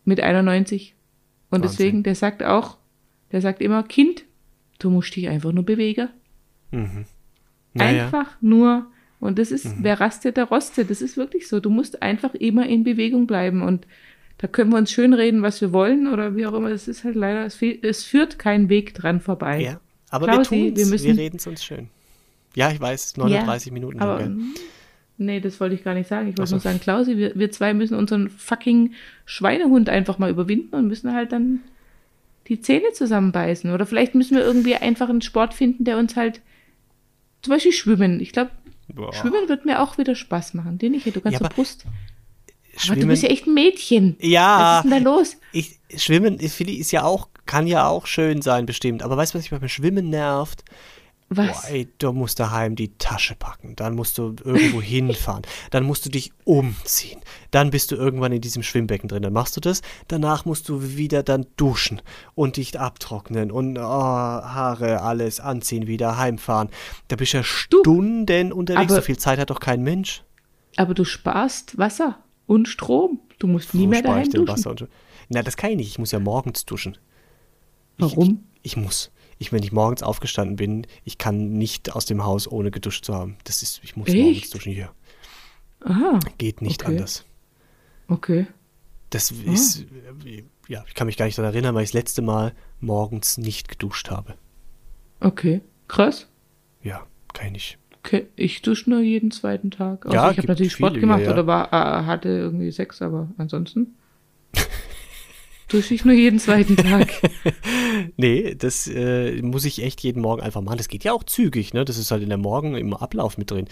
Mit 0.04 0.20
91. 0.20 0.96
Und 1.50 1.62
Wahnsinn. 1.62 1.78
deswegen, 1.78 2.04
der 2.04 2.16
sagt 2.16 2.44
auch, 2.44 2.78
der 3.32 3.42
sagt 3.42 3.62
immer, 3.62 3.84
Kind, 3.84 4.26
du 4.80 4.90
musst 4.90 5.16
dich 5.16 5.30
einfach 5.30 5.54
nur 5.54 5.64
bewegen. 5.64 6.10
Mhm. 6.72 7.06
Naja. 7.74 8.06
Einfach 8.06 8.36
nur, 8.42 8.88
und 9.20 9.38
das 9.38 9.52
ist, 9.52 9.66
mhm. 9.66 9.84
wer 9.84 10.00
rastet, 10.00 10.38
der 10.38 10.46
rostet. 10.46 10.90
Das 10.90 11.02
ist 11.02 11.18
wirklich 11.18 11.48
so. 11.48 11.60
Du 11.60 11.70
musst 11.70 12.02
einfach 12.02 12.34
immer 12.34 12.66
in 12.66 12.84
Bewegung 12.84 13.28
bleiben. 13.28 13.62
Und 13.62 13.86
da 14.38 14.48
können 14.48 14.72
wir 14.72 14.78
uns 14.78 14.92
schön 14.92 15.14
reden, 15.14 15.42
was 15.42 15.62
wir 15.62 15.74
wollen 15.74 16.12
oder 16.12 16.36
wie 16.36 16.46
auch 16.46 16.54
immer. 16.54 16.70
Es 16.70 16.88
ist 16.88 17.04
halt 17.04 17.16
leider, 17.16 17.46
es, 17.46 17.62
es 17.62 18.04
führt 18.04 18.40
kein 18.40 18.70
Weg 18.70 18.94
dran 18.94 19.20
vorbei. 19.20 19.62
Ja, 19.62 19.80
aber 20.10 20.28
Klausi, 20.28 20.74
wir 20.76 20.76
tun 20.76 20.92
wir, 20.92 21.04
wir 21.04 21.18
reden 21.18 21.38
es 21.38 21.48
uns 21.48 21.64
schön. 21.64 21.90
Ja, 22.56 22.72
ich 22.72 22.80
weiß, 22.80 23.18
39 23.18 23.68
ja, 23.68 23.74
Minuten. 23.74 24.00
Aber, 24.00 24.22
schon, 24.22 24.56
nee, 25.18 25.40
das 25.40 25.60
wollte 25.60 25.76
ich 25.76 25.84
gar 25.84 25.94
nicht 25.94 26.08
sagen. 26.08 26.30
Ich 26.30 26.38
wollte 26.38 26.50
so. 26.50 26.56
nur 26.56 26.62
sagen, 26.62 26.80
Klausi, 26.80 27.18
wir, 27.18 27.34
wir 27.36 27.52
zwei 27.52 27.74
müssen 27.74 27.96
unseren 27.96 28.30
fucking 28.30 28.94
Schweinehund 29.26 29.90
einfach 29.90 30.18
mal 30.18 30.30
überwinden 30.30 30.76
und 30.76 30.88
müssen 30.88 31.14
halt 31.14 31.32
dann 31.32 31.60
die 32.48 32.62
Zähne 32.62 32.92
zusammenbeißen. 32.94 33.72
Oder 33.72 33.86
vielleicht 33.86 34.16
müssen 34.16 34.36
wir 34.36 34.44
irgendwie 34.44 34.76
einfach 34.76 35.10
einen 35.10 35.22
Sport 35.22 35.54
finden, 35.54 35.84
der 35.84 35.98
uns 35.98 36.16
halt 36.16 36.42
zum 37.42 37.54
Beispiel 37.54 37.72
Schwimmen. 37.72 38.20
Ich 38.20 38.32
glaube, 38.32 38.52
Schwimmen 39.12 39.48
wird 39.48 39.66
mir 39.66 39.82
auch 39.82 39.98
wieder 39.98 40.16
Spaß 40.16 40.54
machen. 40.54 40.78
Den 40.78 40.94
ich 40.94 41.04
hier, 41.04 41.14
du 41.14 41.22
kannst 41.22 41.40
ja, 41.40 41.48
Brust. 41.48 41.86
Aber 42.88 42.96
du 42.96 43.08
bist 43.08 43.24
ja 43.24 43.30
echt 43.30 43.48
ein 43.48 43.54
Mädchen. 43.54 44.16
Ja. 44.20 44.60
Was 44.60 44.86
ist 44.86 44.92
denn 44.92 45.04
da 45.04 45.12
los? 45.12 45.38
Ich, 45.52 45.80
Schwimmen, 45.96 46.40
finde 46.40 46.74
ich, 46.74 46.80
ist 46.80 46.92
ja 46.92 47.04
auch, 47.04 47.30
kann 47.46 47.68
ja 47.68 47.88
auch 47.88 48.06
schön 48.08 48.42
sein, 48.42 48.66
bestimmt. 48.66 49.04
Aber 49.04 49.18
weißt 49.18 49.34
du, 49.34 49.38
was 49.38 49.52
mich 49.52 49.60
beim 49.60 49.70
Schwimmen 49.70 50.10
nervt? 50.10 50.64
Was? 51.32 51.62
Boah, 51.62 51.70
ey, 51.70 51.88
du 52.00 52.12
musst 52.12 52.40
daheim 52.40 52.76
die 52.76 52.98
Tasche 52.98 53.36
packen, 53.36 53.76
dann 53.76 53.94
musst 53.94 54.18
du 54.18 54.36
irgendwo 54.44 54.82
hinfahren, 54.82 55.44
dann 55.70 55.84
musst 55.86 56.06
du 56.06 56.10
dich 56.10 56.32
umziehen, 56.44 57.22
dann 57.52 57.70
bist 57.70 57.92
du 57.92 57.96
irgendwann 57.96 58.32
in 58.32 58.42
diesem 58.42 58.64
Schwimmbecken 58.64 59.08
drin, 59.08 59.22
dann 59.22 59.34
machst 59.34 59.56
du 59.56 59.62
das, 59.62 59.84
danach 60.08 60.46
musst 60.46 60.68
du 60.70 60.82
wieder 60.98 61.22
dann 61.22 61.46
duschen 61.56 62.02
und 62.34 62.58
dich 62.58 62.80
abtrocknen 62.80 63.52
und 63.52 63.78
oh, 63.78 63.82
Haare, 63.84 65.02
alles 65.02 65.40
anziehen, 65.40 65.86
wieder 65.86 66.18
heimfahren. 66.18 66.70
Da 67.10 67.16
bist 67.16 67.34
du 67.34 67.38
ja 67.38 67.44
Stunden 67.44 68.26
du, 68.26 68.56
unterwegs, 68.56 68.92
so 68.92 69.02
viel 69.02 69.18
Zeit 69.20 69.38
hat 69.38 69.52
doch 69.52 69.60
kein 69.60 69.84
Mensch. 69.84 70.24
Aber 70.78 70.96
du 70.96 71.06
sparst 71.06 71.78
Wasser 71.78 72.18
und 72.48 72.68
Strom, 72.68 73.20
du 73.38 73.46
musst 73.46 73.76
nie 73.76 73.86
Wo 73.86 73.90
mehr 73.90 74.02
daheim 74.02 74.30
duschen. 74.32 74.48
Wasser 74.48 74.72
und, 74.72 74.88
na, 75.30 75.44
das 75.44 75.58
kann 75.58 75.70
ich 75.70 75.78
nicht, 75.78 75.90
ich 75.90 76.00
muss 76.00 76.12
ja 76.12 76.20
morgens 76.20 76.66
duschen. 76.66 76.98
Warum? 78.00 78.46
ich, 78.64 78.74
ich 78.74 78.78
muss 78.78 79.12
ich, 79.40 79.52
wenn 79.52 79.64
ich 79.64 79.72
morgens 79.72 80.04
aufgestanden 80.04 80.58
bin, 80.58 80.86
ich 81.06 81.18
kann 81.18 81.54
nicht 81.54 81.96
aus 81.96 82.06
dem 82.06 82.24
Haus, 82.24 82.48
ohne 82.48 82.72
geduscht 82.72 83.06
zu 83.06 83.16
haben. 83.16 83.38
Das 83.46 83.64
ist, 83.64 83.80
ich 83.84 83.96
muss 83.96 84.10
Echt? 84.10 84.18
morgens 84.18 84.50
duschen 84.52 84.74
hier. 84.74 84.92
Aha. 85.80 86.20
Geht 86.38 86.62
nicht 86.62 86.84
okay. 86.84 86.92
anders. 86.92 87.26
Okay. 88.10 88.48
Das 89.10 89.34
ah. 89.34 89.52
ist, 89.52 89.86
ja, 90.68 90.84
ich 90.88 90.94
kann 90.94 91.08
mich 91.08 91.18
gar 91.18 91.26
nicht 91.26 91.38
daran 91.38 91.54
erinnern, 91.54 91.74
weil 91.74 91.84
ich 91.84 91.90
das 91.90 91.94
letzte 91.94 92.22
Mal 92.22 92.54
morgens 92.82 93.38
nicht 93.38 93.70
geduscht 93.70 94.12
habe. 94.12 94.36
Okay, 95.22 95.62
krass. 95.88 96.28
Ja, 96.84 97.08
kann 97.34 97.48
ich 97.48 97.54
nicht. 97.54 97.78
Okay, 98.04 98.28
ich 98.36 98.62
dusche 98.62 98.90
nur 98.90 99.02
jeden 99.02 99.32
zweiten 99.32 99.72
Tag. 99.72 100.06
Also 100.06 100.16
ja, 100.16 100.32
ich 100.32 100.38
habe 100.38 100.48
natürlich 100.48 100.74
Sport 100.74 100.94
viele, 100.94 101.02
gemacht 101.02 101.22
ja, 101.22 101.28
ja. 101.28 101.34
oder 101.34 101.48
war, 101.48 101.74
äh, 101.74 102.06
hatte 102.06 102.30
irgendwie 102.30 102.72
Sex, 102.72 103.02
aber 103.02 103.30
ansonsten 103.38 103.96
dusche 105.70 105.94
ich 105.94 106.04
nur 106.06 106.14
jeden 106.14 106.40
zweiten 106.40 106.76
Tag. 106.78 107.14
Nee, 108.18 108.56
das 108.56 108.88
äh, 108.88 109.42
muss 109.42 109.66
ich 109.66 109.84
echt 109.84 110.02
jeden 110.02 110.22
Morgen 110.22 110.42
einfach 110.42 110.62
machen. 110.62 110.78
Das 110.78 110.88
geht 110.88 111.04
ja 111.04 111.12
auch 111.12 111.24
zügig, 111.24 111.74
ne? 111.74 111.86
Das 111.86 111.98
ist 111.98 112.12
halt 112.12 112.24
in 112.24 112.30
der 112.30 112.38
Morgen 112.38 112.76
im 112.76 112.94
Ablauf 112.94 113.38
mit 113.38 113.52
drin. 113.52 113.68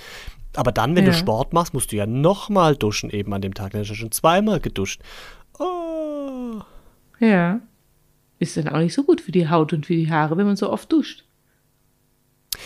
Aber 0.56 0.72
dann, 0.72 0.95
wenn 0.95 1.06
ja. 1.06 1.12
du 1.12 1.18
Sport 1.18 1.54
machst, 1.54 1.74
musst 1.74 1.91
du 1.91 1.95
ja 1.95 2.06
nochmal 2.06 2.76
duschen 2.76 3.10
eben 3.10 3.34
an 3.34 3.41
dem 3.41 3.54
Tag. 3.54 3.72
Dann 3.72 3.82
hast 3.82 3.89
du 3.89 3.95
schon 3.95 4.12
zweimal 4.12 4.60
geduscht. 4.60 5.02
Oh. 5.60 6.62
Ja. 7.20 7.62
Ist 8.39 8.58
dann 8.58 8.68
auch 8.68 8.80
nicht 8.80 8.93
so 8.93 9.04
gut 9.04 9.22
für 9.22 9.32
die 9.32 9.50
Haut 9.50 9.74
und 9.74 9.86
für 9.86 9.95
die 9.95 10.10
Haare, 10.10 10.38
wenn 10.38 10.45
man 10.45 10.56
so 10.56 10.70
oft 10.70 10.91
duscht. 10.91 11.24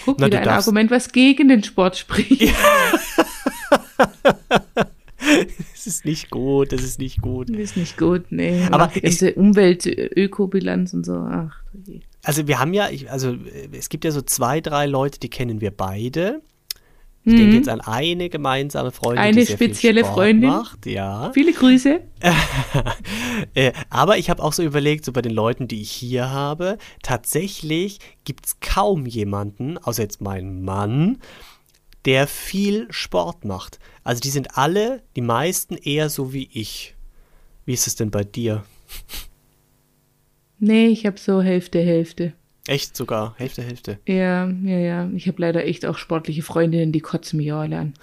Guck, 0.06 0.20
Na, 0.20 0.28
wieder 0.28 0.42
ein. 0.42 0.50
Argument, 0.50 0.92
was 0.92 1.12
gegen 1.12 1.48
den 1.50 1.64
Sport 1.64 1.98
spricht. 1.98 2.42
Ja. 2.42 2.54
das 5.84 5.96
ist 5.96 6.06
nicht 6.06 6.30
gut, 6.30 6.72
das 6.72 6.84
ist 6.84 7.00
nicht 7.00 7.22
gut. 7.22 7.50
Das 7.50 7.58
ist 7.58 7.76
nicht 7.78 7.98
gut, 7.98 8.26
nee. 8.30 8.68
Aber 8.70 8.88
die 8.88 9.02
ganze 9.02 9.34
Umwelt-Ökobilanz 9.34 10.94
und 10.94 11.06
so, 11.06 11.14
ach. 11.14 11.56
Also 12.24 12.48
wir 12.48 12.60
haben 12.60 12.74
ja, 12.74 12.88
also 13.10 13.36
es 13.72 13.90
gibt 13.90 14.06
ja 14.06 14.12
so 14.12 14.22
zwei, 14.22 14.62
drei 14.62 14.86
Leute, 14.86 15.20
die 15.20 15.30
kennen 15.30 15.60
wir 15.60 15.72
beide. 15.72 16.42
Ich 17.24 17.34
mhm. 17.34 17.38
denke 17.38 17.56
jetzt 17.56 17.70
an 17.70 17.82
eine 17.82 18.30
gemeinsame 18.30 18.92
Freundin, 18.92 19.24
eine 19.24 19.38
die 19.38 19.46
sehr 19.46 19.56
spezielle 19.56 20.04
viel 20.04 20.14
Freundin 20.14 20.50
macht. 20.52 20.86
Ja. 20.86 21.32
Viele 21.34 21.54
Grüße. 21.54 22.02
Äh, 23.54 23.72
aber 23.90 24.18
ich 24.18 24.30
habe 24.30 24.44
auch 24.44 24.54
so 24.54 24.62
überlegt, 24.62 25.04
so 25.04 25.12
bei 25.12 25.22
den 25.22 25.34
Leuten, 25.34 25.68
die 25.68 25.82
ich 25.82 25.92
hier 25.92 26.30
habe, 26.30 26.78
tatsächlich 27.02 28.00
gibt 28.24 28.46
es 28.46 28.60
kaum 28.60 29.06
jemanden, 29.08 29.78
außer 29.78 30.04
jetzt 30.04 30.22
mein 30.22 30.62
Mann, 30.64 31.18
der 32.06 32.28
viel 32.28 32.88
Sport 32.92 33.44
macht. 33.44 33.80
Also 34.04 34.20
die 34.22 34.30
sind 34.30 34.58
alle, 34.58 35.04
die 35.16 35.22
meisten 35.22 35.76
eher 35.76 36.10
so 36.10 36.34
wie 36.34 36.50
ich. 36.52 36.96
Wie 37.66 37.74
ist 37.74 37.88
es 37.88 37.96
denn 37.96 38.10
bei 38.10 38.24
dir? 38.24 38.64
Nee, 40.60 40.88
ich 40.88 41.06
habe 41.06 41.20
so 41.20 41.42
Hälfte, 41.42 41.80
Hälfte. 41.80 42.34
Echt 42.68 42.96
sogar? 42.96 43.36
Hälfte, 43.38 43.64
Hälfte? 43.64 44.00
Ja, 44.08 44.48
ja, 44.48 44.78
ja. 44.78 45.10
Ich 45.16 45.28
habe 45.28 45.42
leider 45.42 45.66
echt 45.66 45.86
auch 45.86 45.98
sportliche 45.98 46.44
Freundinnen, 46.44 46.92
die 46.92 47.00
kotzen 47.00 47.38
mich 47.38 47.52
alle 47.52 47.78
an. 47.78 47.94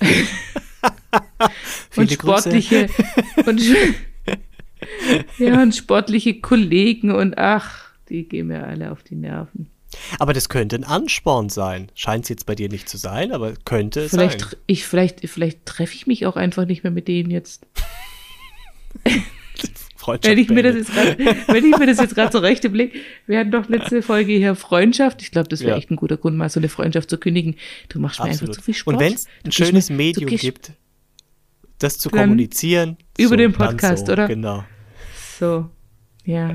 und 1.96 2.10
sportliche 2.10 2.88
und, 3.46 3.60
ja, 5.38 5.62
und 5.62 5.74
sportliche 5.74 6.40
Kollegen 6.40 7.12
und 7.12 7.38
ach, 7.38 7.90
die 8.08 8.28
gehen 8.28 8.48
mir 8.48 8.66
alle 8.66 8.90
auf 8.90 9.02
die 9.02 9.14
Nerven. 9.14 9.70
Aber 10.18 10.32
das 10.32 10.48
könnte 10.48 10.76
ein 10.76 10.84
Ansporn 10.84 11.48
sein. 11.48 11.90
Scheint 11.94 12.24
es 12.24 12.28
jetzt 12.28 12.46
bei 12.46 12.54
dir 12.54 12.68
nicht 12.68 12.88
zu 12.88 12.96
sein, 12.96 13.32
aber 13.32 13.54
könnte 13.64 14.00
es 14.00 14.10
vielleicht, 14.10 14.40
sein. 14.40 14.50
Ich, 14.66 14.86
vielleicht 14.86 15.28
vielleicht 15.28 15.66
treffe 15.66 15.94
ich 15.94 16.06
mich 16.06 16.26
auch 16.26 16.36
einfach 16.36 16.66
nicht 16.66 16.82
mehr 16.82 16.90
mit 16.90 17.08
denen 17.08 17.30
jetzt. 17.30 17.66
wenn 20.22 20.38
ich, 20.38 20.48
mir 20.48 20.62
das 20.62 20.76
jetzt 20.76 20.92
grad, 20.92 21.18
wenn 21.18 21.64
ich 21.64 21.76
mir 21.76 21.86
das 21.86 21.98
jetzt 21.98 22.14
gerade 22.14 22.32
so 22.32 22.38
recht 22.38 22.64
überlege, 22.64 22.98
wir 23.26 23.40
hatten 23.40 23.50
doch 23.50 23.68
letzte 23.68 24.02
Folge 24.02 24.32
hier 24.32 24.54
Freundschaft. 24.54 25.22
Ich 25.22 25.30
glaube, 25.30 25.48
das 25.48 25.60
wäre 25.60 25.72
ja. 25.72 25.76
echt 25.76 25.90
ein 25.90 25.96
guter 25.96 26.16
Grund, 26.16 26.36
mal 26.36 26.48
so 26.48 26.60
eine 26.60 26.68
Freundschaft 26.68 27.10
zu 27.10 27.18
kündigen. 27.18 27.56
Du 27.88 27.98
machst 27.98 28.20
mir 28.20 28.26
einfach 28.26 28.48
zu 28.48 28.62
viel 28.62 28.74
Sport. 28.74 28.96
Und 28.96 29.00
wenn 29.00 29.14
es 29.14 29.26
ein 29.44 29.52
schönes 29.52 29.90
mir, 29.90 29.96
Medium 29.96 30.30
gibt, 30.30 30.72
das 31.78 31.98
zu 31.98 32.10
kommunizieren. 32.10 32.96
Über 33.18 33.30
so, 33.30 33.36
den 33.36 33.52
Podcast, 33.52 34.06
so, 34.06 34.12
oder? 34.12 34.28
Genau. 34.28 34.64
So. 35.38 35.70
Ja. 36.26 36.54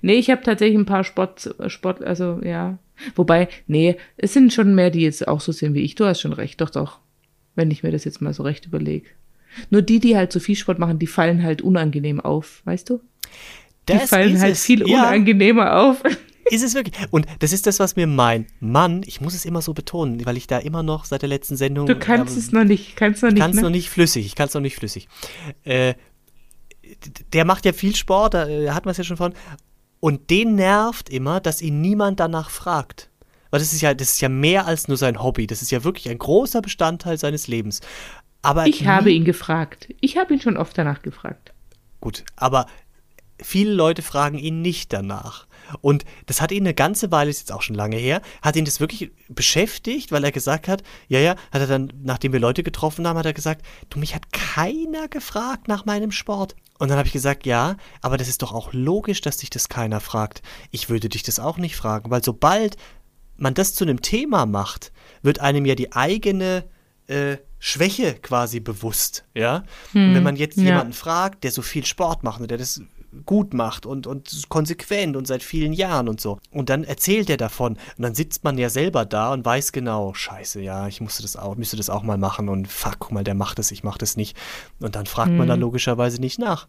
Nee, 0.00 0.14
ich 0.14 0.30
habe 0.30 0.42
tatsächlich 0.42 0.78
ein 0.78 0.86
paar 0.86 1.04
Sport, 1.04 1.54
Sport, 1.66 2.02
also 2.02 2.40
ja. 2.42 2.78
Wobei, 3.16 3.48
nee, 3.66 3.96
es 4.16 4.32
sind 4.32 4.52
schon 4.52 4.74
mehr, 4.74 4.90
die 4.90 5.00
jetzt 5.00 5.26
auch 5.26 5.40
so 5.40 5.50
sind 5.50 5.74
wie 5.74 5.80
ich. 5.80 5.96
Du 5.96 6.06
hast 6.06 6.20
schon 6.20 6.32
recht, 6.32 6.60
doch, 6.60 6.70
doch. 6.70 7.00
Wenn 7.56 7.70
ich 7.70 7.82
mir 7.82 7.90
das 7.90 8.04
jetzt 8.04 8.22
mal 8.22 8.32
so 8.32 8.44
recht 8.44 8.66
überlege. 8.66 9.06
Nur 9.70 9.82
die, 9.82 9.98
die 9.98 10.16
halt 10.16 10.32
so 10.32 10.40
viel 10.40 10.56
Sport 10.56 10.78
machen, 10.78 10.98
die 10.98 11.06
fallen 11.06 11.42
halt 11.42 11.62
unangenehm 11.62 12.20
auf, 12.20 12.62
weißt 12.64 12.88
du? 12.88 13.00
Die 13.88 13.94
das 13.94 14.08
fallen 14.08 14.40
halt 14.40 14.52
es. 14.52 14.64
viel 14.64 14.88
ja. 14.88 15.00
unangenehmer 15.00 15.76
auf. 15.80 16.02
Ist 16.50 16.62
es 16.62 16.74
wirklich? 16.74 16.94
Und 17.10 17.26
das 17.38 17.52
ist 17.52 17.68
das, 17.68 17.78
was 17.78 17.94
mir 17.94 18.08
mein 18.08 18.46
Mann, 18.58 19.02
ich 19.06 19.20
muss 19.20 19.32
es 19.34 19.44
immer 19.44 19.62
so 19.62 19.74
betonen, 19.74 20.26
weil 20.26 20.36
ich 20.36 20.48
da 20.48 20.58
immer 20.58 20.82
noch 20.82 21.04
seit 21.04 21.22
der 21.22 21.28
letzten 21.28 21.56
Sendung. 21.56 21.86
Du 21.86 21.96
kannst 21.96 22.34
ähm, 22.34 22.38
es 22.40 22.52
noch 22.52 22.64
nicht, 22.64 22.96
kannst 22.96 23.22
noch 23.22 23.30
nicht. 23.30 23.38
Ich 23.38 23.40
kann 23.40 23.50
es 23.52 23.56
ne? 23.56 23.62
noch 23.62 23.70
nicht 23.70 23.88
flüssig, 23.88 24.26
ich 24.26 24.34
kann 24.34 24.48
es 24.48 24.54
noch 24.54 24.60
nicht 24.60 24.74
flüssig. 24.74 25.08
Äh, 25.64 25.94
der 27.32 27.44
macht 27.44 27.64
ja 27.64 27.72
viel 27.72 27.94
Sport, 27.94 28.34
da 28.34 28.46
äh, 28.46 28.70
hatten 28.70 28.86
wir 28.86 28.90
es 28.90 28.98
ja 28.98 29.04
schon 29.04 29.16
von. 29.16 29.34
Und 30.00 30.30
den 30.30 30.56
nervt 30.56 31.08
immer, 31.08 31.40
dass 31.40 31.62
ihn 31.62 31.80
niemand 31.80 32.20
danach 32.20 32.50
fragt. 32.50 33.08
Weil 33.50 33.60
das 33.60 33.72
ist 33.72 33.82
ja, 33.82 33.94
das 33.94 34.12
ist 34.12 34.20
ja 34.20 34.28
mehr 34.28 34.66
als 34.66 34.88
nur 34.88 34.96
sein 34.96 35.22
Hobby. 35.22 35.46
Das 35.46 35.62
ist 35.62 35.70
ja 35.70 35.84
wirklich 35.84 36.08
ein 36.08 36.18
großer 36.18 36.62
Bestandteil 36.62 37.18
seines 37.18 37.46
Lebens. 37.46 37.80
Aber 38.40 38.66
ich 38.66 38.86
habe 38.86 39.12
ihn 39.12 39.24
gefragt. 39.24 39.94
Ich 40.00 40.16
habe 40.16 40.34
ihn 40.34 40.40
schon 40.40 40.56
oft 40.56 40.76
danach 40.76 41.02
gefragt. 41.02 41.52
Gut, 42.00 42.24
aber 42.34 42.66
viele 43.40 43.72
Leute 43.72 44.02
fragen 44.02 44.38
ihn 44.38 44.62
nicht 44.62 44.92
danach. 44.92 45.46
Und 45.80 46.04
das 46.26 46.40
hat 46.40 46.52
ihn 46.52 46.64
eine 46.64 46.74
ganze 46.74 47.10
Weile, 47.10 47.30
ist 47.30 47.40
jetzt 47.40 47.52
auch 47.52 47.62
schon 47.62 47.76
lange 47.76 47.96
her, 47.96 48.20
hat 48.42 48.56
ihn 48.56 48.64
das 48.64 48.80
wirklich 48.80 49.10
beschäftigt, 49.28 50.12
weil 50.12 50.24
er 50.24 50.32
gesagt 50.32 50.68
hat, 50.68 50.82
ja, 51.08 51.18
ja, 51.18 51.36
hat 51.50 51.60
er 51.60 51.66
dann, 51.66 51.92
nachdem 52.02 52.32
wir 52.32 52.40
Leute 52.40 52.62
getroffen 52.62 53.06
haben, 53.06 53.18
hat 53.18 53.26
er 53.26 53.32
gesagt, 53.32 53.64
du, 53.90 53.98
mich 53.98 54.14
hat 54.14 54.32
keiner 54.32 55.08
gefragt 55.08 55.68
nach 55.68 55.84
meinem 55.84 56.12
Sport. 56.12 56.54
Und 56.78 56.88
dann 56.88 56.98
habe 56.98 57.06
ich 57.06 57.12
gesagt, 57.12 57.46
ja, 57.46 57.76
aber 58.00 58.16
das 58.16 58.28
ist 58.28 58.42
doch 58.42 58.52
auch 58.52 58.72
logisch, 58.72 59.20
dass 59.20 59.36
dich 59.36 59.50
das 59.50 59.68
keiner 59.68 60.00
fragt. 60.00 60.42
Ich 60.70 60.90
würde 60.90 61.08
dich 61.08 61.22
das 61.22 61.38
auch 61.38 61.58
nicht 61.58 61.76
fragen, 61.76 62.10
weil 62.10 62.24
sobald 62.24 62.76
man 63.36 63.54
das 63.54 63.74
zu 63.74 63.84
einem 63.84 64.02
Thema 64.02 64.46
macht, 64.46 64.92
wird 65.22 65.40
einem 65.40 65.64
ja 65.64 65.74
die 65.74 65.92
eigene 65.92 66.64
äh, 67.06 67.36
Schwäche 67.58 68.14
quasi 68.14 68.58
bewusst, 68.58 69.24
ja. 69.34 69.62
Hm, 69.92 70.08
und 70.08 70.14
wenn 70.16 70.22
man 70.24 70.34
jetzt 70.34 70.56
ja. 70.56 70.64
jemanden 70.64 70.92
fragt, 70.92 71.44
der 71.44 71.52
so 71.52 71.62
viel 71.62 71.86
Sport 71.86 72.24
macht 72.24 72.40
und 72.40 72.50
der 72.50 72.58
das 72.58 72.80
gut 73.26 73.54
macht 73.54 73.86
und, 73.86 74.06
und 74.06 74.48
konsequent 74.48 75.16
und 75.16 75.26
seit 75.26 75.42
vielen 75.42 75.72
Jahren 75.72 76.08
und 76.08 76.20
so. 76.20 76.38
Und 76.50 76.70
dann 76.70 76.84
erzählt 76.84 77.30
er 77.30 77.36
davon. 77.36 77.74
Und 77.96 78.02
dann 78.02 78.14
sitzt 78.14 78.44
man 78.44 78.58
ja 78.58 78.70
selber 78.70 79.04
da 79.04 79.32
und 79.32 79.44
weiß 79.44 79.72
genau, 79.72 80.14
scheiße, 80.14 80.60
ja, 80.60 80.88
ich 80.88 81.00
musste 81.00 81.22
das 81.22 81.36
auch, 81.36 81.56
müsste 81.56 81.76
das 81.76 81.90
auch 81.90 82.02
mal 82.02 82.18
machen 82.18 82.48
und 82.48 82.68
fuck, 82.68 82.96
guck 82.98 83.12
mal, 83.12 83.24
der 83.24 83.34
macht 83.34 83.58
es, 83.58 83.70
ich 83.70 83.84
mach 83.84 83.98
das 83.98 84.16
nicht. 84.16 84.36
Und 84.80 84.96
dann 84.96 85.06
fragt 85.06 85.32
mhm. 85.32 85.38
man 85.38 85.48
da 85.48 85.54
hm. 85.54 85.60
logischerweise 85.60 86.20
nicht 86.20 86.38
nach. 86.38 86.68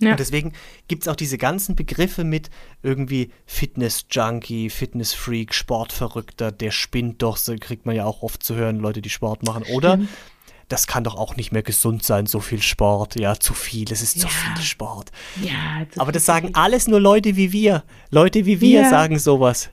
Ja. 0.00 0.12
Und 0.12 0.20
deswegen 0.20 0.52
gibt 0.86 1.02
es 1.02 1.08
auch 1.08 1.16
diese 1.16 1.38
ganzen 1.38 1.74
Begriffe 1.74 2.22
mit 2.22 2.50
irgendwie 2.82 3.32
Fitness-Junkie, 3.46 4.70
Fitness-Freak, 4.70 5.52
Sportverrückter, 5.52 6.52
der 6.52 6.70
spinnt 6.70 7.20
doch, 7.22 7.36
so 7.36 7.56
kriegt 7.58 7.84
man 7.84 7.96
ja 7.96 8.04
auch 8.04 8.22
oft 8.22 8.42
zu 8.42 8.54
hören, 8.54 8.78
Leute, 8.78 9.02
die 9.02 9.10
Sport 9.10 9.42
machen. 9.42 9.64
Oder 9.74 9.94
Stimmt 9.94 10.08
das 10.68 10.86
kann 10.86 11.04
doch 11.04 11.16
auch 11.16 11.36
nicht 11.36 11.50
mehr 11.50 11.62
gesund 11.62 12.02
sein, 12.02 12.26
so 12.26 12.40
viel 12.40 12.62
Sport. 12.62 13.18
Ja, 13.18 13.38
zu 13.38 13.54
viel, 13.54 13.90
es 13.90 14.02
ist 14.02 14.16
ja. 14.16 14.22
zu 14.22 14.28
viel 14.28 14.62
Sport. 14.62 15.10
Ja, 15.42 15.86
Aber 15.96 16.12
das 16.12 16.26
sagen 16.26 16.50
alles 16.54 16.88
nur 16.88 17.00
Leute 17.00 17.36
wie 17.36 17.52
wir. 17.52 17.84
Leute 18.10 18.46
wie 18.46 18.60
wir 18.60 18.82
ja. 18.82 18.90
sagen 18.90 19.18
sowas. 19.18 19.70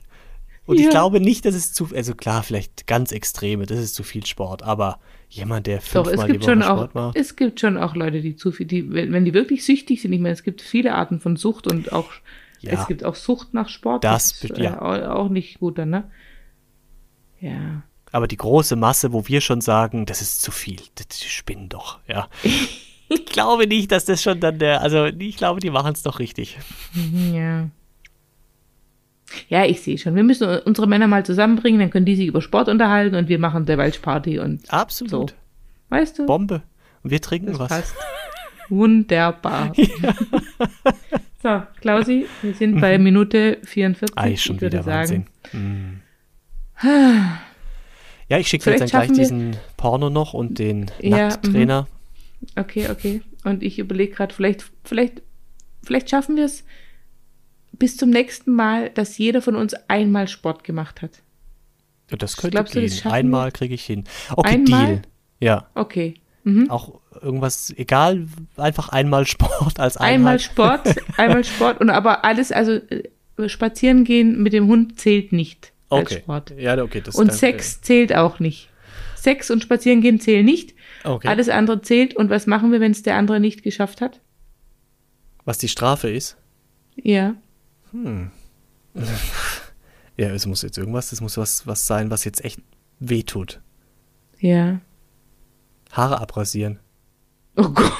Und 0.64 0.78
ja. 0.78 0.84
ich 0.84 0.90
glaube 0.90 1.20
nicht, 1.20 1.44
dass 1.44 1.54
es 1.54 1.72
zu, 1.72 1.88
also 1.94 2.14
klar, 2.14 2.42
vielleicht 2.42 2.86
ganz 2.86 3.12
extreme, 3.12 3.66
das 3.66 3.78
ist 3.78 3.94
zu 3.94 4.02
viel 4.02 4.26
Sport, 4.26 4.62
aber 4.62 4.98
jemand, 5.28 5.66
der 5.66 5.80
fünfmal 5.80 6.32
die 6.32 6.40
Woche 6.40 6.62
Sport 6.62 6.94
macht. 6.94 7.16
Es 7.16 7.36
gibt 7.36 7.60
schon 7.60 7.76
auch 7.76 7.94
Leute, 7.94 8.20
die 8.20 8.34
zu 8.34 8.50
viel, 8.50 8.66
die, 8.66 8.92
wenn, 8.92 9.12
wenn 9.12 9.24
die 9.24 9.34
wirklich 9.34 9.64
süchtig 9.64 10.02
sind, 10.02 10.12
ich 10.12 10.20
meine, 10.20 10.34
es 10.34 10.42
gibt 10.42 10.60
viele 10.60 10.94
Arten 10.94 11.20
von 11.20 11.36
Sucht 11.36 11.70
und 11.70 11.92
auch, 11.92 12.10
ja. 12.60 12.72
es 12.72 12.86
gibt 12.88 13.04
auch 13.04 13.14
Sucht 13.14 13.54
nach 13.54 13.68
Sport. 13.68 14.02
Das, 14.02 14.40
das 14.40 14.50
ist, 14.50 14.58
ja. 14.58 14.74
Äh, 14.74 15.06
auch 15.06 15.28
nicht 15.28 15.60
gut 15.60 15.78
dann, 15.78 15.90
ne? 15.90 16.10
Ja. 17.40 17.84
Aber 18.16 18.28
die 18.28 18.38
große 18.38 18.76
Masse, 18.76 19.12
wo 19.12 19.28
wir 19.28 19.42
schon 19.42 19.60
sagen, 19.60 20.06
das 20.06 20.22
ist 20.22 20.40
zu 20.40 20.50
viel, 20.50 20.80
das 20.94 21.22
spinnen 21.22 21.68
doch, 21.68 21.98
ja. 22.08 22.28
ich 23.10 23.26
glaube 23.26 23.66
nicht, 23.66 23.92
dass 23.92 24.06
das 24.06 24.22
schon 24.22 24.40
dann 24.40 24.58
der, 24.58 24.80
also 24.80 25.04
ich 25.04 25.36
glaube, 25.36 25.60
die 25.60 25.68
machen 25.68 25.92
es 25.92 26.02
doch 26.02 26.18
richtig. 26.18 26.56
Ja. 27.34 27.68
Ja, 29.50 29.66
ich 29.66 29.82
sehe 29.82 29.98
schon. 29.98 30.14
Wir 30.14 30.22
müssen 30.22 30.48
unsere 30.60 30.86
Männer 30.86 31.08
mal 31.08 31.26
zusammenbringen, 31.26 31.78
dann 31.78 31.90
können 31.90 32.06
die 32.06 32.16
sich 32.16 32.26
über 32.28 32.40
Sport 32.40 32.70
unterhalten 32.70 33.16
und 33.16 33.28
wir 33.28 33.38
machen 33.38 33.66
der 33.66 33.76
Weltparty 33.76 34.38
und 34.38 34.72
Absolut. 34.72 35.30
So. 35.32 35.36
Weißt 35.90 36.18
du? 36.18 36.24
Bombe. 36.24 36.62
Und 37.02 37.10
wir 37.10 37.20
trinken 37.20 37.48
das 37.48 37.58
was. 37.58 37.68
Passt. 37.68 37.94
Wunderbar. 38.70 39.74
Ja. 40.02 40.14
So, 41.42 41.62
Klausi, 41.82 42.26
wir 42.40 42.54
sind 42.54 42.80
bei 42.80 42.96
Minute 42.96 43.58
44. 43.62 44.16
Ei, 44.16 44.36
schon 44.36 44.56
ich 44.56 44.62
würde 44.62 44.78
wieder 44.78 44.84
sagen. 44.84 45.26
Wahnsinn. 45.52 46.00
Mm. 46.82 47.45
Ja, 48.28 48.38
ich 48.38 48.48
schicke 48.48 48.64
dir 48.64 48.70
jetzt 48.72 48.92
dann 48.92 49.06
gleich 49.06 49.12
diesen 49.12 49.56
Porno 49.76 50.10
noch 50.10 50.34
und 50.34 50.58
den 50.58 50.90
ja, 51.00 51.28
Nackttrainer. 51.28 51.82
Mhm. 51.82 52.60
Okay, 52.60 52.88
okay. 52.90 53.22
Und 53.44 53.62
ich 53.62 53.78
überlege 53.78 54.14
gerade, 54.14 54.34
vielleicht, 54.34 54.70
vielleicht, 54.84 55.22
vielleicht 55.84 56.10
schaffen 56.10 56.36
wir 56.36 56.44
es 56.44 56.64
bis 57.72 57.96
zum 57.96 58.10
nächsten 58.10 58.54
Mal, 58.54 58.90
dass 58.90 59.18
jeder 59.18 59.42
von 59.42 59.54
uns 59.54 59.74
einmal 59.88 60.28
Sport 60.28 60.64
gemacht 60.64 61.02
hat. 61.02 61.22
Ja, 62.10 62.16
das 62.16 62.36
könnte 62.36 62.56
Glaubst 62.56 62.74
gehen. 62.74 62.90
Du, 63.02 63.10
einmal 63.10 63.52
kriege 63.52 63.74
ich 63.74 63.84
hin. 63.84 64.04
Okay, 64.34 64.54
einmal? 64.54 64.86
Deal. 64.86 65.02
Ja. 65.40 65.70
Okay. 65.74 66.14
Mhm. 66.44 66.70
Auch 66.70 67.00
irgendwas, 67.20 67.72
egal, 67.76 68.26
einfach 68.56 68.88
einmal 68.88 69.26
Sport 69.26 69.78
als 69.80 69.96
Einheit. 69.96 70.14
Einmal 70.14 70.38
Sport, 70.40 70.94
einmal 71.16 71.44
Sport 71.44 71.80
und 71.80 71.90
aber 71.90 72.24
alles, 72.24 72.52
also 72.52 72.72
äh, 72.72 73.48
spazieren 73.48 74.04
gehen 74.04 74.42
mit 74.42 74.52
dem 74.52 74.66
Hund 74.66 74.98
zählt 74.98 75.32
nicht 75.32 75.72
okay. 75.88 76.02
als 76.02 76.14
Sport. 76.14 76.52
Ja, 76.58 76.82
okay. 76.82 77.00
Das 77.00 77.14
und 77.14 77.28
dann, 77.28 77.36
Sex 77.36 77.76
äh, 77.76 77.80
zählt 77.82 78.14
auch 78.14 78.38
nicht. 78.40 78.70
Sex 79.14 79.50
und 79.50 79.62
Spazierengehen 79.62 80.20
zählen 80.20 80.44
nicht. 80.44 80.74
Okay. 81.04 81.28
Alles 81.28 81.48
andere 81.48 81.82
zählt. 81.82 82.14
Und 82.14 82.30
was 82.30 82.46
machen 82.46 82.72
wir, 82.72 82.80
wenn 82.80 82.92
es 82.92 83.02
der 83.02 83.16
andere 83.16 83.40
nicht 83.40 83.62
geschafft 83.62 84.00
hat? 84.00 84.20
Was 85.44 85.58
die 85.58 85.68
Strafe 85.68 86.10
ist? 86.10 86.36
Ja. 86.96 87.34
Hm. 87.92 88.30
Ja, 90.18 90.28
es 90.28 90.46
muss 90.46 90.62
jetzt 90.62 90.78
irgendwas, 90.78 91.12
es 91.12 91.20
muss 91.20 91.36
was, 91.36 91.66
was 91.66 91.86
sein, 91.86 92.10
was 92.10 92.24
jetzt 92.24 92.42
echt 92.42 92.60
wehtut. 93.00 93.60
Ja. 94.38 94.80
Haare 95.92 96.20
abrasieren. 96.20 96.78
Oh 97.56 97.68
Gott. 97.68 97.92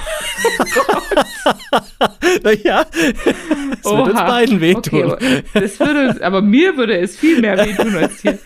naja, 2.43 2.85
das 2.85 3.85
Oha. 3.85 3.99
würde 3.99 4.11
uns 4.13 4.21
beiden 4.21 4.61
wehtun. 4.61 5.13
Okay, 5.13 5.43
das 5.55 5.79
würde 5.81 6.09
uns, 6.09 6.21
aber 6.21 6.43
mir 6.43 6.77
würde 6.77 6.99
es 6.99 7.17
viel 7.17 7.41
mehr 7.41 7.57
wehtun 7.59 7.95
als 7.97 8.21
hier. 8.21 8.39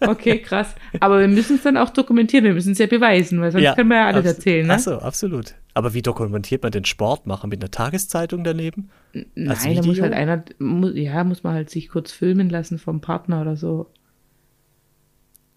Okay, 0.00 0.38
krass. 0.38 0.74
Aber 1.00 1.20
wir 1.20 1.28
müssen 1.28 1.56
es 1.56 1.62
dann 1.62 1.76
auch 1.76 1.90
dokumentieren, 1.90 2.44
wir 2.44 2.54
müssen 2.54 2.72
es 2.72 2.78
ja 2.78 2.86
beweisen, 2.86 3.40
weil 3.40 3.52
sonst 3.52 3.64
ja, 3.64 3.74
können 3.74 3.90
wir 3.90 3.96
ja 3.96 4.06
alles 4.06 4.26
erzählen. 4.26 4.66
Ne? 4.66 4.74
Achso, 4.74 4.96
absolut. 4.98 5.54
Aber 5.74 5.94
wie 5.94 6.02
dokumentiert 6.02 6.62
man 6.62 6.72
den 6.72 6.84
Sport 6.84 7.26
machen? 7.26 7.50
Mit 7.50 7.62
einer 7.62 7.70
Tageszeitung 7.70 8.42
daneben? 8.44 8.90
Nein, 9.34 9.76
da 9.76 9.82
muss 9.82 10.00
halt 10.00 10.12
einer, 10.12 10.44
ja, 10.94 11.24
muss 11.24 11.42
man 11.42 11.54
halt 11.54 11.70
sich 11.70 11.88
kurz 11.88 12.12
filmen 12.12 12.50
lassen 12.50 12.78
vom 12.78 13.00
Partner 13.00 13.40
oder 13.40 13.56
so. 13.56 13.90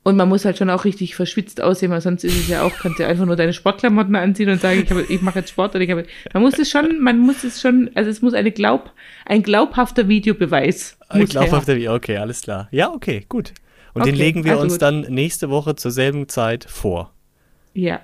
Und 0.03 0.17
man 0.17 0.27
muss 0.29 0.45
halt 0.45 0.57
schon 0.57 0.71
auch 0.71 0.83
richtig 0.83 1.15
verschwitzt 1.15 1.61
aussehen, 1.61 1.91
weil 1.91 2.01
sonst 2.01 2.23
ist 2.23 2.35
es 2.35 2.47
ja 2.47 2.63
auch, 2.63 2.71
kannst 2.79 2.99
du 2.99 3.05
einfach 3.05 3.25
nur 3.25 3.35
deine 3.35 3.53
Sportklamotten 3.53 4.15
anziehen 4.15 4.49
und 4.49 4.59
sagen, 4.59 4.81
ich, 4.83 4.89
habe, 4.89 5.03
ich 5.03 5.21
mache 5.21 5.39
jetzt 5.39 5.51
Sport. 5.51 5.75
Oder 5.75 5.83
ich 5.83 5.91
habe, 5.91 6.05
man 6.33 6.41
muss 6.41 6.57
es 6.57 6.71
schon, 6.71 6.99
man 6.99 7.19
muss 7.19 7.43
es 7.43 7.61
schon, 7.61 7.91
also 7.93 8.09
es 8.09 8.23
muss 8.23 8.33
eine 8.33 8.51
glaub, 8.51 8.91
ein 9.27 9.43
glaubhafter 9.43 10.07
Videobeweis. 10.07 10.97
Ein 11.09 11.25
glaubhafter 11.25 11.75
Video, 11.75 11.93
okay, 11.93 12.17
alles 12.17 12.41
klar. 12.41 12.67
Ja, 12.71 12.91
okay, 12.91 13.25
gut. 13.29 13.53
Und 13.93 14.01
okay, 14.01 14.11
den 14.11 14.17
legen 14.17 14.43
wir 14.43 14.53
also 14.53 14.63
uns 14.63 14.73
gut. 14.73 14.81
dann 14.81 15.01
nächste 15.01 15.51
Woche 15.51 15.75
zur 15.75 15.91
selben 15.91 16.27
Zeit 16.27 16.65
vor. 16.65 17.13
Ja. 17.73 18.01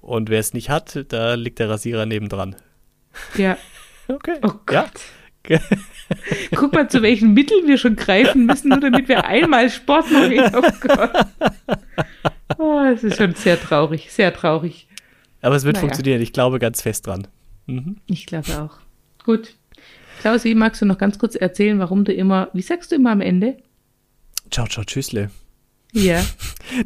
Und 0.00 0.30
wer 0.30 0.40
es 0.40 0.54
nicht 0.54 0.70
hat, 0.70 1.04
da 1.08 1.34
liegt 1.34 1.58
der 1.58 1.68
Rasierer 1.68 2.06
nebendran. 2.06 2.56
Ja. 3.36 3.56
Okay. 4.08 4.38
Oh 4.42 4.54
Gott. 4.66 4.72
Ja. 4.72 5.19
Guck 6.54 6.72
mal, 6.72 6.88
zu 6.88 7.02
welchen 7.02 7.34
Mitteln 7.34 7.66
wir 7.66 7.78
schon 7.78 7.96
greifen 7.96 8.46
müssen, 8.46 8.68
nur 8.68 8.80
damit 8.80 9.08
wir 9.08 9.24
einmal 9.24 9.70
Sport 9.70 10.10
machen. 10.10 10.40
Oh 10.54 10.62
Gott. 10.80 11.26
Oh, 12.58 12.80
es 12.92 13.04
ist 13.04 13.16
schon 13.16 13.34
sehr 13.34 13.60
traurig, 13.60 14.12
sehr 14.12 14.34
traurig. 14.34 14.88
Aber 15.40 15.56
es 15.56 15.64
wird 15.64 15.76
naja. 15.76 15.86
funktionieren, 15.86 16.20
ich 16.20 16.32
glaube 16.32 16.58
ganz 16.58 16.82
fest 16.82 17.06
dran. 17.06 17.26
Mhm. 17.66 17.96
Ich 18.06 18.26
glaube 18.26 18.48
auch. 18.60 18.78
Gut. 19.24 19.54
Klausi, 20.20 20.54
magst 20.54 20.82
du 20.82 20.86
noch 20.86 20.98
ganz 20.98 21.18
kurz 21.18 21.34
erzählen, 21.34 21.78
warum 21.78 22.04
du 22.04 22.12
immer, 22.12 22.50
wie 22.52 22.62
sagst 22.62 22.92
du 22.92 22.96
immer 22.96 23.10
am 23.12 23.20
Ende? 23.20 23.56
Ciao, 24.50 24.66
ciao, 24.66 24.84
tschüssle. 24.84 25.30
Ja. 25.92 26.22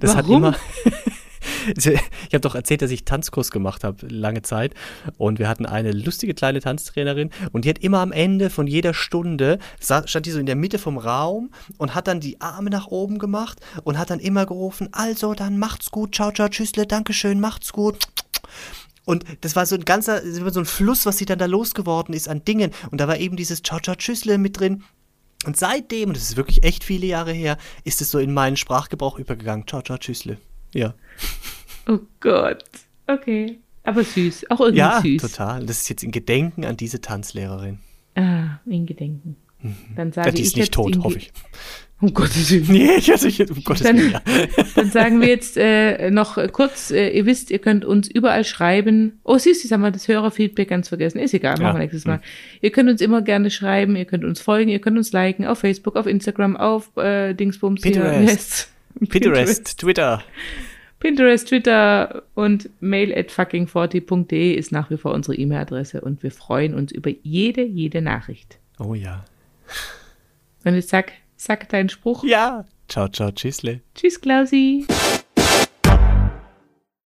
Das 0.01 0.15
warum? 0.17 0.45
hat 0.47 0.57
immer. 0.85 1.11
ich 1.77 2.35
habe 2.35 2.41
doch 2.41 2.55
erzählt, 2.55 2.83
dass 2.83 2.91
ich 2.91 3.05
Tanzkurs 3.05 3.51
gemacht 3.51 3.85
habe, 3.85 4.07
lange 4.07 4.43
Zeit. 4.43 4.75
Und 5.19 5.39
wir 5.39 5.49
hatten 5.49 5.67
eine 5.67 5.93
lustige 5.93 6.35
kleine 6.35 6.61
Tanztrainerin 6.61 7.31
und 7.53 7.65
die 7.65 7.69
hat 7.69 7.79
immer 7.79 8.01
am 8.01 8.13
Ende 8.13 8.51
von 8.51 8.67
jeder 8.67 8.95
Stunde, 8.95 9.59
stand 9.81 10.27
die 10.27 10.31
so 10.31 10.39
in 10.39 10.47
der 10.47 10.57
Mitte 10.57 10.79
vom 10.79 10.99
Raum 10.99 11.51
und 11.79 11.95
hat 11.95 12.09
dann 12.09 12.21
die 12.21 12.41
Arme 12.41 12.71
nach 12.71 12.89
oben 12.89 13.19
gemacht 13.19 13.59
und 13.85 13.99
hat 13.99 14.11
dann 14.11 14.21
immer 14.21 14.47
gerufen, 14.47 14.89
also 14.93 15.35
dann 15.35 15.59
macht's 15.59 15.91
gut, 15.91 16.15
ciao, 16.15 16.33
ciao, 16.33 16.49
tschüssle, 16.49 16.87
Dankeschön, 16.87 17.41
macht's 17.41 17.73
gut. 17.73 17.99
Und 19.05 19.25
das 19.43 19.55
war 19.55 19.67
so 19.67 19.75
ein 19.75 19.85
ganzer, 19.85 20.23
so 20.51 20.61
ein 20.61 20.65
Fluss, 20.65 21.05
was 21.05 21.19
sie 21.19 21.27
dann 21.27 21.39
da 21.39 21.47
losgeworden 21.47 22.15
ist 22.15 22.29
an 22.29 22.45
Dingen. 22.45 22.71
Und 22.91 23.01
da 23.01 23.09
war 23.09 23.19
eben 23.19 23.37
dieses 23.37 23.63
Ciao, 23.63 23.79
ciao, 23.79 23.95
tschüssle 23.95 24.39
mit 24.39 24.59
drin. 24.59 24.83
Und 25.45 25.59
seitdem, 25.59 26.09
und 26.09 26.17
das 26.17 26.23
ist 26.23 26.37
wirklich 26.37 26.63
echt 26.63 26.85
viele 26.85 27.07
Jahre 27.07 27.33
her, 27.33 27.59
ist 27.85 28.01
es 28.01 28.11
so 28.11 28.19
in 28.19 28.33
meinen 28.33 28.57
Sprachgebrauch 28.57 29.19
übergegangen. 29.19 29.67
Ciao, 29.67 29.83
ciao, 29.83 29.99
tschüssle. 29.99 30.39
Ja. 30.75 30.95
Oh 31.87 31.99
Gott. 32.19 32.65
Okay. 33.07 33.59
Aber 33.83 34.03
süß. 34.03 34.51
Auch 34.51 34.61
irgendwie 34.61 34.79
ja, 34.79 35.03
süß. 35.03 35.21
Ja, 35.21 35.29
total. 35.29 35.67
Das 35.67 35.83
ist 35.83 35.91
jetzt 35.91 36.03
in 36.03 36.13
Gedenken 36.13 36.65
an 36.65 36.79
diese 36.79 37.03
Tanzlehrerin. 37.03 37.79
Ah, 38.15 38.59
in 38.65 38.87
Gedenken. 38.87 39.37
Mhm. 39.61 39.75
Dann 39.97 40.13
sage 40.13 40.29
ja, 40.29 40.35
die 40.35 40.43
ist 40.43 40.53
ich 40.53 40.57
nicht 40.57 40.75
tot, 40.75 40.97
hoffe 40.99 41.19
ich. 41.19 41.33
Um 42.01 42.13
Gottes 42.13 42.51
Willen. 42.51 42.67
Nee, 42.69 42.97
ich 42.99 43.11
also 43.11 43.29
ich, 43.29 43.41
um 43.41 43.63
Gottes 43.63 43.85
dann, 43.85 43.97
Willen. 43.97 44.13
Ja. 44.13 44.21
Dann 44.75 44.91
sagen 44.91 45.21
wir 45.21 45.29
jetzt 45.29 45.57
äh, 45.57 46.11
noch 46.11 46.37
kurz, 46.53 46.91
äh, 46.91 47.09
ihr 47.11 47.25
wisst, 47.25 47.51
ihr 47.51 47.61
könnt 47.61 47.85
uns 47.85 48.11
überall 48.11 48.45
schreiben. 48.45 49.21
Oh, 49.23 49.39
siehst 49.39 49.65
du, 49.65 49.71
haben 49.73 49.81
wir 49.81 49.93
das 49.93 50.09
Hörerfeedback 50.09 50.69
ganz 50.69 50.89
vergessen. 50.89 51.19
Ist 51.19 51.33
egal, 51.33 51.53
machen 51.53 51.63
ja. 51.63 51.73
wir 51.75 51.79
nächstes 51.79 52.05
Mal. 52.05 52.17
Mhm. 52.17 52.23
Ihr 52.63 52.71
könnt 52.73 52.91
uns 52.91 53.01
immer 53.01 53.23
gerne 53.23 53.49
schreiben, 53.51 53.97
ihr 53.97 54.05
könnt 54.05 54.25
uns 54.25 54.41
folgen, 54.41 54.71
ihr 54.71 54.81
könnt 54.81 54.99
uns 54.99 55.13
liken 55.13 55.47
auf 55.47 55.61
Facebook, 55.61 55.97
auf 55.97 56.07
Instagram, 56.07 56.57
auf 56.57 56.95
äh, 56.97 57.33
Dingsbums. 57.33 57.81
Pinterest, 57.81 58.69
Pinterest, 59.09 59.79
Twitter. 59.79 60.23
Pinterest, 61.01 61.49
Twitter 61.49 62.23
und 62.35 62.71
mail 62.81 63.13
at 63.15 63.31
fucking40.de 63.31 64.55
ist 64.55 64.73
nach 64.73 64.91
wie 64.91 64.97
vor 64.97 65.13
unsere 65.13 65.37
E-Mail-Adresse 65.37 66.01
und 66.01 66.23
wir 66.23 66.31
freuen 66.31 66.75
uns 66.75 66.93
über 66.93 67.11
jede, 67.23 67.63
jede 67.63 68.01
Nachricht. 68.01 68.59
Oh 68.79 68.95
ja. 68.95 69.25
Und 70.65 70.75
jetzt 70.75 70.89
sag, 70.89 71.13
sag 71.37 71.69
deinen 71.69 71.91
Spruch. 71.91 72.25
Ja. 72.25 72.65
Ciao, 72.89 73.09
ciao, 73.09 73.31
tschüssle. 73.31 73.81
Tschüss, 73.95 74.21
Klausi. 74.21 74.87